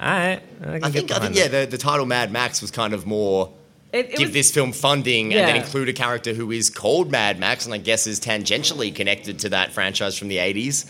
All 0.00 0.08
right. 0.08 0.42
I, 0.62 0.74
I 0.74 0.90
think, 0.90 1.12
I 1.12 1.20
think, 1.20 1.36
yeah, 1.36 1.48
the, 1.48 1.66
the 1.70 1.78
title 1.78 2.06
Mad 2.06 2.32
Max 2.32 2.60
was 2.60 2.70
kind 2.70 2.94
of 2.94 3.06
more 3.06 3.52
It, 3.92 4.06
it 4.06 4.16
give 4.16 4.28
was- 4.28 4.32
this 4.32 4.50
film 4.50 4.72
funding 4.72 5.32
and 5.32 5.48
then 5.48 5.56
include 5.56 5.88
a 5.88 5.92
character 5.92 6.34
who 6.34 6.50
is 6.50 6.68
called 6.68 7.10
Mad 7.10 7.38
Max 7.38 7.64
and 7.64 7.72
I 7.72 7.78
guess 7.78 8.06
is 8.06 8.18
tangentially 8.18 8.94
connected 8.94 9.38
to 9.40 9.50
that 9.50 9.72
franchise 9.72 10.18
from 10.18 10.28
the 10.28 10.38
80s. 10.38 10.86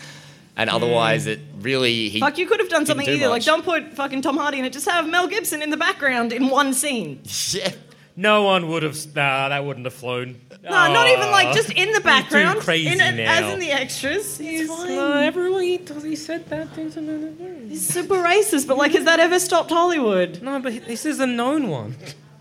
And 0.57 0.69
hmm. 0.69 0.75
otherwise, 0.75 1.27
it 1.27 1.39
really. 1.59 2.09
He 2.09 2.19
Fuck, 2.19 2.37
you 2.37 2.47
could 2.47 2.59
have 2.59 2.69
done 2.69 2.81
didn't 2.81 2.87
something 2.87 3.05
do 3.05 3.13
either. 3.13 3.29
Like, 3.29 3.43
don't 3.43 3.63
put 3.63 3.93
fucking 3.93 4.21
Tom 4.21 4.37
Hardy 4.37 4.59
in 4.59 4.65
it. 4.65 4.73
Just 4.73 4.89
have 4.89 5.07
Mel 5.07 5.27
Gibson 5.27 5.61
in 5.61 5.69
the 5.69 5.77
background 5.77 6.33
in 6.33 6.49
one 6.49 6.73
scene. 6.73 7.21
Yeah. 7.51 7.71
No 8.15 8.43
one 8.43 8.67
would 8.69 8.83
have. 8.83 8.97
Nah, 9.15 9.49
that 9.49 9.63
wouldn't 9.63 9.85
have 9.85 9.93
flown. 9.93 10.41
No, 10.63 10.69
not 10.69 11.07
even 11.07 11.31
like 11.31 11.55
just 11.55 11.71
in 11.71 11.91
the 11.93 12.01
background. 12.01 12.59
crazy 12.59 12.89
in 12.89 12.99
it, 12.99 13.15
now. 13.23 13.47
As 13.47 13.53
in 13.53 13.59
the 13.59 13.71
extras. 13.71 14.37
He's 14.37 14.69
uh, 14.69 14.75
fine. 14.75 14.89
No, 14.89 15.13
everyone 15.13 15.63
he 15.63 15.77
does. 15.77 16.03
He 16.03 16.15
said 16.15 16.47
that. 16.49 16.67
He's 16.75 17.87
super 17.87 18.15
racist, 18.15 18.67
but 18.67 18.77
like, 18.77 18.91
has 18.91 19.05
that 19.05 19.19
ever 19.19 19.39
stopped 19.39 19.69
Hollywood? 19.69 20.41
No, 20.41 20.59
but 20.59 20.85
this 20.85 21.05
is 21.05 21.19
a 21.19 21.25
known 21.27 21.69
one. 21.69 21.95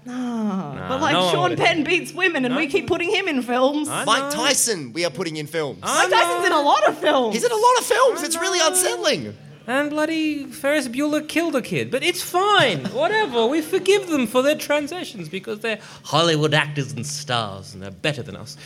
but 0.05 1.01
like, 1.01 1.13
no 1.13 1.25
one 1.25 1.33
Sean 1.35 1.51
would- 1.51 1.59
Penn 1.59 1.85
beats 1.85 2.13
women, 2.13 2.45
and 2.45 2.57
we 2.57 2.67
keep 2.67 2.87
putting 2.87 3.11
him 3.11 3.29
in 3.29 3.43
films. 3.43 3.89
I 3.89 4.05
Mike 4.05 4.25
know. 4.25 4.31
Tyson, 4.31 4.93
we 4.93 5.05
are 5.05 5.11
putting 5.11 5.37
in 5.37 5.47
films. 5.47 5.81
Mike 5.83 6.11
Tyson's 6.11 6.47
in 6.47 6.53
a 6.53 6.61
lot 6.61 6.89
of 6.89 6.99
films. 6.99 7.35
He's 7.35 7.45
in 7.45 7.53
a 7.53 7.55
lot 7.55 7.79
of 7.79 7.85
films. 7.85 8.23
It's 8.23 8.37
really 8.37 8.59
unsettling. 8.61 9.37
And 9.71 9.89
bloody 9.89 10.47
Ferris 10.47 10.89
Bueller 10.89 11.27
killed 11.29 11.55
a 11.55 11.63
kid. 11.63 11.93
But 11.93 12.03
it's 12.03 12.21
fine. 12.21 12.87
Whatever. 12.93 13.47
We 13.47 13.61
forgive 13.61 14.09
them 14.09 14.27
for 14.27 14.43
their 14.43 14.57
transgressions 14.57 15.29
because 15.29 15.61
they're 15.61 15.79
Hollywood 16.03 16.55
actors 16.55 16.91
and 16.91 17.07
stars 17.07 17.73
and 17.73 17.81
they're 17.81 17.93
better 17.93 18.21
than 18.21 18.35
us. 18.35 18.57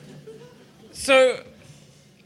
so, 0.92 1.42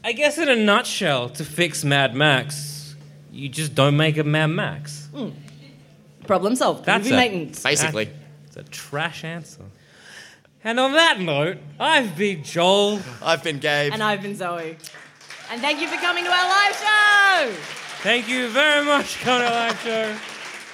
I 0.03 0.11
guess 0.11 0.37
in 0.37 0.49
a 0.49 0.57
nutshell, 0.57 1.29
to 1.29 1.45
fix 1.45 1.85
Mad 1.85 2.13
Max, 2.13 2.95
you 3.31 3.47
just 3.47 3.73
don't 3.75 3.95
make 3.95 4.17
a 4.17 4.25
Mad 4.25 4.47
Max. 4.47 5.05
Hmm. 5.15 5.29
Problem 6.27 6.57
solved. 6.57 6.83
That's 6.83 7.05
Movie 7.05 7.15
a- 7.15 7.17
maintenance. 7.17 7.63
Basically. 7.63 8.09
It's 8.47 8.57
a 8.57 8.63
trash 8.63 9.23
answer. 9.23 9.63
And 10.65 10.81
on 10.81 10.91
that 10.91 11.21
note, 11.21 11.59
I've 11.79 12.17
been 12.17 12.43
Joel. 12.43 12.99
I've 13.23 13.41
been 13.41 13.59
Gabe. 13.59 13.93
And 13.93 14.03
I've 14.03 14.21
been 14.21 14.35
Zoe. 14.35 14.75
And 15.49 15.61
thank 15.61 15.79
you 15.79 15.87
for 15.87 15.95
coming 15.95 16.25
to 16.25 16.29
our 16.29 16.49
live 16.49 16.75
show. 16.75 17.84
Thank 18.01 18.27
you 18.29 18.49
very 18.49 18.85
much, 18.85 19.15
for 19.15 19.25
coming 19.25 19.49
live 19.49 19.79
show. 19.81 20.15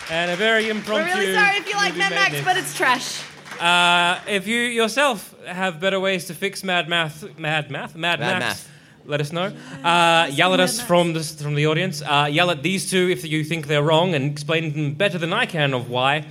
And 0.09 0.31
a 0.31 0.35
very 0.35 0.69
impromptu. 0.69 1.09
We're 1.09 1.19
really 1.19 1.33
sorry 1.33 1.57
if 1.57 1.67
you 1.69 1.75
like 1.75 1.93
movie 1.93 1.99
Mad 1.99 2.31
Max, 2.31 2.41
but 2.43 2.57
it's 2.57 2.75
trash. 2.75 3.23
Uh, 3.59 4.19
if 4.27 4.47
you 4.47 4.59
yourself 4.59 5.33
have 5.45 5.79
better 5.79 5.99
ways 5.99 6.25
to 6.25 6.33
fix 6.33 6.63
Mad 6.63 6.89
Math, 6.89 7.23
Mad 7.37 7.71
Math, 7.71 7.95
Mad, 7.95 8.19
Mad 8.19 8.39
Max, 8.39 8.45
Math. 8.45 8.69
let 9.05 9.21
us 9.21 9.31
know. 9.31 9.53
Uh, 9.83 10.27
yell 10.31 10.53
at 10.53 10.59
us 10.59 10.81
from 10.81 11.13
the 11.13 11.23
from 11.23 11.55
the 11.55 11.67
audience. 11.67 12.01
Uh, 12.01 12.27
yell 12.29 12.49
at 12.51 12.63
these 12.63 12.89
two 12.89 13.09
if 13.09 13.23
you 13.25 13.43
think 13.43 13.67
they're 13.67 13.83
wrong, 13.83 14.13
and 14.15 14.29
explain 14.31 14.73
them 14.73 14.93
better 14.95 15.17
than 15.17 15.31
I 15.31 15.45
can 15.45 15.73
of 15.73 15.89
why, 15.89 16.25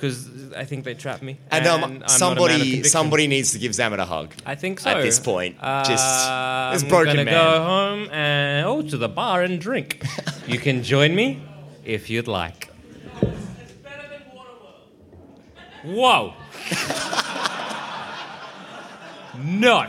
because 0.00 0.52
I 0.56 0.64
think 0.64 0.84
they 0.84 0.94
trapped 0.94 1.22
me. 1.22 1.36
And 1.50 1.66
um, 1.66 1.74
I'm 1.74 1.80
not 1.80 1.86
a 1.86 1.92
man 1.92 2.02
of 2.04 2.10
somebody 2.10 2.82
somebody 2.84 3.26
needs 3.26 3.52
to 3.52 3.58
give 3.58 3.72
Zamet 3.72 3.98
a 3.98 4.06
hug. 4.06 4.32
I 4.46 4.54
think 4.54 4.80
so. 4.80 4.88
At 4.88 5.02
this 5.02 5.18
point, 5.18 5.56
just 5.60 6.26
Uh, 6.26 6.70
this 6.72 6.82
I'm 6.82 6.88
broken 6.88 7.16
gonna 7.16 7.24
man. 7.26 7.34
go 7.34 7.62
home 7.62 8.10
and 8.10 8.66
oh 8.66 8.80
to 8.82 8.96
the 8.96 9.08
bar 9.10 9.42
and 9.42 9.60
drink. 9.60 10.02
you 10.46 10.58
can 10.58 10.82
join 10.82 11.14
me 11.14 11.42
if 11.84 12.08
you'd 12.08 12.28
like. 12.28 12.68
Whoa. 15.84 16.32
no. 19.44 19.86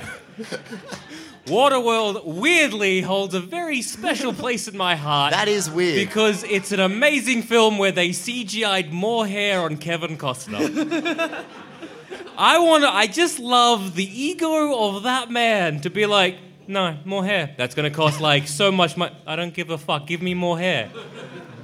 Waterworld 1.45 2.23
weirdly 2.23 3.01
holds 3.01 3.33
a 3.33 3.39
very 3.39 3.81
special 3.81 4.31
place 4.31 4.67
in 4.67 4.77
my 4.77 4.95
heart. 4.95 5.31
That 5.31 5.47
is 5.47 5.69
weird. 5.69 5.95
Because 6.07 6.43
it's 6.43 6.71
an 6.71 6.79
amazing 6.79 7.41
film 7.41 7.77
where 7.77 7.91
they 7.91 8.09
CGI'd 8.09 8.93
more 8.93 9.25
hair 9.25 9.61
on 9.61 9.77
Kevin 9.77 10.17
Costner. 10.17 11.43
I 12.37 12.59
want 12.59 12.83
to, 12.83 12.89
I 12.89 13.07
just 13.07 13.39
love 13.39 13.95
the 13.95 14.05
ego 14.05 14.87
of 14.87 15.03
that 15.03 15.31
man 15.31 15.81
to 15.81 15.89
be 15.89 16.05
like, 16.05 16.37
no, 16.67 16.97
more 17.05 17.25
hair. 17.25 17.53
That's 17.57 17.75
going 17.75 17.89
to 17.89 17.95
cost 17.95 18.21
like 18.21 18.47
so 18.47 18.71
much 18.71 18.95
money. 18.95 19.15
I 19.25 19.35
don't 19.35 19.53
give 19.53 19.69
a 19.71 19.77
fuck. 19.77 20.07
Give 20.07 20.21
me 20.21 20.33
more 20.33 20.57
hair. 20.57 20.89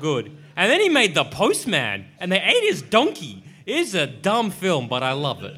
Good. 0.02 0.36
And 0.56 0.72
then 0.72 0.82
he 0.82 0.90
made 0.90 1.14
The 1.14 1.24
Postman, 1.24 2.06
and 2.20 2.32
they 2.32 2.42
ate 2.42 2.64
his 2.64 2.82
donkey. 2.82 3.44
It's 3.66 3.94
a 3.94 4.08
dumb 4.08 4.50
film, 4.50 4.88
but 4.88 5.04
I 5.04 5.12
love 5.14 5.44
it. 5.44 5.56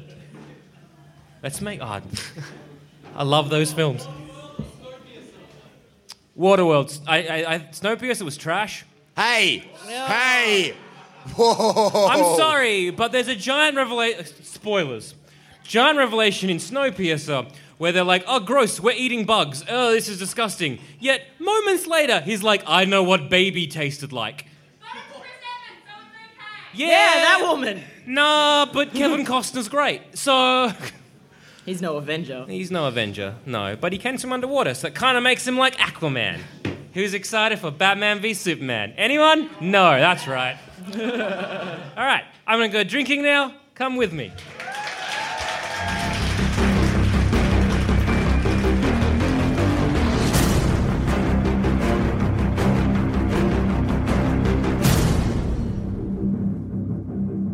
Let's 1.42 1.60
make. 1.60 1.80
Oh, 1.82 2.00
I 3.14 3.24
love 3.24 3.50
those 3.50 3.72
films. 3.72 4.06
Waterworld. 6.38 6.98
I, 7.06 7.18
I, 7.18 7.54
I, 7.54 7.58
Snowpiercer 7.70 8.22
was 8.22 8.36
trash. 8.36 8.84
Hey, 9.16 9.70
hey, 9.86 10.74
whoa! 11.36 12.06
I'm 12.08 12.36
sorry, 12.36 12.90
but 12.90 13.12
there's 13.12 13.28
a 13.28 13.34
giant 13.34 13.76
revelation. 13.76 14.24
Spoilers. 14.42 15.14
Giant 15.64 15.98
revelation 15.98 16.48
in 16.48 16.56
Snowpiercer 16.56 17.52
where 17.80 17.92
they're 17.92 18.04
like, 18.04 18.24
oh, 18.26 18.40
gross, 18.40 18.78
we're 18.78 18.92
eating 18.92 19.24
bugs. 19.24 19.64
Oh, 19.66 19.92
this 19.92 20.06
is 20.08 20.18
disgusting. 20.18 20.78
Yet, 20.98 21.22
moments 21.38 21.86
later, 21.86 22.20
he's 22.20 22.42
like, 22.42 22.62
I 22.66 22.84
know 22.84 23.02
what 23.02 23.30
baby 23.30 23.66
tasted 23.66 24.12
like. 24.12 24.44
Yeah, 26.74 26.88
Yeah, 26.88 27.14
that 27.14 27.38
woman. 27.42 27.82
Nah, 28.06 28.66
but 28.70 28.92
Kevin 28.92 29.24
Costner's 29.24 29.68
great. 29.68 30.18
So. 30.18 30.72
He's 31.70 31.80
no 31.80 31.98
Avenger. 31.98 32.46
He's 32.48 32.72
no 32.72 32.88
Avenger, 32.88 33.36
no. 33.46 33.76
But 33.80 33.92
he 33.92 33.98
can 34.00 34.18
swim 34.18 34.32
underwater, 34.32 34.74
so 34.74 34.88
it 34.88 34.96
kind 34.96 35.16
of 35.16 35.22
makes 35.22 35.46
him 35.46 35.56
like 35.56 35.76
Aquaman. 35.76 36.40
Who's 36.94 37.14
excited 37.14 37.60
for 37.60 37.70
Batman 37.70 38.18
v 38.18 38.34
Superman? 38.34 38.92
Anyone? 38.96 39.48
No, 39.60 39.96
that's 39.96 40.26
right. 40.26 40.58
All 40.92 42.04
right, 42.04 42.24
I'm 42.44 42.58
gonna 42.58 42.70
go 42.70 42.82
drinking 42.82 43.22
now. 43.22 43.54
Come 43.76 43.94
with 43.94 44.12
me. 44.12 44.32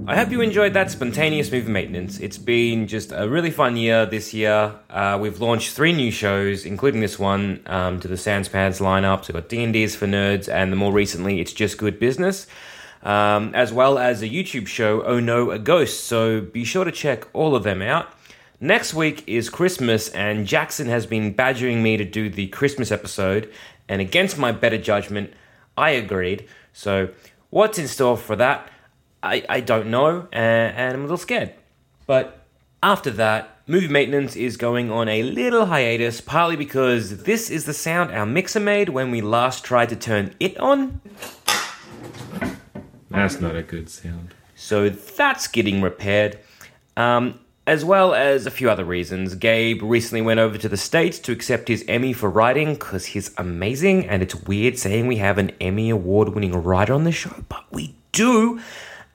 I 0.08 0.14
hope 0.14 0.30
you 0.30 0.40
enjoyed 0.40 0.72
that 0.74 0.88
spontaneous 0.92 1.50
movie 1.50 1.72
maintenance. 1.72 2.20
It's 2.20 2.38
been 2.38 2.86
just 2.86 3.10
a 3.10 3.28
really 3.28 3.50
fun 3.50 3.76
year 3.76 4.06
this 4.06 4.32
year. 4.32 4.72
Uh, 4.88 5.18
we've 5.20 5.40
launched 5.40 5.72
three 5.72 5.92
new 5.92 6.12
shows, 6.12 6.64
including 6.64 7.00
this 7.00 7.18
one, 7.18 7.60
um, 7.66 7.98
to 7.98 8.06
the 8.06 8.14
Sanspants 8.14 8.80
lineup. 8.80 9.24
So 9.24 9.34
we've 9.34 9.42
got 9.42 9.48
D&D's 9.48 9.96
for 9.96 10.06
Nerds, 10.06 10.48
and 10.48 10.70
the 10.70 10.76
more 10.76 10.92
recently, 10.92 11.40
It's 11.40 11.52
Just 11.52 11.76
Good 11.76 11.98
Business, 11.98 12.46
um, 13.02 13.52
as 13.52 13.72
well 13.72 13.98
as 13.98 14.22
a 14.22 14.28
YouTube 14.28 14.68
show, 14.68 15.02
Oh 15.02 15.18
No, 15.18 15.50
A 15.50 15.58
Ghost. 15.58 16.04
So 16.04 16.40
be 16.40 16.62
sure 16.62 16.84
to 16.84 16.92
check 16.92 17.26
all 17.32 17.56
of 17.56 17.64
them 17.64 17.82
out. 17.82 18.08
Next 18.60 18.94
week 18.94 19.24
is 19.26 19.50
Christmas, 19.50 20.08
and 20.10 20.46
Jackson 20.46 20.86
has 20.86 21.04
been 21.04 21.32
badgering 21.32 21.82
me 21.82 21.96
to 21.96 22.04
do 22.04 22.30
the 22.30 22.46
Christmas 22.46 22.92
episode, 22.92 23.52
and 23.88 24.00
against 24.00 24.38
my 24.38 24.52
better 24.52 24.78
judgment, 24.78 25.34
I 25.76 25.90
agreed. 25.90 26.46
So, 26.72 27.08
what's 27.50 27.76
in 27.76 27.88
store 27.88 28.16
for 28.16 28.36
that? 28.36 28.70
I, 29.26 29.44
I 29.48 29.60
don't 29.60 29.88
know, 29.88 30.28
and, 30.32 30.76
and 30.76 30.94
I'm 30.94 31.00
a 31.00 31.02
little 31.02 31.16
scared. 31.16 31.52
But 32.06 32.44
after 32.82 33.10
that, 33.12 33.60
movie 33.66 33.88
maintenance 33.88 34.36
is 34.36 34.56
going 34.56 34.90
on 34.90 35.08
a 35.08 35.22
little 35.22 35.66
hiatus, 35.66 36.20
partly 36.20 36.56
because 36.56 37.24
this 37.24 37.50
is 37.50 37.64
the 37.64 37.74
sound 37.74 38.12
our 38.12 38.26
mixer 38.26 38.60
made 38.60 38.90
when 38.90 39.10
we 39.10 39.20
last 39.20 39.64
tried 39.64 39.88
to 39.90 39.96
turn 39.96 40.34
it 40.40 40.56
on. 40.58 41.00
That's 43.10 43.40
not 43.40 43.56
a 43.56 43.62
good 43.62 43.88
sound. 43.88 44.34
So 44.54 44.88
that's 44.88 45.48
getting 45.48 45.82
repaired. 45.82 46.38
Um, 46.96 47.40
as 47.66 47.84
well 47.84 48.14
as 48.14 48.46
a 48.46 48.50
few 48.50 48.70
other 48.70 48.84
reasons. 48.84 49.34
Gabe 49.34 49.82
recently 49.82 50.22
went 50.22 50.38
over 50.38 50.56
to 50.56 50.68
the 50.68 50.76
States 50.76 51.18
to 51.20 51.32
accept 51.32 51.68
his 51.68 51.84
Emmy 51.88 52.12
for 52.12 52.30
writing 52.30 52.74
because 52.74 53.06
he's 53.06 53.32
amazing, 53.36 54.06
and 54.06 54.22
it's 54.22 54.34
weird 54.34 54.78
saying 54.78 55.06
we 55.06 55.16
have 55.16 55.38
an 55.38 55.50
Emmy 55.60 55.90
award 55.90 56.28
winning 56.30 56.52
writer 56.52 56.92
on 56.92 57.04
the 57.04 57.12
show, 57.12 57.44
but 57.48 57.64
we 57.72 57.96
do. 58.12 58.60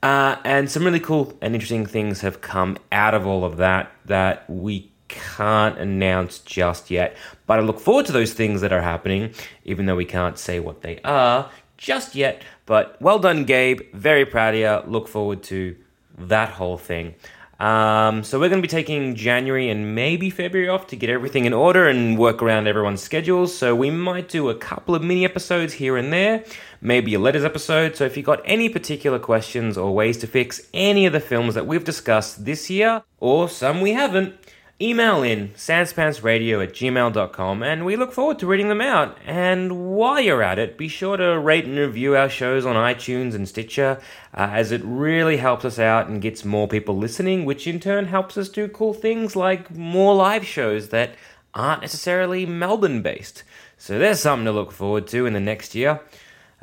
Uh, 0.04 0.36
and 0.43 0.70
some 0.70 0.84
really 0.84 0.99
cool 0.99 1.38
and 1.41 1.54
interesting 1.54 1.86
things 1.86 2.22
have 2.22 2.41
come 2.41 2.78
out 2.91 3.14
of 3.14 3.28
all 3.28 3.45
of 3.45 3.58
that 3.58 3.91
that 4.06 4.49
we 4.49 4.91
can't 5.08 5.78
announce 5.78 6.39
just 6.39 6.89
yet. 6.89 7.16
But 7.45 7.60
I 7.60 7.62
look 7.62 7.80
forward 7.80 8.06
to 8.08 8.12
those 8.12 8.34
things 8.34 8.62
that 8.62 8.72
are 8.72 8.82
happening, 8.82 9.34
even 9.66 9.86
though 9.86 9.95
we 9.95 10.06
can't 10.06 10.39
say 10.39 10.60
what 10.60 10.82
they 10.82 10.99
are 11.04 11.52
just 11.78 12.16
yet. 12.16 12.43
But 12.66 12.99
well 13.02 13.20
done, 13.20 13.43
Gabe. 13.43 13.82
Very 13.93 14.26
proud 14.26 14.54
of 14.56 14.60
you. 14.60 14.91
Look 14.91 15.08
forward 15.08 15.43
to 15.43 15.76
that 16.18 16.49
whole 16.49 16.78
thing. 16.78 17.16
Um, 17.62 18.24
so 18.24 18.39
we're 18.39 18.49
going 18.49 18.59
to 18.59 18.68
be 18.68 18.72
taking 18.72 19.14
January 19.14 19.70
and 19.70 19.93
maybe 19.93 20.32
February 20.32 20.68
off 20.68 20.88
to 20.88 20.95
get 20.95 21.12
everything 21.12 21.45
in 21.45 21.53
order 21.53 21.88
and 21.88 22.18
work 22.18 22.41
around 22.41 22.66
everyone's 22.66 23.03
schedules. 23.03 23.55
So 23.55 23.76
we 23.76 23.91
might 23.91 24.30
do 24.30 24.49
a 24.49 24.55
couple 24.55 24.95
of 24.95 25.03
mini 25.03 25.26
episodes 25.26 25.74
here 25.74 25.95
and 25.95 26.12
there, 26.12 26.43
maybe 26.82 27.14
a 27.14 27.20
letters 27.20 27.43
episode. 27.43 27.95
So 27.95 28.03
if 28.03 28.18
you've 28.18 28.26
got 28.26 28.41
any 28.45 28.68
particular 28.68 29.20
questions 29.20 29.78
or 29.78 29.93
ways 29.93 30.18
to 30.18 30.28
fix 30.28 30.59
any 30.74 31.05
of 31.05 31.14
the 31.14 31.20
films 31.20 31.53
that 31.53 31.68
we've 31.68 31.84
discussed 31.84 32.45
this 32.45 32.68
year, 32.72 33.03
or 33.20 33.47
some 33.47 33.80
we 33.80 33.91
haven't, 33.91 34.34
email 34.82 35.24
in 35.24 35.50
sanspantsradio 35.50 36.64
at 36.64 36.74
gmail.com 36.74 37.64
and 37.64 37.86
we 37.86 37.96
look 37.96 38.12
forward 38.12 38.40
to 38.40 38.48
reading 38.48 38.70
them 38.70 38.82
out. 38.82 39.18
And 39.26 39.96
while 39.96 40.20
you're 40.20 40.42
at 40.42 40.60
it, 40.60 40.78
be 40.78 40.88
sure 40.88 41.18
to 41.18 41.40
rate 41.40 41.66
and 41.66 41.78
review 41.78 42.16
our 42.16 42.30
shows 42.30 42.66
on 42.66 42.76
iTunes 42.76 43.36
and 43.36 43.48
Stitcher, 43.48 44.02
uh, 44.34 44.50
as 44.52 44.72
it 44.72 44.82
really 44.84 45.38
helps 45.38 45.66
us 45.66 45.78
out 45.78 46.08
and 46.08 46.22
gets 46.22 46.44
more 46.44 46.68
people 46.68 46.98
listening, 46.98 47.46
which 47.46 47.68
in 47.68 47.80
turn 47.80 48.06
helps 48.06 48.38
us 48.38 48.50
do 48.50 48.68
cool 48.68 48.94
things 48.94 49.36
like 49.36 49.70
more 49.76 50.16
live 50.16 50.46
shows 50.46 50.90
that 50.90 51.16
aren't 51.54 51.82
necessarily 51.82 52.46
Melbourne 52.46 53.02
based. 53.02 53.44
So 53.78 54.00
there's 54.00 54.20
something 54.20 54.46
to 54.46 54.52
look 54.52 54.72
forward 54.72 55.08
to 55.08 55.26
in 55.26 55.34
the 55.34 55.40
next 55.40 55.76
year. 55.76 56.02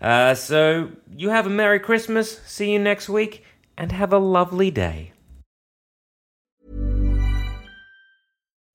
Uh, 0.01 0.35
so 0.35 0.91
you 1.17 1.31
have 1.31 1.47
a 1.47 1.51
Merry 1.51 1.81
Christmas, 1.81 2.41
see 2.47 2.73
you 2.73 2.79
next 2.79 3.09
week, 3.09 3.45
and 3.77 3.93
have 3.93 4.13
a 4.13 4.19
lovely 4.19 4.71
day. 4.71 5.13